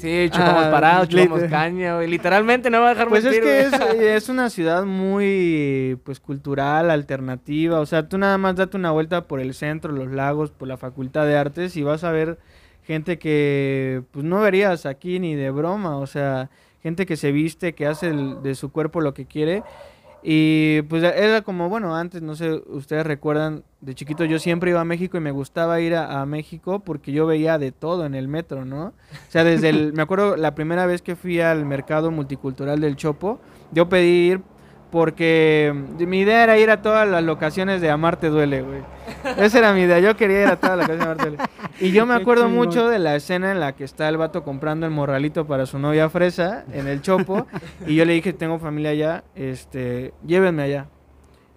sí, 0.01 0.29
chupamos 0.29 0.65
Ah, 0.65 0.71
parados, 0.71 1.07
chupamos 1.09 1.43
caña, 1.43 1.95
güey. 1.95 2.07
Literalmente 2.07 2.69
no 2.69 2.81
va 2.81 2.87
a 2.87 2.89
dejar 2.89 3.07
Pues 3.09 3.23
es 3.25 3.39
que 3.39 3.59
es, 3.61 3.73
es 3.99 4.29
una 4.29 4.49
ciudad 4.49 4.83
muy 4.85 5.97
pues 6.03 6.19
cultural, 6.19 6.89
alternativa. 6.91 7.79
O 7.79 7.85
sea, 7.85 8.07
tú 8.09 8.17
nada 8.17 8.37
más 8.37 8.55
date 8.55 8.75
una 8.77 8.91
vuelta 8.91 9.25
por 9.27 9.39
el 9.39 9.53
centro, 9.53 9.91
los 9.91 10.09
lagos, 10.11 10.51
por 10.51 10.67
la 10.67 10.77
Facultad 10.77 11.25
de 11.25 11.37
Artes 11.37 11.77
y 11.77 11.83
vas 11.83 12.03
a 12.03 12.11
ver 12.11 12.37
gente 12.83 13.19
que 13.19 14.01
pues 14.11 14.25
no 14.25 14.41
verías 14.41 14.85
aquí 14.85 15.19
ni 15.19 15.35
de 15.35 15.51
broma. 15.51 15.97
O 15.97 16.07
sea, 16.07 16.49
gente 16.83 17.05
que 17.05 17.15
se 17.15 17.31
viste, 17.31 17.73
que 17.73 17.85
hace 17.87 18.07
el- 18.09 18.41
de 18.41 18.55
su 18.55 18.71
cuerpo 18.71 19.01
lo 19.01 19.13
que 19.13 19.25
quiere. 19.25 19.63
Y 20.23 20.81
pues 20.83 21.03
era 21.03 21.41
como, 21.41 21.69
bueno, 21.69 21.95
antes, 21.95 22.21
no 22.21 22.35
sé, 22.35 22.51
ustedes 22.67 23.05
recuerdan, 23.05 23.63
de 23.81 23.95
chiquito 23.95 24.25
yo 24.25 24.37
siempre 24.39 24.69
iba 24.69 24.79
a 24.79 24.85
México 24.85 25.17
y 25.17 25.21
me 25.21 25.31
gustaba 25.31 25.81
ir 25.81 25.95
a, 25.95 26.21
a 26.21 26.25
México 26.25 26.79
porque 26.79 27.11
yo 27.11 27.25
veía 27.25 27.57
de 27.57 27.71
todo 27.71 28.05
en 28.05 28.13
el 28.15 28.27
metro, 28.27 28.63
¿no? 28.63 28.85
O 28.87 28.93
sea, 29.29 29.43
desde 29.43 29.69
el, 29.69 29.93
me 29.93 30.03
acuerdo 30.03 30.37
la 30.37 30.53
primera 30.53 30.85
vez 30.85 31.01
que 31.01 31.15
fui 31.15 31.41
al 31.41 31.65
mercado 31.65 32.11
multicultural 32.11 32.79
del 32.79 32.95
Chopo, 32.95 33.39
yo 33.71 33.89
pedí 33.89 34.31
ir 34.31 34.41
porque 34.91 35.73
mm, 35.73 36.05
mi 36.05 36.19
idea 36.19 36.43
era 36.43 36.59
ir 36.59 36.69
a 36.69 36.81
todas 36.81 37.07
las 37.07 37.23
locaciones 37.23 37.81
de 37.81 37.89
Amarte 37.89 38.29
Duele, 38.29 38.61
güey. 38.61 38.81
Esa 39.37 39.59
era 39.59 39.73
mi 39.73 39.81
idea, 39.81 39.99
yo 39.99 40.15
quería 40.15 40.43
ir 40.43 40.47
a 40.47 40.57
todas 40.57 40.77
las 40.77 40.87
locaciones 40.87 41.17
de 41.17 41.23
Amarte 41.23 41.43
Duele. 41.43 41.51
Y 41.79 41.91
yo 41.91 42.05
me 42.05 42.13
acuerdo 42.13 42.49
mucho 42.49 42.87
de 42.87 42.99
la 42.99 43.15
escena 43.15 43.51
en 43.51 43.59
la 43.59 43.73
que 43.73 43.83
está 43.83 44.07
el 44.09 44.17
vato 44.17 44.43
comprando 44.43 44.85
el 44.85 44.91
morralito 44.91 45.47
para 45.47 45.65
su 45.65 45.79
novia 45.79 46.09
fresa 46.09 46.65
en 46.71 46.87
el 46.87 47.01
Chopo 47.01 47.47
y 47.87 47.95
yo 47.95 48.05
le 48.05 48.13
dije, 48.13 48.33
tengo 48.33 48.59
familia 48.59 48.91
allá, 48.91 49.23
este, 49.33 50.13
llévenme 50.25 50.63
allá. 50.63 50.87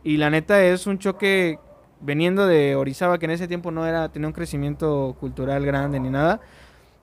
Y 0.04 0.18
la 0.18 0.30
neta 0.30 0.62
es 0.62 0.86
un 0.86 0.98
choque 0.98 1.58
veniendo 2.04 2.46
de 2.46 2.76
Orizaba, 2.76 3.18
que 3.18 3.24
en 3.24 3.32
ese 3.32 3.48
tiempo 3.48 3.70
no 3.70 3.86
era, 3.86 4.08
tenía 4.10 4.28
un 4.28 4.34
crecimiento 4.34 5.16
cultural 5.18 5.64
grande 5.64 5.98
ni 5.98 6.10
nada. 6.10 6.40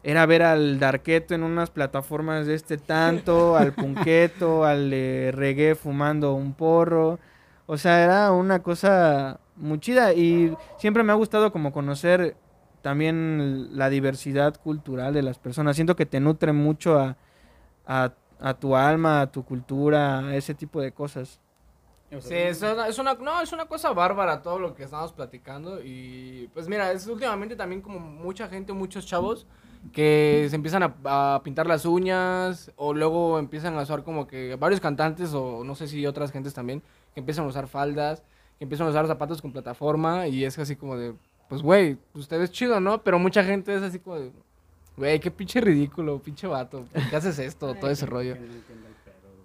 Era 0.04 0.26
ver 0.26 0.44
al 0.44 0.80
Darketo 0.80 1.36
en 1.36 1.44
unas 1.44 1.70
plataformas 1.70 2.46
de 2.48 2.56
este 2.56 2.78
tanto, 2.78 3.56
al 3.58 3.74
Punqueto, 3.74 4.64
al 4.64 4.90
de 4.90 5.32
reggae 5.34 5.76
fumando 5.76 6.34
un 6.34 6.54
porro. 6.54 7.20
O 7.66 7.78
sea, 7.78 8.04
era 8.04 8.32
una 8.32 8.60
cosa 8.60 9.40
muy 9.56 9.80
chida. 9.80 10.14
Y 10.14 10.56
siempre 10.78 11.04
me 11.04 11.12
ha 11.12 11.16
gustado 11.16 11.52
como 11.52 11.72
conocer 11.72 12.36
también 12.82 13.78
la 13.78 13.90
diversidad 13.90 14.56
cultural 14.56 15.14
de 15.14 15.22
las 15.24 15.40
personas. 15.40 15.76
Siento 15.76 15.96
que 15.96 16.06
te 16.06 16.20
nutre 16.20 16.52
mucho 16.52 17.00
a, 17.00 17.16
a, 17.86 18.14
a 18.40 18.54
tu 18.56 18.76
alma, 18.76 19.22
a 19.22 19.32
tu 19.32 19.44
cultura, 19.44 20.20
a 20.20 20.36
ese 20.36 20.54
tipo 20.54 20.82
de 20.82 20.92
cosas. 20.92 21.40
Sí, 22.20 22.34
es 22.36 22.62
una, 22.62 22.88
es 22.88 23.00
una- 23.00 23.14
no, 23.16 23.42
es 23.42 23.54
una 23.54 23.66
cosa 23.66 23.94
bárbara 23.94 24.42
todo 24.42 24.60
lo 24.60 24.76
que 24.76 24.84
estamos 24.84 25.14
platicando 25.14 25.82
y 25.84 26.50
pues 26.54 26.68
mira, 26.68 26.92
es 26.92 27.08
últimamente 27.08 27.56
también 27.56 27.82
como 27.82 28.00
mucha 28.00 28.48
gente, 28.50 28.74
muchos 28.74 29.06
chavos 29.06 29.48
que 29.94 30.46
se 30.50 30.56
empiezan 30.56 30.84
a, 30.84 31.36
a 31.36 31.42
pintar 31.44 31.66
las 31.68 31.86
uñas 31.86 32.72
o 32.76 32.94
luego 32.94 33.40
empiezan 33.40 33.78
a 33.78 33.82
usar 33.82 34.04
como 34.04 34.28
que 34.28 34.56
varios 34.56 34.80
cantantes 34.82 35.34
o 35.34 35.64
no 35.64 35.74
sé 35.76 35.88
si 35.88 36.06
otras 36.06 36.32
gentes 36.32 36.54
también 36.54 36.84
que 37.14 37.20
empiezan 37.22 37.46
a 37.46 37.48
usar 37.48 37.68
faldas, 37.68 38.22
que 38.60 38.66
empiezan 38.66 38.88
a 38.88 38.90
usar 38.92 39.08
zapatos 39.08 39.42
con 39.42 39.52
plataforma 39.52 40.28
y 40.28 40.44
es 40.46 40.60
así 40.60 40.76
como 40.76 40.98
de, 40.98 41.14
pues 41.50 41.62
güey, 41.62 41.98
usted 42.14 42.42
es 42.42 42.52
chido, 42.52 42.80
¿no? 42.80 43.02
Pero 43.02 43.18
mucha 43.20 43.44
gente 43.44 43.74
es 43.74 43.82
así 43.82 44.00
como 44.00 44.20
de, 44.20 44.32
güey, 44.98 45.20
qué 45.20 45.32
pinche 45.32 45.60
ridículo, 45.62 46.20
pinche 46.20 46.46
vato, 46.46 46.84
¿por 46.94 47.10
qué 47.10 47.16
haces 47.16 47.40
esto? 47.40 47.74
Todo 47.74 47.90
ese 47.90 48.06
rollo. 48.06 48.36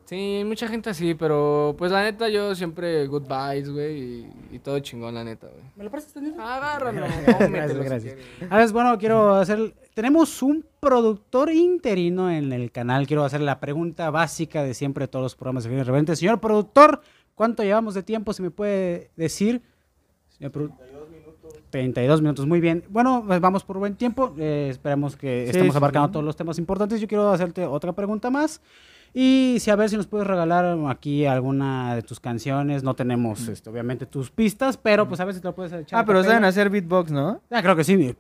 Sí, 0.07 0.43
mucha 0.47 0.69
gente 0.69 0.89
así, 0.91 1.15
pero 1.15 1.75
pues 1.77 1.91
la 1.91 2.05
neta 2.05 2.29
yo 2.29 2.55
siempre 2.55 3.07
good 3.09 3.25
vibes, 3.25 3.71
güey, 3.71 3.99
y, 3.99 4.33
y 4.53 4.59
todo 4.61 4.79
chingón, 4.79 5.15
la 5.15 5.25
neta, 5.25 5.49
güey. 5.49 5.63
¿Me 5.75 5.83
lo 5.85 5.91
prestas, 5.91 6.15
Daniel? 6.15 6.35
Agárralo, 6.39 7.01
Gracias, 7.27 7.73
si 7.73 7.79
gracias. 7.85 8.15
quieres. 8.15 8.25
A 8.53 8.57
ver, 8.59 8.73
bueno, 8.73 8.97
quiero 8.99 9.35
hacer. 9.35 9.75
Tenemos 9.95 10.43
un 10.43 10.65
productor 10.79 11.51
interino 11.51 12.31
en 12.31 12.53
el 12.53 12.71
canal. 12.71 13.07
Quiero 13.09 13.25
hacer 13.25 13.41
la 13.41 13.59
pregunta 13.59 14.11
básica 14.11 14.63
de 14.63 14.75
siempre 14.75 15.05
de 15.05 15.09
todos 15.09 15.25
los 15.25 15.35
programas 15.35 15.65
de 15.65 15.71
Fines 15.71 15.87
Rebeldes. 15.87 16.19
Señor 16.21 16.39
productor, 16.41 17.01
¿cuánto 17.35 17.65
llevamos 17.65 17.95
de 17.95 18.03
tiempo? 18.05 18.33
¿Se 18.33 18.43
me 18.43 18.51
puede 18.53 19.11
decir? 19.17 19.61
Señor 20.29 20.53
produ- 20.53 20.73
32 21.71 22.23
minutos, 22.23 22.47
muy 22.47 22.61
bien. 22.61 22.85
Bueno, 22.91 23.25
pues 23.27 23.41
vamos 23.41 23.65
por 23.65 23.79
buen 23.79 23.97
tiempo. 23.97 24.35
Eh, 24.39 24.69
esperamos 24.71 25.17
que 25.17 25.45
Sí, 25.47 25.51
estemos 25.51 25.75
abarcando 25.75 26.09
sí. 26.09 26.13
todos 26.13 26.25
los 26.25 26.37
temas 26.37 26.59
importantes. 26.59 27.01
Yo 27.01 27.09
quiero 27.09 27.29
hacerte 27.31 27.65
otra 27.67 27.93
pregunta 27.93 28.31
más. 28.31 28.61
Y 29.19 29.57
si 29.61 29.71
a 29.71 29.77
ver 29.77 29.89
si 29.89 29.97
nos 29.97 30.07
puedes 30.07 30.27
regalar 30.27 30.77
aquí 30.91 31.25
alguna 31.25 31.95
de 31.95 32.03
tus 32.03 32.21
canciones. 32.21 32.83
No 32.83 32.93
tenemos, 32.93 33.49
este, 33.49 33.71
obviamente, 33.71 34.05
tus 34.05 34.31
pistas, 34.31 34.77
pero 34.77 35.09
pues 35.09 35.19
a 35.21 35.25
ver 35.25 35.33
si 35.35 35.41
te 35.41 35.49
lo 35.49 35.55
puedes 35.55 35.73
echar. 35.73 35.99
Ah, 36.01 36.05
pero 36.05 36.23
saben 36.23 36.45
hacer 36.45 36.69
beatbox, 36.69 37.11
¿no? 37.13 37.41
Ah, 37.51 37.63
creo 37.63 37.75
que 37.75 37.83
sí. 37.83 38.15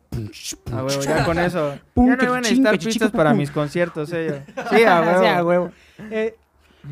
A 0.72 0.82
huevo, 0.82 1.02
ya 1.02 1.22
con 1.26 1.38
eso. 1.38 1.74
Ya 1.96 2.02
no 2.16 2.16
van 2.16 2.30
a 2.30 2.40
necesitar 2.40 2.78
pistas 2.78 3.10
para 3.10 3.34
mis 3.34 3.50
conciertos, 3.50 4.10
ellos. 4.10 4.38
Sí, 4.70 4.84
a 4.84 5.02
huevo. 5.02 5.20
Sí, 5.20 5.26
a 5.26 5.44
huevo. 5.44 5.70
Eh, 6.10 6.34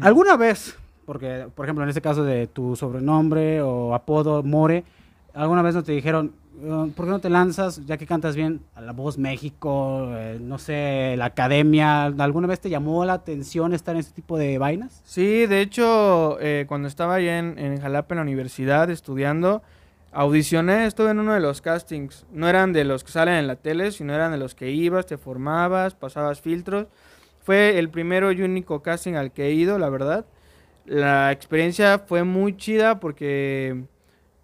¿Alguna 0.03 0.37
vez, 0.37 0.77
porque 1.07 1.47
por 1.55 1.65
ejemplo 1.65 1.83
en 1.83 1.89
este 1.89 2.03
caso 2.03 2.25
de 2.25 2.47
tu 2.47 2.77
sobrenombre 2.77 3.63
o 3.63 3.95
apodo 3.95 4.43
More, 4.43 4.85
alguna 5.33 5.63
vez 5.63 5.75
no 5.77 5.83
te 5.83 5.93
dijeron, 5.93 6.27
"Eh, 6.27 6.44
¿por 6.61 7.07
qué 7.07 7.11
no 7.11 7.21
te 7.21 7.31
lanzas 7.31 7.85
ya 7.85 7.97
que 7.97 8.07
cantas 8.07 8.37
bien 8.37 8.61
a 8.75 8.81
La 8.81 8.93
Voz 8.93 9.19
México, 9.19 10.09
eh, 10.13 10.39
no 10.41 10.59
sé, 10.59 11.15
la 11.17 11.27
academia? 11.27 12.05
¿Alguna 12.05 12.47
vez 12.47 12.61
te 12.61 12.71
llamó 12.71 13.05
la 13.05 13.15
atención 13.15 13.75
estar 13.75 13.95
en 13.95 14.01
este 14.01 14.13
tipo 14.13 14.39
de 14.39 14.59
vainas? 14.59 15.01
Sí, 15.05 15.47
de 15.47 15.61
hecho, 15.61 16.39
eh, 16.41 16.65
cuando 16.69 16.89
estaba 16.89 17.17
allá 17.17 17.39
en, 17.39 17.59
en 17.59 17.81
Jalapa 17.81 18.15
en 18.15 18.17
la 18.17 18.23
universidad 18.23 18.91
estudiando, 18.91 19.63
audicioné, 20.13 20.87
estuve 20.87 21.11
en 21.11 21.19
uno 21.19 21.35
de 21.35 21.41
los 21.41 21.61
castings. 21.61 22.25
No 22.33 22.49
eran 22.49 22.73
de 22.73 22.85
los 22.85 23.05
que 23.05 23.13
salen 23.13 23.35
en 23.35 23.47
la 23.47 23.57
tele, 23.57 23.93
sino 23.93 24.15
eran 24.15 24.33
de 24.33 24.39
los 24.39 24.55
que 24.55 24.71
ibas, 24.71 25.07
te 25.07 25.19
formabas, 25.19 25.95
pasabas 25.95 26.41
filtros. 26.41 26.87
Fue 27.43 27.79
el 27.79 27.91
primero 27.91 28.33
y 28.33 28.41
único 28.41 28.81
casting 28.81 29.15
al 29.15 29.33
que 29.33 29.47
he 29.47 29.53
ido, 29.53 29.79
la 29.79 29.91
verdad. 29.91 30.25
La 30.87 31.33
experiencia 31.33 31.99
fue 31.99 32.25
muy 32.25 32.57
chida 32.57 33.01
porque 33.01 33.85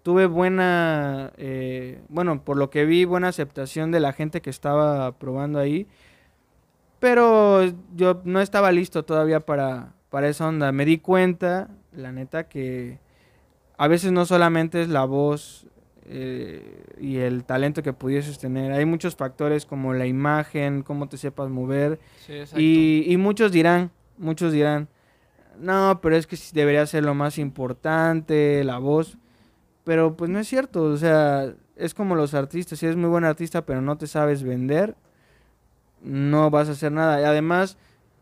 tuve 0.03 0.25
buena, 0.25 1.31
eh, 1.37 2.01
bueno, 2.09 2.43
por 2.43 2.57
lo 2.57 2.69
que 2.69 2.85
vi, 2.85 3.05
buena 3.05 3.27
aceptación 3.27 3.91
de 3.91 3.99
la 3.99 4.13
gente 4.13 4.41
que 4.41 4.49
estaba 4.49 5.11
probando 5.17 5.59
ahí. 5.59 5.87
Pero 6.99 7.63
yo 7.95 8.21
no 8.25 8.41
estaba 8.41 8.71
listo 8.71 9.03
todavía 9.03 9.39
para, 9.39 9.93
para 10.09 10.27
esa 10.27 10.47
onda. 10.47 10.71
Me 10.71 10.85
di 10.85 10.99
cuenta, 10.99 11.69
la 11.91 12.11
neta, 12.11 12.47
que 12.47 12.99
a 13.77 13.87
veces 13.87 14.11
no 14.11 14.25
solamente 14.25 14.81
es 14.81 14.89
la 14.89 15.05
voz 15.05 15.65
eh, 16.05 16.83
y 16.99 17.17
el 17.17 17.43
talento 17.43 17.81
que 17.81 17.93
pudieses 17.93 18.37
tener. 18.37 18.71
Hay 18.71 18.85
muchos 18.85 19.15
factores 19.15 19.65
como 19.65 19.93
la 19.93 20.05
imagen, 20.05 20.83
cómo 20.83 21.09
te 21.09 21.17
sepas 21.17 21.49
mover. 21.49 21.99
Sí. 22.25 22.43
Y, 22.55 23.11
y 23.11 23.17
muchos 23.17 23.51
dirán, 23.51 23.91
muchos 24.17 24.51
dirán, 24.51 24.87
no, 25.59 25.99
pero 26.01 26.15
es 26.15 26.27
que 26.27 26.37
debería 26.53 26.85
ser 26.85 27.03
lo 27.03 27.15
más 27.15 27.37
importante, 27.37 28.63
la 28.63 28.77
voz. 28.77 29.17
Pero 29.83 30.15
pues 30.15 30.29
no 30.29 30.39
es 30.39 30.47
cierto, 30.47 30.83
o 30.83 30.97
sea, 30.97 31.53
es 31.75 31.93
como 31.93 32.15
los 32.15 32.33
artistas, 32.33 32.79
si 32.79 32.85
eres 32.85 32.97
muy 32.97 33.09
buen 33.09 33.23
artista 33.23 33.65
pero 33.65 33.81
no 33.81 33.97
te 33.97 34.07
sabes 34.07 34.43
vender, 34.43 34.95
no 36.03 36.49
vas 36.49 36.69
a 36.69 36.73
hacer 36.73 36.91
nada. 36.91 37.19
Y 37.19 37.23
además, 37.23 37.77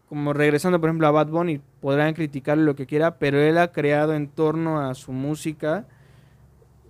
como 0.08 0.34
regresando 0.34 0.80
por 0.80 0.90
ejemplo 0.90 1.08
a 1.08 1.12
Bad 1.12 1.28
Bunny, 1.28 1.62
podrán 1.82 2.14
criticarle 2.14 2.64
lo 2.64 2.76
que 2.76 2.86
quiera, 2.86 3.18
pero 3.18 3.40
él 3.42 3.58
ha 3.58 3.72
creado 3.72 4.14
en 4.14 4.28
torno 4.28 4.82
a 4.82 4.96
su 4.96 5.12
música, 5.12 5.86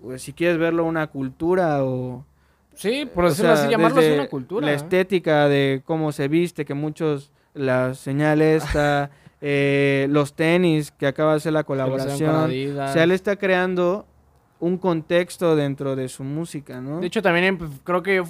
pues, 0.02 0.22
si 0.22 0.34
quieres 0.34 0.58
verlo, 0.58 0.86
una 0.86 1.08
cultura 1.08 1.84
o... 1.84 2.26
Sí, 2.74 3.10
por 3.14 3.26
o 3.26 3.30
decirlo 3.30 3.56
sea, 3.56 3.64
así, 3.64 3.72
llamarlo 3.72 4.00
desde 4.00 4.16
una 4.16 4.30
cultura. 4.30 4.66
La 4.66 4.72
¿eh? 4.72 4.76
estética 4.76 5.50
de 5.50 5.82
cómo 5.84 6.12
se 6.12 6.28
viste, 6.30 6.64
que 6.64 6.74
muchos, 6.74 7.32
la 7.54 7.94
señal 7.94 8.42
esta, 8.42 9.10
eh, 9.42 10.08
los 10.10 10.34
tenis 10.34 10.92
que 10.92 11.08
acaba 11.08 11.32
de 11.32 11.38
hacer 11.38 11.52
la 11.52 11.66
colaboración. 11.66 12.50
O 12.50 12.88
sea, 12.94 13.04
él 13.04 13.12
está 13.12 13.36
creando 13.36 14.06
un 14.60 14.78
contexto 14.78 15.56
dentro 15.56 15.96
de 15.96 16.10
su 16.10 16.24
música, 16.24 16.82
¿no? 16.82 17.00
De 17.00 17.08
hecho, 17.08 17.22
también 17.22 17.58
pues, 17.58 17.72
creo 17.84 18.04
que, 18.04 18.24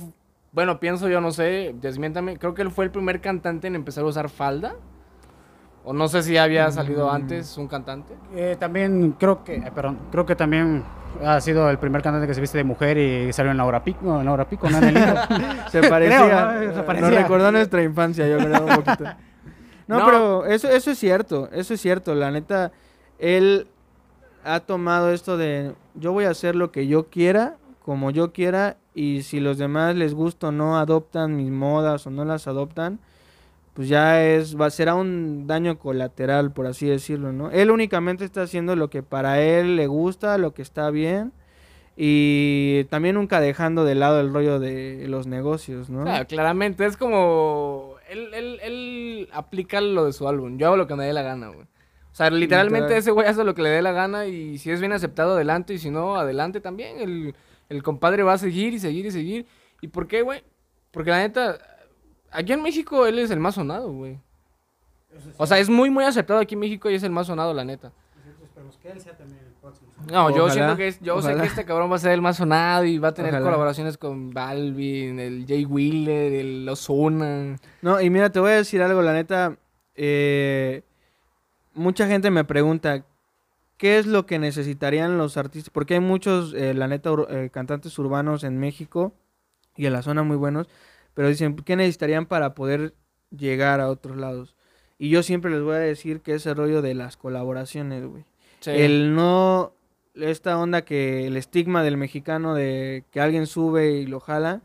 bueno, 0.52 0.80
pienso 0.80 1.10
yo, 1.10 1.22
no 1.22 1.32
sé, 1.32 1.76
desmiéntame, 1.82 2.38
creo 2.38 2.54
que 2.54 2.62
él 2.62 2.72
fue 2.72 2.86
el 2.86 2.92
primer 2.92 3.22
cantante 3.22 3.68
en 3.68 3.76
empezar 3.76 4.04
a 4.04 4.08
usar 4.08 4.30
falda. 4.30 4.76
O 5.86 5.94
no 5.94 6.08
sé 6.08 6.22
si 6.24 6.38
había 6.38 6.70
salido 6.72 7.08
mm. 7.08 7.16
antes 7.16 7.58
un 7.58 7.68
cantante. 7.68 8.14
Eh, 8.36 8.58
también 8.60 9.16
creo 9.18 9.44
que, 9.44 9.56
eh, 9.56 9.72
perdón, 9.74 9.98
creo 10.12 10.26
que 10.26 10.36
también 10.36 10.84
ha 11.26 11.40
sido 11.42 11.70
el 11.70 11.80
primer 11.80 12.02
cantante 12.02 12.28
que 12.28 12.34
se 12.34 12.42
viste 12.42 12.58
de 12.58 12.64
mujer 12.64 12.98
y 12.98 13.34
salió 13.34 13.52
en 13.52 13.58
la 13.58 13.66
hora 13.66 13.84
pico, 13.84 14.20
en 14.20 14.26
la 14.26 14.32
hora 14.32 14.48
pico, 14.48 14.70
no 14.70 14.78
en 14.78 14.98
el 14.98 14.98
se 15.72 15.82
parecía, 15.88 16.62
¿no? 16.62 16.76
Se 16.76 16.84
parecía. 16.84 17.10
Nos 17.10 17.22
recordó 17.22 17.52
nuestra 17.52 17.82
infancia, 17.82 18.28
yo 18.28 18.38
creo 18.38 18.66
un 18.66 18.76
poquito. 18.76 19.06
No, 19.88 20.06
pero 20.06 20.46
eso, 20.46 20.70
eso 20.70 20.92
es 20.92 21.00
cierto, 21.00 21.50
eso 21.52 21.74
es 21.74 21.82
cierto. 21.82 22.14
La 22.14 22.30
neta, 22.30 22.72
él 23.18 23.68
ha 24.44 24.60
tomado 24.60 25.12
esto 25.12 25.38
de 25.38 25.74
yo 26.00 26.12
voy 26.12 26.26
a 26.26 26.32
hacer 26.32 26.56
lo 26.56 26.72
que 26.72 26.88
yo 26.88 27.08
quiera, 27.08 27.58
como 27.84 28.12
yo 28.12 28.32
quiera, 28.34 28.78
y 28.94 29.24
si 29.24 29.40
los 29.40 29.58
demás 29.58 29.96
les 29.96 30.14
gusta 30.14 30.50
o 30.50 30.52
no 30.52 30.78
adoptan 30.78 31.36
mis 31.36 31.52
modas 31.52 32.06
o 32.08 32.10
no 32.10 32.26
las 32.26 32.48
adoptan, 32.48 33.00
pues 33.74 33.88
ya 33.88 34.26
es, 34.26 34.60
va, 34.60 34.70
será 34.70 34.96
un 34.96 35.48
daño 35.48 35.80
colateral, 35.80 36.52
por 36.52 36.68
así 36.68 36.86
decirlo, 36.88 37.32
¿no? 37.32 37.50
Él 37.52 37.72
únicamente 37.72 38.26
está 38.26 38.42
haciendo 38.42 38.76
lo 38.76 38.90
que 38.90 39.04
para 39.04 39.42
él 39.42 39.78
le 39.78 39.88
gusta, 39.88 40.38
lo 40.38 40.54
que 40.54 40.62
está 40.62 40.90
bien, 40.90 41.32
y 41.96 42.84
también 42.90 43.16
nunca 43.16 43.40
dejando 43.40 43.86
de 43.86 43.96
lado 43.96 44.20
el 44.20 44.34
rollo 44.34 44.60
de 44.60 45.06
los 45.08 45.28
negocios, 45.28 45.90
¿no? 45.90 46.04
Claro, 46.04 46.28
claramente, 46.28 46.86
es 46.86 46.98
como, 46.98 47.96
él, 48.10 48.34
él, 48.34 48.60
él 48.64 49.30
aplica 49.32 49.80
lo 49.80 50.04
de 50.04 50.12
su 50.14 50.28
álbum, 50.28 50.58
yo 50.58 50.68
hago 50.68 50.76
lo 50.76 50.88
que 50.88 50.96
me 50.96 51.06
dé 51.06 51.14
la 51.14 51.22
gana, 51.22 51.48
güey. 51.48 51.69
O 52.12 52.16
sea, 52.16 52.30
literalmente 52.30 52.98
ese 52.98 53.12
güey 53.12 53.28
hace 53.28 53.44
lo 53.44 53.56
que 53.56 53.62
le 53.62 53.70
dé 53.70 53.82
la 53.82 53.92
gana 53.92 54.26
y 54.26 54.58
si 54.58 54.72
es 54.72 54.80
bien 54.80 54.92
aceptado, 54.92 55.36
adelante, 55.36 55.74
y 55.74 55.78
si 55.78 55.90
no, 55.90 56.16
adelante 56.16 56.60
también. 56.60 57.00
El, 57.00 57.36
el 57.70 57.84
compadre 57.84 58.24
va 58.24 58.34
a 58.34 58.38
seguir 58.38 58.74
y 58.74 58.80
seguir 58.80 59.06
y 59.06 59.12
seguir. 59.12 59.46
¿Y 59.82 59.88
por 59.88 60.08
qué, 60.08 60.22
güey? 60.22 60.44
Porque 60.92 61.12
la 61.12 61.20
neta, 61.20 61.60
Aquí 62.32 62.54
en 62.54 62.62
México 62.62 63.06
él 63.06 63.20
es 63.20 63.32
el 63.32 63.40
más 63.40 63.56
sonado, 63.56 63.92
güey. 63.92 64.20
O 65.38 65.48
sea, 65.48 65.58
es 65.58 65.70
muy, 65.70 65.90
muy 65.90 66.04
aceptado 66.04 66.40
aquí 66.40 66.54
en 66.54 66.60
México 66.60 66.90
y 66.90 66.96
es 66.96 67.04
el 67.04 67.12
más 67.12 67.28
sonado, 67.28 67.54
la 67.54 67.66
neta. 67.66 67.92
No, 70.12 70.36
yo 70.36 70.50
siento 70.50 70.78
que 70.78 70.94
yo 71.02 71.22
sé 71.22 71.36
que 71.36 71.46
este 71.46 71.66
cabrón 71.66 71.92
va 71.92 71.96
a 71.96 72.00
ser 72.00 72.12
el 72.12 72.22
más 72.22 72.38
sonado 72.38 72.86
y 72.86 72.98
va 72.98 73.10
a 73.10 73.14
tener 73.14 73.32
colaboraciones 73.42 73.98
con 73.98 74.32
Balvin, 74.32 75.20
el 75.20 75.46
Jay 75.48 75.66
Wheeler, 75.66 76.34
el 76.34 76.70
Ozuna. 76.70 77.58
No, 77.82 78.00
y 78.00 78.10
mira, 78.10 78.30
te 78.32 78.40
voy 78.40 78.52
a 78.52 78.56
decir 78.56 78.82
algo, 78.82 79.02
la 79.02 79.14
neta. 79.14 79.58
Eh, 79.96 80.84
mucha 81.80 82.08
gente 82.08 82.30
me 82.32 82.44
pregunta, 82.44 83.06
¿qué 83.78 83.98
es 83.98 84.06
lo 84.06 84.26
que 84.26 84.40
necesitarían 84.40 85.18
los 85.18 85.38
artistas? 85.38 85.72
Porque 85.72 85.96
hay 85.96 86.00
muchos, 86.00 86.54
eh, 86.54 86.74
la 86.74 86.88
neta, 86.88 87.12
eh, 87.30 87.50
cantantes 87.52 87.98
urbanos 87.98 88.44
en 88.44 88.60
México 88.60 89.14
y 89.76 89.86
en 89.86 89.94
la 89.94 90.02
zona 90.02 90.24
muy 90.24 90.38
buenos 90.38 90.68
pero 91.20 91.28
dicen, 91.28 91.56
¿qué 91.58 91.76
necesitarían 91.76 92.26
para 92.26 92.56
poder 92.56 92.94
llegar 93.30 93.82
a 93.82 93.90
otros 93.90 94.16
lados? 94.16 94.56
Y 94.98 95.10
yo 95.10 95.22
siempre 95.22 95.52
les 95.52 95.62
voy 95.62 95.76
a 95.76 95.80
decir 95.80 96.22
que 96.22 96.34
ese 96.36 96.54
rollo 96.54 96.82
de 96.82 96.94
las 96.94 97.18
colaboraciones, 97.18 98.06
güey. 98.06 98.24
El 98.66 99.16
no, 99.16 99.74
esta 100.16 100.58
onda 100.58 100.84
que 100.84 101.28
el 101.28 101.36
estigma 101.36 101.84
del 101.84 101.98
mexicano 101.98 102.54
de 102.54 103.04
que 103.12 103.20
alguien 103.20 103.48
sube 103.48 103.92
y 103.92 104.06
lo 104.06 104.22
jala, 104.22 104.62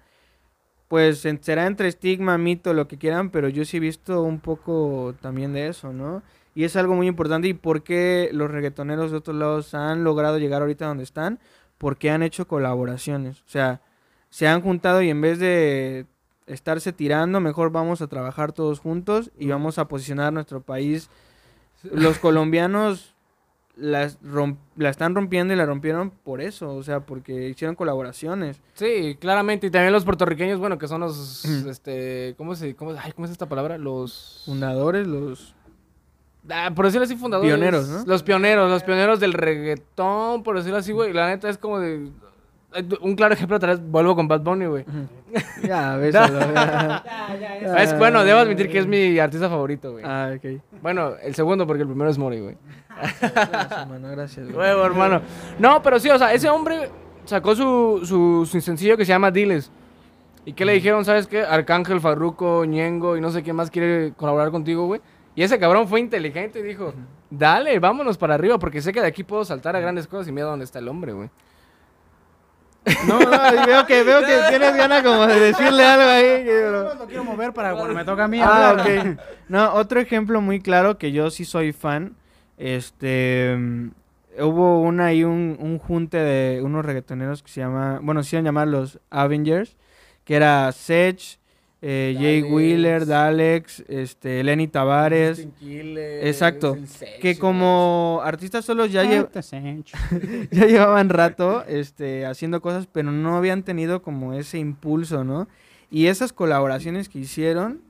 pues 0.87 1.27
será 1.41 1.67
entre 1.67 1.89
estigma, 1.89 2.39
mito, 2.39 2.73
lo 2.73 2.87
que 2.87 2.99
quieran, 2.99 3.31
pero 3.31 3.49
yo 3.49 3.65
sí 3.65 3.79
he 3.79 3.81
visto 3.81 4.23
un 4.23 4.39
poco 4.39 5.17
también 5.21 5.53
de 5.53 5.67
eso, 5.67 5.93
¿no? 5.93 6.23
Y 6.55 6.65
es 6.65 6.77
algo 6.77 6.95
muy 6.95 7.07
importante. 7.07 7.49
¿Y 7.49 7.55
por 7.55 7.83
qué 7.83 8.31
los 8.33 8.51
reggaetoneros 8.51 9.11
de 9.11 9.17
otros 9.17 9.37
lados 9.37 9.75
han 9.75 10.05
logrado 10.05 10.39
llegar 10.39 10.63
ahorita 10.63 10.87
donde 10.87 11.05
están? 11.05 11.41
Porque 11.79 12.11
han 12.11 12.23
hecho 12.23 12.47
colaboraciones. 12.47 13.41
O 13.41 13.49
sea, 13.49 13.81
se 14.31 14.47
han 14.47 14.61
juntado 14.61 15.03
y 15.03 15.11
en 15.11 15.21
vez 15.21 15.39
de 15.39 16.07
estarse 16.47 16.93
tirando, 16.93 17.41
mejor 17.41 17.71
vamos 17.71 18.03
a 18.03 18.07
trabajar 18.07 18.53
todos 18.53 18.81
juntos 18.81 19.31
y 19.39 19.49
vamos 19.49 19.79
a 19.79 19.89
posicionar 19.89 20.33
nuestro 20.33 20.61
país. 20.61 21.09
Los 21.83 22.19
colombianos 22.19 23.15
la 23.77 24.07
están 24.89 25.15
rompiendo 25.15 25.53
y 25.53 25.57
la 25.57 25.67
rompieron 25.67 26.11
por 26.11 26.41
eso, 26.41 26.75
o 26.75 26.83
sea, 26.83 27.01
porque 27.01 27.49
hicieron 27.49 27.75
colaboraciones. 27.75 28.61
Sí, 28.75 29.17
claramente, 29.19 29.67
y 29.67 29.71
también 29.71 29.93
los 29.93 30.05
puertorriqueños, 30.05 30.61
bueno, 30.61 30.79
que 30.79 30.87
son 30.87 31.01
los, 31.01 31.45
este, 31.45 32.35
¿cómo 32.37 32.55
se, 32.55 32.77
cómo, 32.77 32.93
ay, 32.93 33.13
¿cómo 33.13 33.27
es 33.27 33.33
esta 33.33 33.49
palabra? 33.49 33.79
Los... 33.79 34.43
Fundadores, 34.47 35.07
los... 35.07 35.55
Ah, 36.51 36.71
por 36.75 36.85
decirlo 36.85 37.05
así, 37.05 37.17
fundadores. 37.17 37.51
Pioneros, 37.51 37.89
¿no? 37.89 38.05
Los 38.07 38.23
pioneros, 38.23 38.71
los 38.71 38.83
pioneros 38.83 39.21
del 39.21 39.33
reggaetón, 39.33 40.43
por 40.43 40.57
decirlo 40.57 40.79
así, 40.79 40.93
güey. 40.93 41.13
La 41.13 41.29
neta 41.29 41.49
es 41.49 41.57
como 41.57 41.81
de, 41.81 42.11
un 43.01 43.15
claro 43.15 43.35
ejemplo, 43.35 43.57
otra 43.57 43.71
vez 43.71 43.81
vuelvo 43.83 44.17
con 44.17 44.29
Bad 44.29 44.41
Bunny, 44.41 44.67
güey. 44.67 44.85
Ya, 45.63 45.97
ves. 45.97 46.15
es, 47.79 47.99
bueno, 47.99 48.25
debo 48.25 48.39
admitir 48.39 48.71
que 48.71 48.79
es 48.79 48.87
mi 48.87 49.19
artista 49.19 49.49
favorito, 49.49 49.93
güey. 49.93 50.05
Ah, 50.07 50.33
ok. 50.37 50.61
Bueno, 50.81 51.15
el 51.23 51.35
segundo 51.35 51.67
porque 51.67 51.83
el 51.83 51.89
primero 51.89 52.09
es 52.09 52.19
Mori, 52.19 52.41
güey. 52.41 52.57
Gracias, 53.21 53.73
hermano, 53.73 54.09
gracias. 54.11 54.53
Güey. 54.53 54.69
hermano. 54.69 55.23
No, 55.59 55.83
pero 55.83 55.99
sí, 55.99 56.09
o 56.11 56.19
sea, 56.19 56.33
ese 56.33 56.49
hombre 56.49 56.89
sacó 57.25 57.57
su, 57.57 58.03
su, 58.05 58.47
su 58.47 58.61
sencillo 58.61 58.97
que 58.97 59.05
se 59.05 59.13
llama 59.13 59.31
Diles. 59.31 59.73
¿Y 60.45 60.53
qué 60.53 60.65
le 60.65 60.75
dijeron? 60.75 61.05
¿Sabes 61.05 61.27
qué? 61.27 61.43
Arcángel, 61.43 62.01
Farruco, 62.01 62.65
Ñengo 62.65 63.17
y 63.17 63.21
no 63.21 63.31
sé 63.31 63.43
quién 63.43 63.57
más 63.57 63.71
quiere 63.71 64.13
colaborar 64.13 64.51
contigo, 64.51 64.87
güey. 64.87 65.01
Y 65.35 65.43
ese 65.43 65.59
cabrón 65.59 65.89
fue 65.89 66.01
inteligente 66.01 66.61
y 66.61 66.63
dijo, 66.63 66.95
dale, 67.31 67.79
vámonos 67.79 68.17
para 68.17 68.35
arriba 68.35 68.59
porque 68.59 68.81
sé 68.81 68.93
que 68.93 69.01
de 69.01 69.09
aquí 69.09 69.25
puedo 69.25 69.45
saltar 69.45 69.75
a 69.75 69.81
grandes 69.81 70.07
cosas 70.07 70.29
y 70.29 70.33
mira 70.33 70.47
dónde 70.47 70.65
está 70.65 70.79
el 70.79 70.89
hombre, 70.89 71.13
güey. 71.13 71.31
No, 73.07 73.19
no, 73.19 73.67
veo 73.67 73.87
que, 73.87 74.03
veo 74.03 74.21
que 74.21 74.39
tienes 74.51 74.77
ganas 74.77 75.03
como 75.03 75.27
de 75.27 75.41
decirle 75.41 75.85
algo 75.85 76.11
ahí. 76.11 76.45
No, 76.75 76.95
lo 76.95 77.07
quiero 77.07 77.25
mover 77.25 77.53
para 77.53 77.75
cuando 77.75 77.95
me 77.95 78.05
toca 78.05 78.25
a 78.25 78.29
mí. 78.29 78.41
Ah, 78.43 78.77
ok. 78.79 79.19
No, 79.49 79.73
otro 79.75 80.01
ejemplo 80.01 80.41
muy 80.41 80.61
claro 80.61 80.99
que 80.99 81.13
yo 81.13 81.31
sí 81.31 81.45
soy 81.45 81.73
fan. 81.73 82.17
Este. 82.59 83.57
Hubo 84.39 84.81
una 84.81 85.07
ahí, 85.07 85.23
un, 85.25 85.57
un 85.61 85.79
junte 85.79 86.19
de 86.19 86.61
unos 86.63 86.85
reggaetoneros 86.85 87.43
que 87.43 87.51
se 87.51 87.61
llama. 87.61 88.01
Bueno, 88.03 88.23
se 88.23 88.37
iban 88.37 88.47
a 88.47 88.49
llamar 88.49 88.69
los 88.69 89.01
Avengers. 89.11 89.77
Que 90.25 90.37
era 90.37 90.71
Sech, 90.73 91.39
eh, 91.87 92.17
Jay 92.19 92.43
Wheeler, 92.43 93.05
Dalex, 93.05 93.85
este, 93.89 94.43
Lenny 94.43 94.69
Tavares. 94.69 95.47
Exacto. 95.61 96.79
que 97.21 97.37
como 97.37 98.23
artistas 98.25 98.65
solos 98.65 98.91
ya, 98.91 99.03
ya 100.51 100.67
llevaban 100.67 101.11
rato 101.11 101.63
este, 101.69 102.25
haciendo 102.25 102.63
cosas, 102.63 102.89
pero 102.91 103.13
no 103.13 103.37
habían 103.37 103.65
tenido 103.65 104.01
como 104.01 104.33
ese 104.33 104.59
impulso, 104.59 105.25
¿no? 105.25 105.47
Y 105.91 106.07
esas 106.07 106.33
colaboraciones 106.33 107.11
que 107.11 107.19
hicieron 107.19 107.83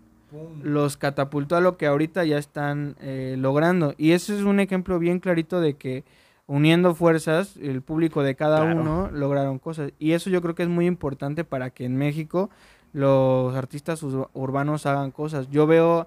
los 0.61 0.97
catapultó 0.97 1.55
a 1.55 1.61
lo 1.61 1.77
que 1.77 1.87
ahorita 1.87 2.25
ya 2.25 2.39
están 2.39 2.97
eh, 3.01 3.37
logrando. 3.39 3.95
Y 3.97 4.11
ese 4.11 4.35
es 4.35 4.43
un 4.43 4.59
ejemplo 4.59 4.99
bien 4.99 5.21
clarito 5.21 5.61
de 5.61 5.75
que 5.75 6.03
uniendo 6.47 6.97
fuerzas, 6.97 7.57
el 7.57 7.81
público 7.81 8.25
de 8.25 8.35
cada 8.35 8.65
uno 8.65 9.09
lograron 9.13 9.61
cosas. 9.61 9.93
Y 10.01 10.13
eso 10.13 10.31
yo 10.31 10.43
creo 10.43 10.57
que 10.57 10.65
es 10.65 10.69
muy 10.69 10.87
importante 10.87 11.45
para 11.45 11.71
que 11.71 11.85
en 11.85 11.97
México 11.97 12.51
los 12.95 13.55
artistas 13.57 14.03
urbanos 14.33 14.87
hagan 14.87 15.11
cosas. 15.11 15.51
Yo 15.51 15.67
veo 15.67 16.07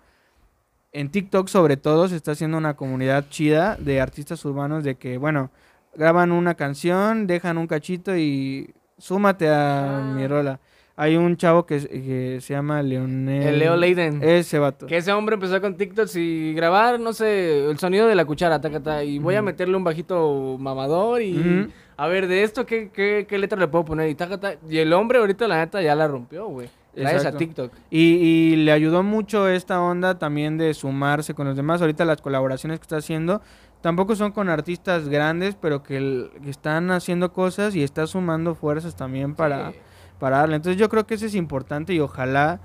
en 0.93 1.11
TikTok 1.11 1.49
sobre 1.49 1.77
todo 1.77 2.07
se 2.07 2.15
está 2.15 2.31
haciendo 2.31 2.57
una 2.57 2.75
comunidad 2.75 3.25
chida 3.29 3.75
de 3.75 4.01
artistas 4.01 4.43
urbanos 4.45 4.83
de 4.83 4.95
que, 4.95 5.17
bueno, 5.17 5.51
graban 5.93 6.31
una 6.31 6.55
canción, 6.55 7.27
dejan 7.27 7.57
un 7.57 7.67
cachito 7.67 8.15
y 8.17 8.73
súmate 8.97 9.49
a 9.49 10.13
mi 10.15 10.23
ah. 10.23 10.27
rola. 10.27 10.59
Hay 10.99 11.15
un 11.15 11.37
chavo 11.37 11.67
que, 11.67 12.39
se 12.41 12.53
llama 12.53 12.81
Leonel. 12.81 13.43
El 13.43 13.59
Leo 13.59 13.77
Leiden. 13.77 14.19
Ese 14.23 14.57
vato. 14.57 14.87
Que 14.87 14.97
ese 14.97 15.13
hombre 15.13 15.35
empezó 15.35 15.61
con 15.61 15.77
TikTok 15.77 16.09
y 16.15 16.53
grabar, 16.53 16.99
no 16.99 17.13
sé, 17.13 17.69
el 17.69 17.77
sonido 17.77 18.07
de 18.07 18.15
la 18.15 18.25
cuchara, 18.25 18.59
tacata, 18.59 19.03
y 19.03 19.19
voy 19.19 19.35
a 19.35 19.43
meterle 19.43 19.77
un 19.77 19.83
bajito 19.83 20.57
mamador 20.59 21.21
y... 21.21 21.71
A 21.99 22.07
ver, 22.07 22.27
de 22.27 22.43
esto, 22.43 22.65
¿qué, 22.65 22.91
qué, 22.93 23.25
qué 23.27 23.39
letra 23.39 23.59
le 23.59 23.67
puedo 23.67 23.85
poner? 23.85 24.09
Y, 24.09 24.13
tacata, 24.15 24.55
y 24.69 24.77
el 24.77 24.93
hombre 24.93 25.17
ahorita, 25.17 25.47
la 25.47 25.57
neta, 25.57 25.81
ya 25.81 25.95
la 25.95 26.07
rompió, 26.07 26.47
güey. 26.47 26.69
Gracias 26.95 27.25
a 27.25 27.37
TikTok. 27.37 27.71
Y, 27.91 28.55
le 28.57 28.71
ayudó 28.71 29.03
mucho 29.03 29.47
esta 29.47 29.81
onda 29.81 30.17
también 30.17 30.57
de 30.57 30.73
sumarse 30.73 31.33
con 31.33 31.47
los 31.47 31.55
demás. 31.55 31.81
Ahorita 31.81 32.05
las 32.05 32.21
colaboraciones 32.21 32.79
que 32.79 32.83
está 32.83 32.97
haciendo 32.97 33.41
tampoco 33.81 34.15
son 34.15 34.31
con 34.31 34.49
artistas 34.49 35.07
grandes, 35.09 35.55
pero 35.55 35.83
que, 35.83 36.29
están 36.47 36.89
haciendo 36.91 37.33
cosas 37.33 37.75
y 37.75 37.83
está 37.83 38.07
sumando 38.07 38.55
fuerzas 38.55 38.95
también 38.95 39.35
para, 39.35 39.73
para 40.19 40.37
darle. 40.39 40.55
Entonces 40.57 40.79
yo 40.79 40.89
creo 40.89 41.05
que 41.07 41.15
eso 41.15 41.25
es 41.25 41.35
importante 41.35 41.93
y 41.93 41.99
ojalá 41.99 42.59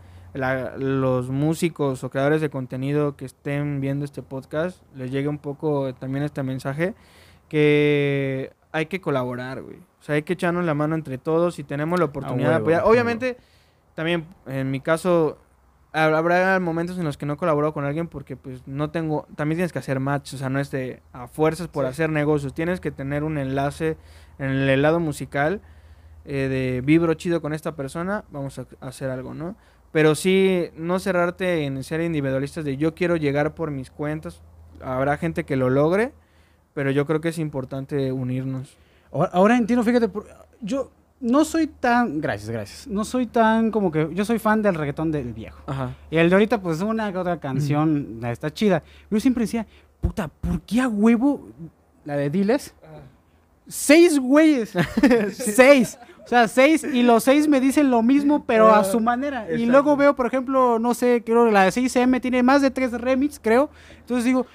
los 0.78 1.28
músicos 1.28 2.02
o 2.04 2.10
creadores 2.10 2.40
de 2.40 2.48
contenido 2.48 3.16
que 3.16 3.26
estén 3.26 3.80
viendo 3.82 4.04
este 4.06 4.22
podcast 4.22 4.80
les 4.94 5.10
llegue 5.10 5.28
un 5.28 5.36
poco 5.38 5.92
también 5.94 6.24
este 6.24 6.42
mensaje 6.42 6.94
que 7.48 8.50
hay 8.72 8.86
que 8.86 9.00
colaborar, 9.00 9.60
güey. 9.62 9.76
O 9.76 10.02
sea, 10.04 10.14
hay 10.14 10.22
que 10.22 10.32
echarnos 10.32 10.64
la 10.64 10.74
mano 10.74 10.94
entre 10.94 11.18
todos 11.18 11.58
y 11.58 11.64
tenemos 11.64 11.98
la 11.98 12.06
oportunidad 12.06 12.48
de 12.48 12.54
apoyar. 12.56 12.82
Obviamente 12.84 13.36
también 13.94 14.24
en 14.46 14.70
mi 14.70 14.80
caso 14.80 15.36
hab- 15.92 16.16
habrá 16.16 16.58
momentos 16.60 16.96
en 16.98 17.04
los 17.04 17.18
que 17.18 17.26
no 17.26 17.36
colaboro 17.36 17.74
con 17.74 17.84
alguien 17.84 18.08
porque 18.08 18.34
pues 18.36 18.66
no 18.66 18.88
tengo, 18.90 19.26
también 19.36 19.58
tienes 19.58 19.72
que 19.74 19.78
hacer 19.80 20.00
match, 20.00 20.32
o 20.32 20.38
sea, 20.38 20.48
no 20.48 20.58
es 20.58 20.70
de 20.70 21.02
a 21.12 21.28
fuerzas 21.28 21.68
por 21.68 21.84
Sí. 21.84 21.90
hacer 21.90 22.08
negocios, 22.10 22.54
tienes 22.54 22.80
que 22.80 22.90
tener 22.90 23.22
un 23.22 23.36
enlace 23.36 23.98
en 24.38 24.48
el 24.48 24.80
lado 24.80 24.98
musical 24.98 25.60
eh, 26.24 26.48
de 26.48 26.80
vibro 26.82 27.14
chido 27.14 27.40
con 27.40 27.52
esta 27.52 27.74
persona, 27.74 28.24
vamos 28.30 28.58
a 28.58 28.66
hacer 28.80 29.10
algo, 29.10 29.34
¿no? 29.34 29.56
Pero 29.92 30.14
sí, 30.14 30.70
no 30.76 30.98
cerrarte 30.98 31.64
en 31.64 31.82
ser 31.84 32.00
individualistas 32.00 32.64
de 32.64 32.76
yo 32.76 32.94
quiero 32.94 33.16
llegar 33.16 33.54
por 33.54 33.70
mis 33.70 33.90
cuentas, 33.90 34.40
habrá 34.80 35.18
gente 35.18 35.44
que 35.44 35.56
lo 35.56 35.68
logre, 35.68 36.12
pero 36.74 36.90
yo 36.90 37.06
creo 37.06 37.20
que 37.20 37.28
es 37.28 37.38
importante 37.38 38.10
unirnos. 38.12 38.76
Ahora, 39.12 39.30
ahora 39.32 39.56
entiendo, 39.56 39.84
fíjate, 39.84 40.08
yo 40.62 40.90
no 41.22 41.44
soy 41.44 41.68
tan, 41.68 42.20
gracias, 42.20 42.50
gracias, 42.50 42.86
no 42.88 43.04
soy 43.04 43.26
tan 43.26 43.70
como 43.70 43.92
que, 43.92 44.08
yo 44.12 44.24
soy 44.24 44.38
fan 44.38 44.60
del 44.60 44.74
reggaetón 44.74 45.12
del 45.12 45.32
viejo. 45.32 45.62
Ajá. 45.66 45.94
Y 46.10 46.16
el 46.16 46.28
de 46.28 46.34
ahorita, 46.34 46.60
pues 46.60 46.80
una 46.82 47.12
que 47.12 47.18
otra 47.18 47.38
canción 47.38 48.20
está 48.24 48.52
chida. 48.52 48.82
Yo 49.10 49.20
siempre 49.20 49.44
decía, 49.44 49.66
puta, 50.00 50.28
¿por 50.28 50.60
qué 50.62 50.80
a 50.80 50.88
huevo 50.88 51.48
la 52.04 52.16
de 52.16 52.28
Diles? 52.28 52.74
Seis 53.68 54.18
güeyes. 54.18 54.72
seis. 55.32 55.98
O 56.24 56.28
sea, 56.28 56.46
seis 56.46 56.84
y 56.84 57.02
los 57.02 57.24
seis 57.24 57.48
me 57.48 57.60
dicen 57.60 57.90
lo 57.90 58.02
mismo, 58.02 58.44
pero 58.44 58.72
a 58.72 58.84
su 58.84 59.00
manera. 59.00 59.50
Y 59.50 59.66
luego 59.66 59.96
veo, 59.96 60.14
por 60.14 60.26
ejemplo, 60.26 60.78
no 60.78 60.94
sé, 60.94 61.22
creo 61.24 61.46
que 61.46 61.52
la 61.52 61.64
de 61.64 61.70
6M 61.70 62.20
tiene 62.20 62.42
más 62.42 62.62
de 62.62 62.70
tres 62.70 62.92
remix, 62.92 63.40
creo. 63.40 63.70
Entonces 63.98 64.24
digo. 64.24 64.46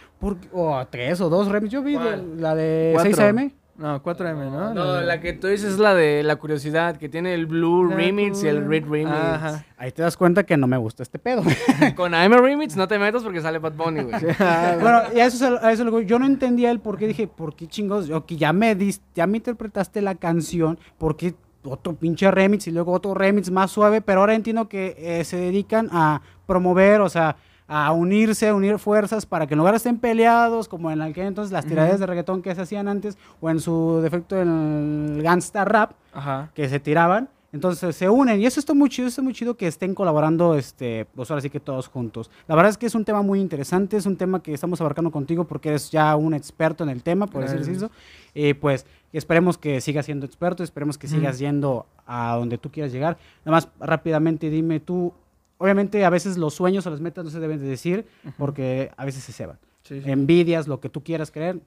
O 0.54 0.88
tres 0.90 1.20
o 1.22 1.30
dos 1.30 1.50
remix. 1.50 1.72
Yo 1.72 1.84
vi 1.84 1.98
la 2.38 2.56
de 2.56 2.92
Cuatro. 2.94 3.12
6M. 3.12 3.52
No, 3.78 4.02
4M, 4.02 4.50
¿no? 4.52 4.74
No, 4.74 5.02
la 5.02 5.22
que 5.22 5.34
tú 5.34 5.48
dices 5.48 5.74
es 5.74 5.80
la 5.80 5.94
de 5.94 6.24
la 6.24 6.38
curiosidad, 6.38 6.98
que 6.98 7.10
tiene 7.10 7.36
el 7.36 7.46
Blue 7.46 7.88
Remix 7.88 8.44
y 8.44 8.48
el 8.48 8.68
Red 8.68 8.86
Remix. 8.90 9.12
Ajá. 9.12 9.66
Ahí 9.78 9.92
te 9.92 10.02
das 10.02 10.18
cuenta 10.18 10.44
que 10.44 10.58
no 10.58 10.66
me 10.66 10.78
gusta 10.78 11.04
este 11.04 11.20
pedo. 11.20 11.44
Con 11.96 12.14
I'm 12.14 12.34
a 12.34 12.38
Remix 12.38 12.76
no 12.76 12.88
te 12.88 12.98
metas 12.98 13.22
porque 13.24 13.40
sale 13.40 13.60
Bad 13.60 13.74
Bunny, 13.74 14.02
güey. 14.02 14.16
bueno, 14.82 15.02
y 15.16 15.20
a 15.20 15.26
eso, 15.28 15.36
es 15.58 15.64
a- 15.64 15.72
eso 15.72 15.84
lo- 15.84 16.02
yo 16.02 16.18
no 16.18 16.26
entendía 16.26 16.72
el 16.72 16.80
por 16.80 16.98
qué. 16.98 17.06
Dije, 17.08 17.28
¿por 17.28 17.56
qué 17.56 17.68
chingos? 17.68 18.10
Ok, 18.10 18.32
ya 18.34 18.52
me, 18.52 18.76
dis- 18.76 19.02
ya 19.14 19.28
me 19.28 19.38
interpretaste 19.38 20.02
la 20.02 20.16
canción, 20.16 20.80
¿por 20.98 21.16
qué 21.16 21.36
otro 21.64 21.94
pinche 21.94 22.32
remix 22.32 22.66
y 22.68 22.72
luego 22.72 22.94
otro 22.94 23.14
remix 23.14 23.52
más 23.52 23.70
suave? 23.70 24.02
Pero 24.02 24.22
ahora 24.22 24.34
entiendo 24.34 24.68
que 24.68 24.96
eh, 24.98 25.24
se 25.24 25.38
dedican 25.38 25.90
a 25.92 26.22
promover, 26.48 27.02
o 27.02 27.10
sea, 27.10 27.36
a 27.68 27.92
unirse, 27.92 28.48
a 28.48 28.56
unir 28.56 28.80
fuerzas 28.80 29.26
para 29.26 29.46
que 29.48 29.54
en 29.54 29.58
lugar 29.60 29.76
estén 29.76 29.98
peleados, 30.00 30.68
como 30.68 30.90
en 30.90 31.02
aquel 31.02 31.28
entonces 31.28 31.52
las 31.52 31.66
tiraderas 31.66 32.00
de 32.00 32.06
reggaetón 32.06 32.42
que 32.42 32.56
se 32.56 32.62
hacían 32.62 32.88
antes, 32.88 33.18
o 33.42 33.50
en 33.50 33.60
su 33.60 34.00
defecto 34.02 34.40
el 34.42 35.20
gangsta 35.22 35.66
rap, 35.66 35.92
Ajá. 36.14 36.50
que 36.54 36.70
se 36.70 36.80
tiraban. 36.80 37.30
Entonces 37.54 37.96
se 37.96 38.10
unen 38.10 38.42
y 38.42 38.46
eso 38.46 38.60
está 38.60 38.74
muy 38.74 38.90
chido, 38.90 39.08
está 39.08 39.22
muy 39.22 39.34
chido 39.34 39.56
que 39.56 39.68
estén 39.68 39.96
colaborando, 39.96 40.56
este, 40.56 41.06
pues 41.16 41.32
ahora 41.32 41.42
sí 41.42 41.50
que 41.50 41.62
todos 41.62 41.88
juntos. 41.88 42.30
La 42.46 42.56
verdad 42.56 42.70
es 42.70 42.78
que 42.78 42.86
es 42.86 42.94
un 42.94 43.06
tema 43.06 43.22
muy 43.22 43.40
interesante, 43.40 43.96
es 43.96 44.06
un 44.06 44.18
tema 44.18 44.44
que 44.44 44.54
estamos 44.54 44.80
abarcando 44.82 45.12
contigo 45.12 45.46
porque 45.46 45.70
eres 45.70 45.90
ya 45.90 46.16
un 46.18 46.34
experto 46.34 46.84
en 46.84 46.90
el 46.90 47.04
tema, 47.04 47.26
por 47.26 47.42
decir 47.42 47.58
Gracias. 47.58 47.78
eso. 47.78 47.92
Y 48.34 48.54
pues 48.54 48.86
esperemos 49.14 49.58
que 49.58 49.80
sigas 49.80 50.06
siendo 50.06 50.26
experto, 50.26 50.62
esperemos 50.62 50.98
que 50.98 51.08
sigas 51.08 51.40
yendo 51.40 51.86
a 52.06 52.36
donde 52.36 52.58
tú 52.58 52.70
quieras 52.70 52.92
llegar. 52.92 53.18
Nada 53.46 53.58
más 53.58 53.70
rápidamente 53.80 54.50
dime 54.50 54.82
tú, 54.82 55.14
obviamente 55.58 56.06
a 56.06 56.10
veces 56.10 56.38
los 56.38 56.54
sueños 56.54 56.86
o 56.88 56.90
las 56.90 57.02
metas 57.02 57.26
no 57.26 57.32
se 57.32 57.40
deben 57.40 57.60
de 57.60 57.66
decir 57.68 58.06
porque 58.38 58.92
a 58.98 59.06
veces 59.06 59.24
se 59.24 59.34
ceban. 59.34 59.60
Sí, 59.84 60.02
sí. 60.02 60.12
Envidias, 60.12 60.68
lo 60.68 60.80
que 60.80 60.90
tú 60.90 61.04
quieras 61.04 61.32
creer, 61.32 61.62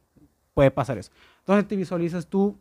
puede 0.55 0.71
pasar 0.71 0.99
eso. 0.99 1.11
¿Dónde 1.47 1.65
te 1.65 1.77
visualizas 1.77 2.27
tú 2.27 2.57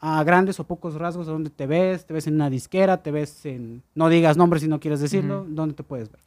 a 0.00 0.22
grandes 0.24 0.58
o 0.60 0.64
pocos 0.64 0.94
rasgos? 0.94 1.28
¿A 1.28 1.32
dónde 1.32 1.50
te 1.50 1.66
ves? 1.66 2.06
¿Te 2.06 2.12
ves 2.12 2.26
en 2.26 2.34
una 2.34 2.50
disquera? 2.50 3.02
¿Te 3.02 3.10
ves 3.10 3.46
en... 3.46 3.82
No 3.94 4.08
digas 4.08 4.36
nombres 4.36 4.62
si 4.62 4.68
no 4.68 4.80
quieres 4.80 5.00
decirlo. 5.00 5.42
Ujú. 5.42 5.54
¿Dónde 5.54 5.74
te 5.74 5.82
puedes 5.82 6.10
ver? 6.10 6.20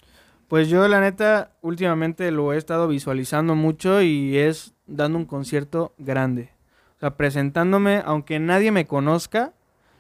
Pues 0.47 0.67
yo 0.67 0.87
la 0.87 0.99
neta 0.99 1.51
últimamente 1.61 2.31
lo 2.31 2.53
he 2.53 2.57
estado 2.57 2.87
visualizando 2.87 3.53
mucho 3.53 4.01
y 4.01 4.37
es 4.37 4.73
dando 4.87 5.19
un 5.19 5.25
concierto 5.25 5.93
grande. 5.99 6.49
O 6.97 6.99
sea, 6.99 7.15
presentándome, 7.15 8.01
aunque 8.03 8.39
nadie 8.39 8.71
me 8.71 8.87
conozca, 8.87 9.53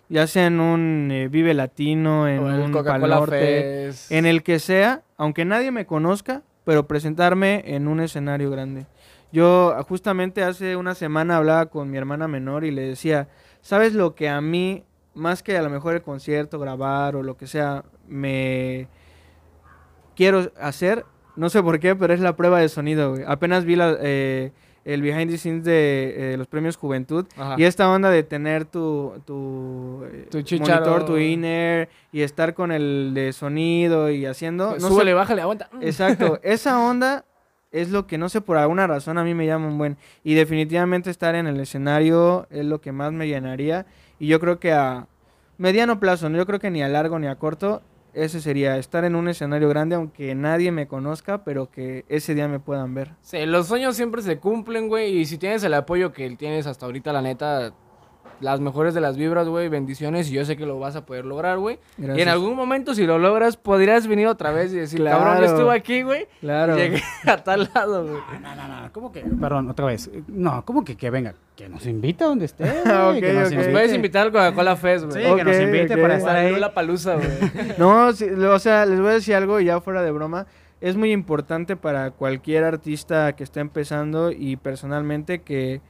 ya 0.09 0.25
sea 0.27 0.47
en 0.47 0.59
un 0.59 1.09
eh, 1.11 1.27
Vive 1.29 1.53
Latino, 1.53 2.27
en 2.27 2.39
O 2.39 2.65
un 2.65 2.71
Norte, 2.71 3.91
en 4.09 4.25
el 4.25 4.43
que 4.43 4.59
sea, 4.59 5.03
aunque 5.17 5.45
nadie 5.45 5.71
me 5.71 5.85
conozca, 5.85 6.41
pero 6.65 6.87
presentarme 6.87 7.63
en 7.65 7.87
un 7.87 7.99
escenario 7.99 8.49
grande. 8.49 8.87
Yo 9.31 9.73
ah, 9.77 9.83
justamente 9.83 10.43
hace 10.43 10.75
una 10.75 10.95
semana 10.95 11.37
hablaba 11.37 11.67
con 11.67 11.89
mi 11.91 11.97
hermana 11.97 12.27
menor 12.27 12.65
y 12.65 12.71
le 12.71 12.81
decía, 12.81 13.27
¿sabes 13.61 13.93
lo 13.93 14.15
que 14.15 14.27
a 14.27 14.41
mí, 14.41 14.83
más 15.13 15.43
que 15.43 15.55
a 15.57 15.61
lo 15.61 15.69
mejor 15.69 15.93
el 15.93 16.01
concierto, 16.01 16.59
grabar 16.59 17.15
o 17.15 17.21
lo 17.21 17.37
que 17.37 17.45
sea, 17.45 17.85
me 18.07 18.87
quiero 20.15 20.51
hacer? 20.59 21.05
No 21.35 21.49
sé 21.49 21.61
por 21.61 21.79
qué, 21.79 21.95
pero 21.95 22.13
es 22.13 22.19
la 22.19 22.35
prueba 22.35 22.59
de 22.59 22.69
sonido, 22.69 23.11
güey. 23.11 23.23
Apenas 23.27 23.63
vi 23.63 23.75
la, 23.75 23.95
eh, 24.01 24.51
el 24.93 25.01
behind 25.01 25.29
the 25.29 25.37
scenes 25.37 25.63
de 25.63 26.33
eh, 26.33 26.37
los 26.37 26.47
premios 26.47 26.75
Juventud 26.77 27.25
Ajá. 27.37 27.55
y 27.57 27.63
esta 27.63 27.89
onda 27.89 28.09
de 28.09 28.23
tener 28.23 28.65
tu, 28.65 29.13
tu, 29.25 30.03
eh, 30.11 30.27
Tu 30.31 30.37
monitor, 30.59 31.05
tu 31.05 31.17
inner 31.17 31.89
y 32.11 32.21
estar 32.21 32.53
con 32.53 32.71
el 32.71 33.11
de 33.13 33.33
sonido 33.33 34.09
y 34.09 34.25
haciendo... 34.25 34.71
no 34.73 34.79
sé- 34.79 34.87
Súbele, 34.87 35.13
bájale, 35.13 35.41
aguanta. 35.41 35.69
Exacto, 35.81 36.39
esa 36.43 36.79
onda 36.79 37.25
es 37.71 37.89
lo 37.91 38.07
que 38.07 38.17
no 38.17 38.29
sé 38.29 38.41
por 38.41 38.57
alguna 38.57 38.87
razón 38.87 39.17
a 39.17 39.23
mí 39.23 39.33
me 39.35 39.45
llama 39.45 39.67
un 39.67 39.77
buen. 39.77 39.97
Y 40.23 40.33
definitivamente 40.33 41.09
estar 41.11 41.35
en 41.35 41.45
el 41.47 41.59
escenario 41.59 42.47
es 42.49 42.65
lo 42.65 42.81
que 42.81 42.91
más 42.91 43.11
me 43.11 43.27
llenaría. 43.27 43.85
Y 44.19 44.27
yo 44.27 44.39
creo 44.39 44.59
que 44.59 44.73
a 44.73 45.05
mediano 45.59 45.99
plazo, 45.99 46.29
no 46.29 46.37
yo 46.37 46.45
creo 46.47 46.59
que 46.59 46.71
ni 46.71 46.81
a 46.81 46.87
largo 46.87 47.19
ni 47.19 47.27
a 47.27 47.35
corto 47.35 47.81
ese 48.13 48.41
sería 48.41 48.77
estar 48.77 49.03
en 49.05 49.15
un 49.15 49.27
escenario 49.27 49.69
grande 49.69 49.95
aunque 49.95 50.35
nadie 50.35 50.71
me 50.71 50.87
conozca, 50.87 51.43
pero 51.43 51.69
que 51.69 52.05
ese 52.09 52.35
día 52.35 52.47
me 52.47 52.59
puedan 52.59 52.93
ver. 52.93 53.11
Sí, 53.21 53.45
los 53.45 53.67
sueños 53.67 53.95
siempre 53.95 54.21
se 54.21 54.39
cumplen, 54.39 54.87
güey. 54.87 55.17
Y 55.19 55.25
si 55.25 55.37
tienes 55.37 55.63
el 55.63 55.73
apoyo 55.73 56.11
que 56.11 56.29
tienes 56.35 56.67
hasta 56.67 56.85
ahorita, 56.85 57.13
la 57.13 57.21
neta, 57.21 57.73
las 58.41 58.59
mejores 58.59 58.93
de 58.93 59.01
las 59.01 59.17
vibras, 59.17 59.47
güey. 59.47 59.67
Bendiciones. 59.69 60.29
Y 60.29 60.33
yo 60.33 60.45
sé 60.45 60.55
que 60.57 60.65
lo 60.65 60.79
vas 60.79 60.95
a 60.95 61.05
poder 61.05 61.25
lograr, 61.25 61.57
güey. 61.57 61.79
Y 61.97 62.21
en 62.21 62.27
algún 62.29 62.55
momento, 62.55 62.95
si 62.95 63.05
lo 63.05 63.17
logras, 63.19 63.57
podrías 63.57 64.07
venir 64.07 64.27
otra 64.27 64.51
vez 64.51 64.71
y 64.73 64.77
decir, 64.77 64.99
Claro. 64.99 65.19
cabrón, 65.19 65.39
yo 65.39 65.45
estuve 65.53 65.75
aquí, 65.75 66.01
güey. 66.03 66.27
Claro. 66.39 66.75
Llegué 66.77 67.01
a 67.25 67.37
tal 67.37 67.69
lado, 67.73 68.03
güey. 68.07 68.21
No, 68.41 68.55
no, 68.55 68.67
no, 68.67 68.93
¿cómo 68.93 69.11
que? 69.11 69.21
Perdón, 69.21 69.69
otra 69.69 69.85
vez. 69.87 70.09
No, 70.27 70.63
¿cómo 70.65 70.83
que 70.85 70.95
que 70.95 71.09
venga? 71.09 71.33
Que 71.55 71.67
nos 71.67 71.85
invite 71.85 72.23
a 72.23 72.27
donde 72.27 72.45
esté. 72.45 72.63
Güey, 72.85 73.19
que 73.21 73.33
nos 73.33 73.47
ok. 73.47 73.51
Nos 73.51 73.51
invite. 73.53 73.71
puedes 73.71 73.93
invitar 73.93 74.21
al 74.27 74.31
Coca-Cola 74.31 74.75
Fest, 74.77 75.11
Sí, 75.11 75.19
güey. 75.21 75.35
que 75.35 75.43
nos 75.43 75.59
invite 75.59 75.97
para 75.97 76.15
estar 76.17 76.35
ahí. 76.35 76.55
La 76.57 76.73
palusa, 76.73 77.15
güey. 77.15 77.27
No, 77.77 78.13
sí, 78.13 78.27
lo- 78.29 78.53
o 78.55 78.59
sea, 78.59 78.85
les 78.85 78.99
voy 78.99 79.09
a 79.09 79.13
decir 79.13 79.35
algo 79.35 79.59
y 79.59 79.65
ya 79.65 79.81
fuera 79.81 80.01
de 80.01 80.11
broma. 80.11 80.47
Es 80.79 80.95
muy 80.95 81.11
importante 81.11 81.75
para 81.75 82.11
cualquier 82.11 82.63
artista 82.63 83.33
que 83.35 83.43
esté 83.43 83.59
empezando 83.59 84.31
y 84.31 84.55
personalmente 84.55 85.41
que 85.41 85.81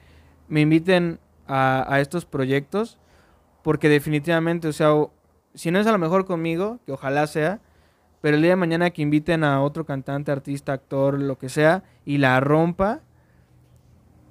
me 0.48 0.62
inviten 0.62 1.20
a, 1.50 1.86
a 1.94 2.00
estos 2.00 2.24
proyectos 2.26 2.98
porque 3.64 3.90
definitivamente, 3.90 4.70
o 4.70 4.74
sea, 4.74 4.94
o- 4.94 5.12
si 5.54 5.70
no 5.72 5.80
es 5.80 5.88
a 5.88 5.92
lo 5.92 5.98
mejor 5.98 6.26
conmigo, 6.26 6.80
que 6.86 6.94
ojalá 6.94 7.28
sea, 7.28 7.60
pero 8.22 8.36
el 8.38 8.42
día 8.42 8.52
de 8.52 8.56
mañana 8.56 8.90
que 8.92 9.02
inviten 9.02 9.44
a 9.44 9.62
otro 9.62 9.86
cantante, 9.86 10.32
artista, 10.32 10.72
actor, 10.74 11.20
lo 11.20 11.38
que 11.38 11.50
sea, 11.50 11.84
y 12.06 12.18
la 12.20 12.40
rompa, 12.40 13.02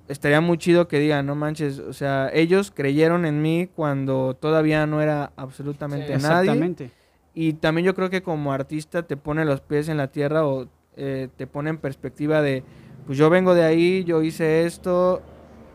estaría 0.08 0.40
muy 0.40 0.56
chido 0.58 0.88
que 0.88 0.98
digan, 0.98 1.26
no 1.26 1.34
manches, 1.34 1.78
o 1.78 1.92
sea, 1.92 2.30
ellos 2.32 2.70
creyeron 2.74 3.26
en 3.26 3.42
mí 3.42 3.68
cuando 3.74 4.34
todavía 4.40 4.86
no 4.86 5.02
era 5.02 5.32
absolutamente 5.36 6.16
Sí, 6.16 6.22
nadie. 6.22 6.50
Exactamente. 6.50 6.90
Y 7.34 7.52
también 7.54 7.84
yo 7.86 7.94
creo 7.94 8.10
que 8.10 8.22
como 8.22 8.52
artista 8.52 9.02
te 9.02 9.16
pone 9.16 9.44
los 9.44 9.60
pies 9.60 9.88
en 9.88 9.96
la 9.98 10.08
tierra 10.08 10.46
o 10.46 10.66
eh, 10.96 11.28
te 11.36 11.46
pone 11.46 11.70
en 11.70 11.78
perspectiva 11.78 12.42
de, 12.42 12.64
pues 13.06 13.18
yo 13.18 13.30
vengo 13.30 13.54
de 13.54 13.64
ahí, 13.64 14.02
yo 14.04 14.22
hice 14.22 14.64
esto, 14.66 15.22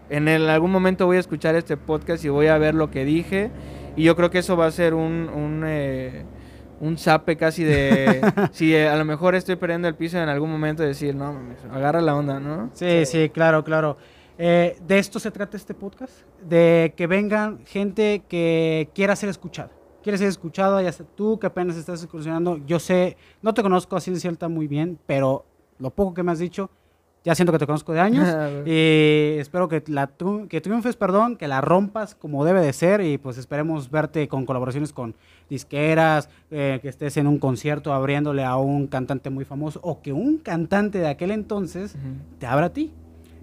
en 0.10 0.28
el- 0.28 0.50
algún 0.50 0.72
momento 0.72 1.06
voy 1.06 1.18
a 1.18 1.20
escuchar 1.20 1.56
este 1.56 1.78
podcast 1.78 2.24
y 2.26 2.30
voy 2.30 2.48
a 2.48 2.58
ver 2.58 2.76
lo 2.76 2.90
que 2.92 3.06
dije. 3.06 3.52
Y 3.96 4.04
yo 4.04 4.16
creo 4.16 4.30
que 4.30 4.40
eso 4.40 4.58
va 4.58 4.66
a 4.68 4.72
ser 4.72 4.94
un, 4.94 5.30
un, 5.30 5.64
eh, 5.66 6.26
un 6.80 6.98
zape 6.98 7.38
casi 7.38 7.64
de, 7.64 8.22
si 8.52 8.74
eh, 8.76 8.88
a 8.90 8.96
lo 8.96 9.06
mejor 9.06 9.36
estoy 9.36 9.56
perdiendo 9.56 9.88
el 9.88 9.96
piso 9.96 10.18
en 10.18 10.30
algún 10.30 10.52
momento, 10.52 10.84
decir, 10.84 11.16
no, 11.16 11.38
agarra 11.72 12.02
la 12.02 12.16
onda, 12.16 12.40
¿no? 12.40 12.70
Sí, 12.74 13.06
sí, 13.06 13.30
claro, 13.30 13.64
claro. 13.64 13.98
Eh, 14.38 14.78
de 14.88 14.98
esto 14.98 15.20
se 15.20 15.30
trata 15.30 15.58
este 15.58 15.76
podcast, 15.76 16.12
de 16.44 16.94
que 16.98 17.06
vengan 17.06 17.60
gente 17.66 18.24
que 18.28 18.90
quiera 18.96 19.16
ser 19.16 19.30
escuchada. 19.30 19.70
Quiere 20.02 20.18
ser 20.18 20.28
escuchada, 20.28 20.82
ya 20.82 20.92
sea 20.92 21.06
tú 21.16 21.38
que 21.40 21.46
apenas 21.48 21.78
estás 21.78 22.02
excursionando. 22.02 22.58
Yo 22.66 22.80
sé, 22.80 23.16
no 23.44 23.54
te 23.54 23.62
conozco 23.62 23.96
así 23.96 24.10
de 24.12 24.20
cierta 24.20 24.50
muy 24.50 24.68
bien, 24.68 24.98
pero 25.06 25.46
lo 25.78 25.92
poco 25.92 26.14
que 26.16 26.24
me 26.24 26.32
has 26.32 26.40
dicho, 26.40 26.72
ya 27.24 27.36
siento 27.36 27.52
que 27.52 27.60
te 27.60 27.66
conozco 27.66 27.94
de 27.94 28.00
años. 28.00 28.28
y 28.66 29.38
espero 29.40 29.68
que, 29.68 29.84
la, 29.88 30.10
que 30.50 30.62
triunfes, 30.62 30.96
perdón, 30.96 31.38
que 31.38 31.48
la 31.48 31.62
rompas 31.62 32.16
como 32.16 32.46
debe 32.46 32.62
de 32.62 32.74
ser 32.74 33.02
y 33.02 33.18
pues 33.18 33.38
esperemos 33.38 33.90
verte 33.90 34.28
con 34.28 34.46
colaboraciones 34.46 34.94
con 34.94 35.16
disqueras, 35.50 36.30
eh, 36.52 36.80
que 36.82 36.90
estés 36.90 37.18
en 37.18 37.28
un 37.28 37.40
concierto 37.40 37.94
abriéndole 37.94 38.44
a 38.44 38.58
un 38.58 38.88
cantante 38.88 39.30
muy 39.30 39.46
famoso 39.46 39.80
o 39.84 40.02
que 40.02 40.14
un 40.14 40.38
cantante 40.38 41.00
de 41.00 41.08
aquel 41.08 41.32
entonces 41.32 41.96
te 42.40 42.46
abra 42.46 42.68
a 42.68 42.74
ti. 42.74 42.92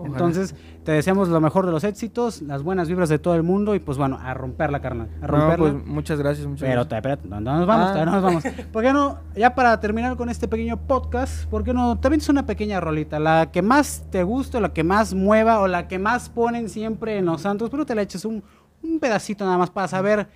Ojalá. 0.01 0.13
Entonces, 0.13 0.55
te 0.85 0.93
deseamos 0.93 1.29
lo 1.29 1.41
mejor 1.41 1.67
de 1.67 1.73
los 1.73 1.85
éxitos, 1.85 2.43
las 2.43 2.63
buenas 2.63 2.89
vibras 2.89 3.09
de 3.09 3.19
todo 3.19 3.35
el 3.35 3.43
mundo 3.43 3.75
y 3.75 3.79
pues 3.81 3.99
bueno, 3.99 4.19
a 4.21 4.35
romperla, 4.35 4.81
carnal. 4.81 5.09
A 5.21 5.27
No, 5.27 5.27
romperla. 5.29 5.57
pues 5.73 5.87
muchas 5.87 6.19
gracias, 6.19 6.47
muchas 6.47 6.61
Pero 6.63 6.73
gracias. 6.85 6.89
te- 6.89 6.97
espérate, 6.97 7.29
no, 7.29 7.41
no 7.41 7.57
nos 7.59 7.67
vamos, 7.67 7.87
Ah. 7.87 7.93
todavía 7.93 8.05
no 8.07 8.21
nos 8.21 8.23
vamos. 8.23 8.45
¿Por 8.73 8.83
qué 8.83 8.93
no? 8.93 9.19
Ya 9.37 9.55
para 9.55 9.79
terminar 9.81 10.17
con 10.17 10.29
este 10.29 10.49
pequeño 10.49 10.77
podcast, 10.79 11.47
¿por 11.49 11.65
qué 11.65 11.73
no? 11.75 11.99
También 11.99 12.21
es 12.21 12.29
una 12.29 12.47
pequeña 12.47 12.81
rolita, 12.81 13.19
la 13.19 13.51
que 13.53 13.63
más 13.63 14.05
te 14.11 14.23
guste, 14.23 14.61
la 14.61 14.73
que 14.73 14.85
más 14.85 15.15
mueva, 15.15 15.61
o 15.61 15.69
la 15.69 15.87
que 15.89 15.99
más 15.99 16.29
ponen 16.29 16.69
siempre 16.69 17.19
en 17.19 17.27
los 17.27 17.43
santos, 17.43 17.71
pero 17.71 17.85
te 17.87 17.95
la 17.95 18.03
eches 18.03 18.25
un, 18.25 18.43
un 18.83 18.99
pedacito 19.01 19.45
nada 19.45 19.59
más 19.59 19.71
para 19.71 19.89
saber 19.89 20.29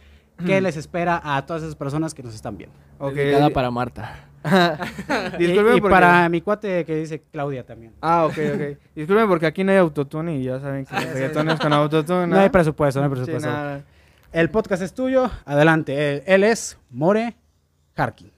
qué 0.44 0.60
les 0.60 0.76
espera 0.76 1.20
a 1.24 1.46
todas 1.46 1.62
esas 1.62 1.76
personas 1.76 2.12
que 2.12 2.22
nos 2.22 2.34
están 2.34 2.56
viendo. 2.56 2.76
Ok. 2.98 3.14
Dedicada 3.14 3.50
para 3.50 3.70
Marta. 3.70 4.28
Disculpen 5.38 5.74
y, 5.74 5.78
y 5.78 5.80
porque- 5.80 5.90
para 5.94 6.28
mi 6.28 6.40
cuate 6.40 6.84
que 6.84 6.94
dice 6.96 7.22
Claudia 7.32 7.64
también. 7.64 7.92
Ah, 8.00 8.24
ok, 8.26 8.34
ok. 8.54 8.78
Disculpen 8.94 9.28
porque 9.28 9.46
aquí 9.46 9.64
no 9.64 9.72
hay 9.72 9.78
autotune 9.78 10.36
y 10.38 10.44
ya 10.44 10.60
saben 10.60 10.84
que 10.84 10.94
los 10.94 11.12
reggaetones 11.12 11.58
con 11.58 11.72
autotune. 11.72 12.26
No 12.26 12.38
hay 12.38 12.48
presupuesto, 12.50 13.00
no 13.00 13.06
hay 13.06 13.10
presupuesto. 13.12 13.50
El 14.32 14.50
podcast 14.50 14.82
es 14.82 14.92
tuyo, 14.92 15.30
adelante. 15.44 16.16
Él, 16.16 16.22
él 16.26 16.44
es 16.44 16.76
More 16.90 17.36
Harkin. 17.96 18.30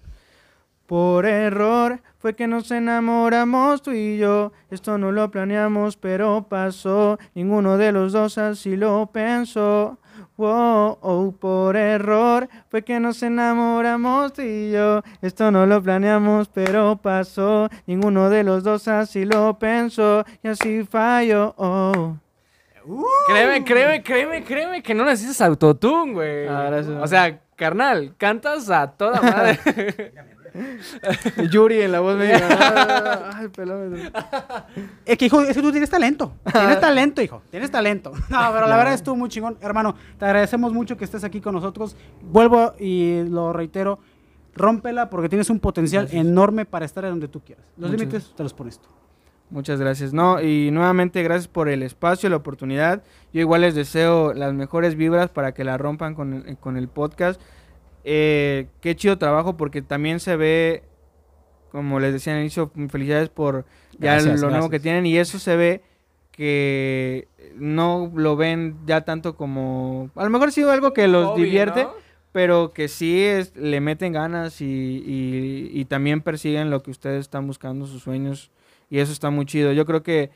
Por 0.87 1.27
error 1.27 2.01
fue 2.19 2.35
que 2.37 2.47
nos 2.47 2.71
enamoramos 2.71 3.83
tú 3.83 3.91
y 3.93 4.19
yo. 4.19 4.53
Esto 4.71 4.99
no 4.99 5.11
lo 5.11 5.31
planeamos, 5.31 5.97
pero 5.97 6.47
pasó. 6.49 7.19
Ninguno 7.35 7.77
de 7.77 7.91
los 7.93 8.13
dos 8.13 8.39
así 8.39 8.77
lo 8.77 9.11
pensó. 9.13 9.99
Wow, 10.37 10.99
oh, 11.01 11.35
por 11.39 11.77
error 11.77 12.49
fue 12.69 12.83
que 12.83 13.01
nos 13.01 13.23
enamoramos 13.23 14.33
tú 14.33 14.43
y 14.43 14.73
yo. 14.73 15.03
Esto 15.23 15.51
no 15.51 15.67
lo 15.67 15.83
planeamos, 15.83 16.49
pero 16.49 16.97
pasó. 16.97 17.69
Ninguno 17.87 18.29
de 18.29 18.45
los 18.45 18.63
dos 18.65 18.89
así 18.89 19.25
lo 19.25 19.59
pensó. 19.59 20.25
Y 20.43 20.49
así 20.49 20.85
falló. 20.85 21.55
oh. 21.57 22.17
Créeme, 23.27 23.65
créeme, 23.65 24.03
créeme, 24.03 24.45
créeme 24.45 24.83
que 24.83 24.95
no 24.95 25.05
necesitas 25.05 25.41
autotune, 25.41 26.13
güey. 26.13 26.47
Ah, 26.47 26.67
gracias. 26.71 27.03
O 27.03 27.07
sea, 27.07 27.41
carnal, 27.57 28.15
cantas 28.17 28.71
a 28.71 28.87
toda 28.93 29.21
madre. 29.21 29.59
Yuri 31.51 31.83
en 31.83 31.93
la 31.93 32.01
voz 32.01 32.17
medio. 32.17 32.37
Ay, 33.35 33.49
pelón. 33.49 33.97
Es 35.05 35.19
que, 35.19 35.27
hijo, 35.27 35.43
es 35.43 35.57
que 35.57 35.63
tú 35.63 35.71
tienes 35.71 35.91
talento. 35.91 36.33
Tienes 36.53 36.81
talento, 36.81 37.23
hijo. 37.23 37.43
Tienes 37.51 37.71
talento. 37.71 38.13
No, 38.29 38.53
pero 38.53 38.67
la 38.67 38.77
verdad 38.77 38.95
estuvo 38.95 39.17
muy 39.17 39.29
chingón. 39.29 39.57
Hermano, 39.61 39.95
te 40.19 40.25
agradecemos 40.25 40.73
mucho 40.73 40.97
que 40.97 41.05
estés 41.05 41.25
aquí 41.25 41.41
con 41.41 41.55
nosotros. 41.55 41.97
Vuelvo 42.23 42.75
y 42.79 43.23
lo 43.25 43.53
reitero. 43.53 43.99
Rómpela 44.55 45.11
porque 45.11 45.29
tienes 45.29 45.51
un 45.51 45.61
potencial 45.61 46.09
enorme 46.13 46.65
para 46.65 46.87
estar 46.87 47.05
en 47.05 47.11
donde 47.11 47.29
tú 47.29 47.41
quieras. 47.41 47.65
Los 47.77 47.91
Muchas 47.91 48.01
límites 48.01 48.33
te 48.35 48.43
los 48.43 48.55
pones 48.55 48.79
tú. 48.79 48.89
Muchas 49.51 49.79
gracias. 49.79 50.13
No, 50.13 50.41
y 50.41 50.71
nuevamente 50.73 51.23
gracias 51.23 51.47
por 51.47 51.69
el 51.69 51.83
espacio, 51.83 52.29
la 52.29 52.37
oportunidad. 52.37 53.03
Yo 53.33 53.41
igual 53.41 53.61
les 53.61 53.75
deseo 53.75 54.33
las 54.35 54.53
mejores 54.55 54.97
vibras 54.97 55.31
para 55.31 55.53
que 55.53 55.63
la 55.63 55.79
rompan 55.79 56.15
con 56.15 56.33
el, 56.33 56.57
con 56.57 56.77
el 56.77 56.89
podcast. 56.89 57.41
Eh, 58.09 58.69
qué 58.81 58.95
chido 58.95 59.19
trabajo 59.19 59.57
porque 59.57 59.83
también 59.83 60.21
se 60.21 60.37
ve, 60.37 60.85
como 61.73 61.99
les 61.99 62.13
decía 62.13 62.35
al 62.35 62.41
inicio, 62.41 62.71
felicidades 62.89 63.29
por 63.31 63.65
ya 63.99 64.13
Gracias, 64.13 64.41
lo 64.41 64.51
nuevo 64.51 64.71
que 64.71 64.79
tienen 64.79 65.07
y 65.07 65.17
eso 65.19 65.41
se 65.41 65.57
ve 65.57 65.83
que 66.31 67.27
no 67.57 68.13
lo 68.15 68.37
ven 68.37 68.77
ya 68.87 69.01
tanto 69.05 69.35
como, 69.37 70.11
a 70.15 70.23
lo 70.25 70.31
mejor 70.31 70.53
sí 70.53 70.63
algo 70.63 70.93
que 70.93 71.09
los 71.09 71.31
Hobby, 71.31 71.45
divierte, 71.47 71.85
¿no? 71.85 71.95
pero 72.31 72.73
que 72.73 72.87
sí 72.89 73.23
es, 73.25 73.57
le 73.57 73.81
meten 73.81 74.13
ganas 74.13 74.61
y, 74.61 74.67
y- 74.67 75.71
y 75.73 75.85
también 75.87 76.21
persiguen 76.21 76.71
lo 76.71 76.83
que 76.83 76.91
ustedes 76.93 77.21
están 77.23 77.47
buscando, 77.47 77.87
sus 77.87 78.03
sueños. 78.03 78.51
Y 78.89 78.99
eso 78.99 79.11
está 79.13 79.31
muy 79.31 79.47
chido. 79.47 79.73
Yo 79.73 79.85
creo 79.87 80.03
que 80.05 80.31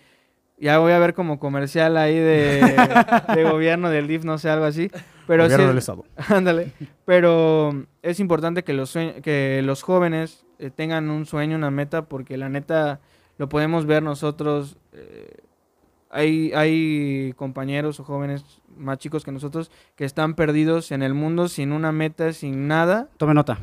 ya 0.61 0.79
voy 0.79 0.93
a 0.93 0.99
ver 0.99 1.15
como 1.15 1.39
comercial 1.41 1.97
ahí 1.97 2.15
de, 2.17 2.61
de 3.35 3.45
gobierno 3.45 3.91
del 3.91 4.07
DIF, 4.07 4.25
no 4.25 4.39
sé, 4.39 4.51
algo 4.51 4.67
así. 4.67 4.91
Pero 5.27 5.49
sí, 5.49 5.79
Estado. 5.79 6.05
ándale. 6.29 6.73
Pero 7.05 7.85
es 8.03 8.21
importante 8.21 8.63
que 8.65 8.73
los, 8.73 8.93
que 8.93 9.63
los 9.65 9.83
jóvenes 9.83 10.45
eh, 10.59 10.71
tengan 10.71 11.09
un 11.11 11.25
sueño, 11.27 11.57
una 11.57 11.71
meta, 11.71 12.03
porque 12.07 12.37
la 12.37 12.49
neta 12.49 13.01
lo 13.39 13.49
podemos 13.49 13.87
ver 13.87 14.03
nosotros. 14.03 14.77
eh, 14.93 15.37
hay, 16.13 16.51
hay 16.55 17.33
compañeros 17.37 18.01
o 18.01 18.05
jóvenes 18.05 18.45
más 18.77 18.99
chicos 18.99 19.23
que 19.25 19.31
nosotros 19.31 19.71
que 19.95 20.05
están 20.05 20.35
perdidos 20.35 20.91
en 20.91 21.03
el 21.05 21.15
mundo 21.15 21.47
sin 21.49 21.71
una 21.71 21.93
meta, 21.93 22.33
sin 22.33 22.67
nada 22.67 23.07
Tome 23.17 23.33
nota. 23.35 23.59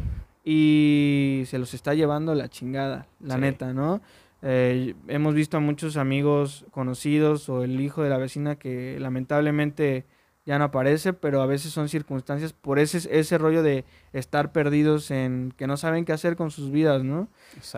y 0.45 1.43
se 1.47 1.59
los 1.59 1.73
está 1.73 1.93
llevando 1.93 2.33
la 2.35 2.47
chingada, 2.47 3.05
la 3.19 3.35
Sí. 3.35 3.41
neta, 3.41 3.73
¿no? 3.73 3.99
Eh, 4.43 4.93
hemos 5.07 5.33
visto 5.33 5.57
a 5.57 5.59
muchos 5.59 5.97
amigos 5.97 6.65
conocidos 6.71 7.49
o 7.49 7.63
el 7.63 7.79
hijo 7.81 8.03
de 8.03 8.09
la 8.09 8.17
vecina 8.17 8.55
que 8.57 8.99
lamentablemente 8.99 10.05
ya 10.45 10.57
no 10.59 10.65
aparece, 10.65 11.11
pero 11.13 11.41
a 11.41 11.45
veces 11.45 11.71
son 11.73 11.89
circunstancias 11.89 12.53
por 12.53 12.79
ese, 12.79 12.99
ese 13.19 13.37
rollo 13.37 13.63
de 13.63 13.83
estar 14.13 14.51
perdidos 14.51 15.11
en 15.11 15.53
que 15.57 15.67
no 15.67 15.75
saben 15.75 16.05
qué 16.05 16.13
hacer 16.13 16.35
con 16.37 16.51
sus 16.51 16.71
vidas, 16.71 17.03
¿no? 17.03 17.27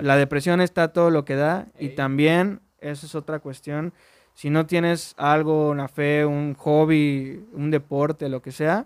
La 0.05 0.17
depresión 0.17 0.61
está 0.61 0.89
todo 0.89 1.09
lo 1.09 1.25
que 1.25 1.35
da 1.35 1.67
y 1.79 1.87
Ey. 1.87 1.95
también, 1.95 2.59
esa 2.79 3.05
es 3.07 3.15
otra 3.15 3.39
cuestión, 3.39 3.91
si 4.35 4.49
no 4.51 4.65
tienes 4.67 5.15
algo, 5.17 5.69
una 5.69 5.87
fe, 5.87 6.25
un 6.25 6.53
hobby, 6.55 7.43
un 7.53 7.71
deporte, 7.71 8.29
lo 8.29 8.41
que 8.41 8.51
sea, 8.51 8.85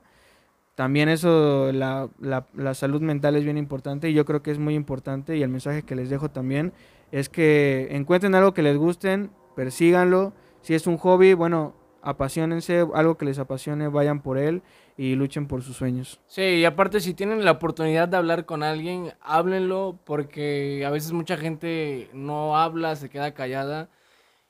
también 0.76 1.10
eso, 1.10 1.72
la, 1.74 2.08
la- 2.20 2.48
la 2.56 2.74
salud 2.74 3.02
mental 3.02 3.36
es 3.36 3.44
bien 3.44 3.58
importante 3.58 4.10
y 4.10 4.14
yo 4.14 4.26
creo 4.26 4.42
que 4.42 4.52
es 4.52 4.60
muy 4.60 4.76
importante 4.76 5.36
y 5.38 5.44
el 5.44 5.50
mensaje 5.50 5.84
que 5.84 5.96
les 5.96 6.10
dejo 6.10 6.30
también 6.30 6.72
es 7.14 7.30
que 7.30 7.90
encuentren 7.92 8.34
algo 8.34 8.56
que 8.56 8.64
les 8.64 8.76
gusten, 8.76 9.30
persíganlo, 9.56 10.34
si 10.62 10.74
es 10.74 10.88
un 10.88 10.98
hobby, 10.98 11.36
bueno, 11.36 11.76
apasionense, 12.02 12.88
algo 12.96 13.18
que 13.20 13.26
les 13.26 13.38
apasione, 13.38 13.88
vayan 13.88 14.24
por 14.24 14.40
él 14.40 14.64
y 14.98 15.14
luchen 15.14 15.48
por 15.48 15.62
sus 15.62 15.78
sueños. 15.78 16.20
Sí, 16.26 16.42
y 16.42 16.66
aparte 16.66 17.00
si 17.02 17.14
tienen 17.14 17.46
la 17.46 17.52
oportunidad 17.52 18.08
de 18.08 18.18
hablar 18.18 18.46
con 18.48 18.64
alguien, 18.64 19.14
háblenlo 19.22 20.00
porque 20.06 20.84
a 20.88 20.90
veces 20.90 21.12
mucha 21.12 21.38
gente 21.38 22.10
no 22.14 22.58
habla, 22.58 22.96
se 22.96 23.10
queda 23.10 23.36
callada 23.36 23.90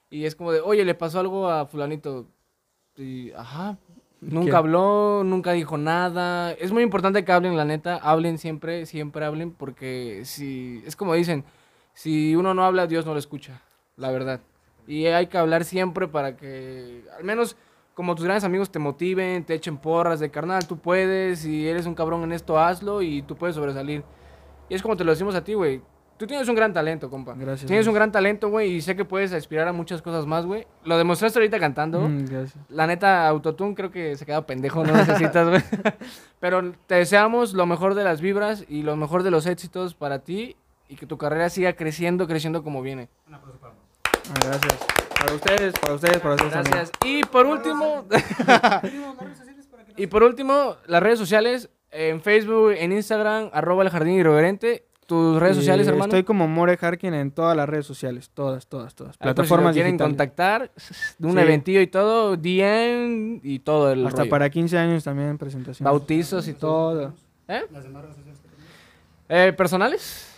y 0.09 0.23
es 0.23 0.33
como 0.33 0.53
de, 0.53 0.61
oye, 0.61 0.85
le 0.85 0.95
pasó 0.95 1.19
algo 1.19 1.49
a 1.49 1.65
fulanito. 1.65 2.29
Y, 2.95 3.31
ajá, 3.31 3.77
nunca 4.21 4.51
¿Qué? 4.51 4.55
habló, 4.55 5.23
nunca 5.25 5.51
dijo 5.51 5.77
nada. 5.77 6.53
Es 6.53 6.71
muy 6.71 6.83
importante 6.83 7.25
que 7.25 7.31
hablen, 7.33 7.57
la 7.57 7.65
neta, 7.65 7.97
hablen 7.97 8.37
siempre, 8.37 8.85
siempre 8.85 9.25
hablen 9.25 9.51
porque 9.51 10.21
si, 10.23 10.81
es 10.85 10.95
como 10.95 11.13
dicen, 11.13 11.43
si 11.93 12.35
uno 12.35 12.53
no 12.53 12.65
habla, 12.65 12.87
Dios 12.87 13.05
no 13.05 13.13
lo 13.13 13.19
escucha, 13.19 13.61
la 13.97 14.11
verdad. 14.11 14.41
Y 14.87 15.05
hay 15.05 15.27
que 15.27 15.37
hablar 15.37 15.63
siempre 15.63 16.07
para 16.07 16.35
que, 16.35 17.03
al 17.17 17.23
menos 17.23 17.55
como 17.93 18.15
tus 18.15 18.25
grandes 18.25 18.43
amigos 18.43 18.71
te 18.71 18.79
motiven, 18.79 19.45
te 19.45 19.53
echen 19.53 19.77
porras 19.77 20.19
de 20.19 20.31
carnal, 20.31 20.67
tú 20.67 20.77
puedes, 20.77 21.39
si 21.39 21.67
eres 21.67 21.85
un 21.85 21.95
cabrón 21.95 22.23
en 22.23 22.31
esto, 22.31 22.59
hazlo 22.59 23.01
y 23.01 23.21
tú 23.21 23.35
puedes 23.35 23.55
sobresalir. 23.55 24.03
Y 24.69 24.75
es 24.75 24.81
como 24.81 24.97
te 24.97 25.03
lo 25.03 25.11
decimos 25.11 25.35
a 25.35 25.43
ti, 25.43 25.53
güey. 25.53 25.81
Tú 26.17 26.27
tienes 26.27 26.47
un 26.47 26.55
gran 26.55 26.71
talento, 26.73 27.09
compa. 27.09 27.33
Gracias, 27.35 27.67
Tienes 27.67 27.87
un 27.87 27.93
gran 27.93 28.11
talento, 28.11 28.49
güey, 28.49 28.71
y 28.73 28.81
sé 28.81 28.95
que 28.95 29.03
puedes 29.03 29.33
aspirar 29.33 29.67
a 29.67 29.73
muchas 29.73 30.01
cosas 30.01 30.25
más, 30.25 30.45
güey. 30.45 30.65
Lo 30.85 30.97
demostraste 30.97 31.39
ahorita 31.39 31.59
cantando. 31.59 32.01
Mm, 32.01 32.25
gracias. 32.25 32.55
La 32.69 32.87
neta, 32.87 33.27
Autotune 33.27 33.75
creo 33.75 33.91
que 33.91 34.15
se 34.15 34.25
queda 34.25 34.45
pendejo, 34.45 34.85
no 34.85 34.93
necesitas, 34.93 35.49
güey. 35.49 35.61
Pero 36.39 36.71
te 36.87 36.95
deseamos 36.95 37.53
lo 37.53 37.65
mejor 37.65 37.95
de 37.95 38.03
las 38.03 38.21
vibras 38.21 38.63
y 38.69 38.83
lo 38.83 38.95
mejor 38.95 39.23
de 39.23 39.31
los 39.31 39.45
éxitos 39.47 39.95
para 39.95 40.19
ti 40.19 40.55
y 40.89 40.95
que 40.95 41.05
tu 41.05 41.17
carrera 41.17 41.49
siga 41.49 41.73
creciendo, 41.73 42.27
creciendo 42.27 42.63
como 42.63 42.81
viene. 42.81 43.09
Ah, 43.31 43.39
gracias. 44.45 44.77
Para 45.19 45.33
ustedes, 45.35 45.73
para 45.79 45.93
ustedes, 45.93 46.17
para 46.19 46.35
ustedes. 46.35 46.53
también. 46.53 46.73
Gracias. 46.75 46.91
Y 47.05 47.23
por 47.23 47.45
último, 47.45 48.05
y 49.97 50.07
por 50.07 50.23
último, 50.23 50.75
las 50.87 51.01
redes 51.03 51.19
sociales, 51.19 51.69
en 51.91 52.21
Facebook, 52.21 52.71
en 52.77 52.91
Instagram, 52.91 53.49
arroba 53.53 53.83
el 53.83 53.89
jardín 53.89 54.15
irreverente. 54.15 54.85
Tus 55.05 55.37
redes 55.39 55.57
sociales, 55.57 55.85
Eh, 55.85 55.89
hermano. 55.89 56.05
Estoy 56.05 56.23
como 56.23 56.47
More 56.47 56.77
Harkin 56.81 57.13
en 57.13 57.31
todas 57.31 57.57
las 57.57 57.67
redes 57.67 57.85
sociales, 57.85 58.31
todas, 58.33 58.67
todas, 58.67 58.95
todas. 58.95 59.11
Ahí, 59.11 59.17
pues, 59.17 59.17
si 59.17 59.33
Plataformas 59.35 59.73
quieren 59.73 59.91
digitales. 59.93 60.11
contactar, 60.11 60.71
de 61.19 61.27
un 61.27 61.33
Sí. 61.33 61.39
eventillo 61.39 61.81
y 61.81 61.87
todo, 61.87 62.37
DM 62.37 63.41
y 63.43 63.59
todo 63.59 63.91
el 63.91 64.07
Hasta 64.07 64.19
rollo. 64.21 64.29
para 64.29 64.49
15 64.49 64.77
años 64.77 65.03
también 65.03 65.37
presentación. 65.37 65.83
bautizos 65.83 66.47
y 66.47 66.53
todo. 66.53 66.93
Todo. 67.09 67.13
¿Eh? 67.49 67.63
Eh, 69.29 69.53
¿Personales? 69.55 70.32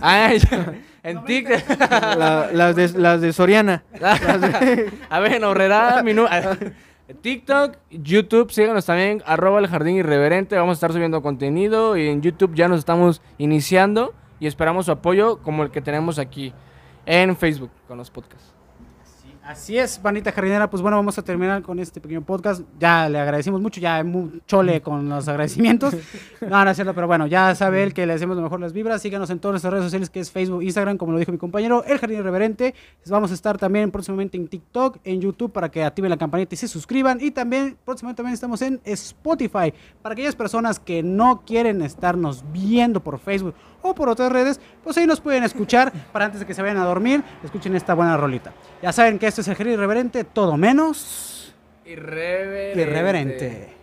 Ah, 0.00 0.32
ya. 0.32 0.72
en 1.02 1.24
TikTok. 1.24 1.80
La- 1.90 2.48
las, 2.52 2.76
de, 2.76 2.88
las 2.98 3.20
de 3.20 3.32
Soriana. 3.32 3.82
A 5.10 5.20
ver, 5.20 5.42
ahorrará 5.44 6.02
minu- 6.02 6.28
TikTok, 7.20 7.76
YouTube, 7.90 8.50
síganos 8.52 8.86
también, 8.86 9.22
arroba 9.26 9.58
el 9.58 9.66
jardín 9.66 9.96
irreverente, 9.96 10.56
vamos 10.56 10.72
a 10.72 10.78
estar 10.78 10.92
subiendo 10.92 11.20
contenido 11.20 11.96
y 11.96 12.08
en 12.08 12.22
YouTube 12.22 12.54
ya 12.54 12.68
nos 12.68 12.78
estamos 12.78 13.20
iniciando 13.38 14.14
y 14.40 14.46
esperamos 14.46 14.86
su 14.86 14.92
apoyo 14.92 15.38
como 15.42 15.62
el 15.62 15.70
que 15.70 15.82
tenemos 15.82 16.18
aquí 16.18 16.54
en 17.04 17.36
Facebook 17.36 17.70
con 17.86 17.98
los 17.98 18.10
podcasts. 18.10 18.54
Así 19.52 19.76
es, 19.76 20.00
Vanita 20.00 20.32
Jardinera. 20.32 20.70
Pues 20.70 20.80
bueno, 20.80 20.96
vamos 20.96 21.18
a 21.18 21.22
terminar 21.22 21.60
con 21.60 21.78
este 21.78 22.00
pequeño 22.00 22.22
podcast. 22.22 22.62
Ya 22.80 23.06
le 23.10 23.20
agradecemos 23.20 23.60
mucho, 23.60 23.82
ya 23.82 24.02
chole 24.46 24.80
con 24.80 25.06
los 25.10 25.28
agradecimientos. 25.28 25.94
No, 26.40 26.64
no 26.64 26.70
es 26.70 26.76
cierto, 26.76 26.92
pero 26.92 27.06
bueno, 27.06 27.28
ya 27.28 27.54
sabe 27.54 27.84
él 27.84 27.94
que 27.94 28.04
le 28.04 28.14
hacemos 28.14 28.36
lo 28.36 28.42
mejor 28.42 28.58
las 28.58 28.72
vibras. 28.72 29.00
Síganos 29.00 29.30
en 29.30 29.38
todas 29.38 29.52
nuestras 29.52 29.72
redes 29.72 29.84
sociales, 29.84 30.10
que 30.10 30.18
es 30.18 30.30
Facebook, 30.30 30.62
Instagram, 30.62 30.96
como 30.96 31.12
lo 31.12 31.18
dijo 31.18 31.30
mi 31.30 31.38
compañero, 31.38 31.84
El 31.86 31.98
Jardín 31.98 32.18
Irreverente. 32.18 32.74
Vamos 33.06 33.30
a 33.30 33.34
estar 33.34 33.58
también 33.58 33.92
próximamente 33.92 34.36
en 34.36 34.48
TikTok, 34.48 34.98
en 35.04 35.20
YouTube, 35.20 35.52
para 35.52 35.70
que 35.70 35.84
activen 35.84 36.10
la 36.10 36.16
campanita 36.16 36.54
y 36.54 36.58
se 36.58 36.66
suscriban. 36.66 37.18
Y 37.20 37.30
también, 37.30 37.76
próximamente 37.84 38.16
también 38.16 38.34
estamos 38.34 38.60
en 38.62 38.80
Spotify, 38.84 39.72
para 40.02 40.14
aquellas 40.14 40.34
personas 40.34 40.80
que 40.80 41.02
no 41.02 41.42
quieren 41.46 41.80
estarnos 41.82 42.44
viendo 42.52 43.00
por 43.00 43.20
Facebook 43.20 43.54
o 43.82 43.94
por 43.94 44.08
otras 44.08 44.32
redes, 44.32 44.60
pues 44.82 44.96
ahí 44.98 45.06
nos 45.06 45.20
pueden 45.20 45.44
escuchar 45.44 45.92
para 46.12 46.24
antes 46.26 46.40
de 46.40 46.46
que 46.46 46.54
se 46.54 46.62
vayan 46.62 46.78
a 46.78 46.84
dormir, 46.84 47.22
escuchen 47.44 47.74
esta 47.76 47.94
buena 47.94 48.16
rolita. 48.16 48.52
Ya 48.80 48.92
saben 48.92 49.18
que 49.18 49.26
esto 49.26 49.40
es 49.40 49.48
el 49.48 49.54
Jardín 49.56 49.74
Irreverente, 49.74 50.24
todo 50.24 50.56
menos 50.56 51.54
Irreverente. 51.84 52.80
irreverente. 52.80 53.81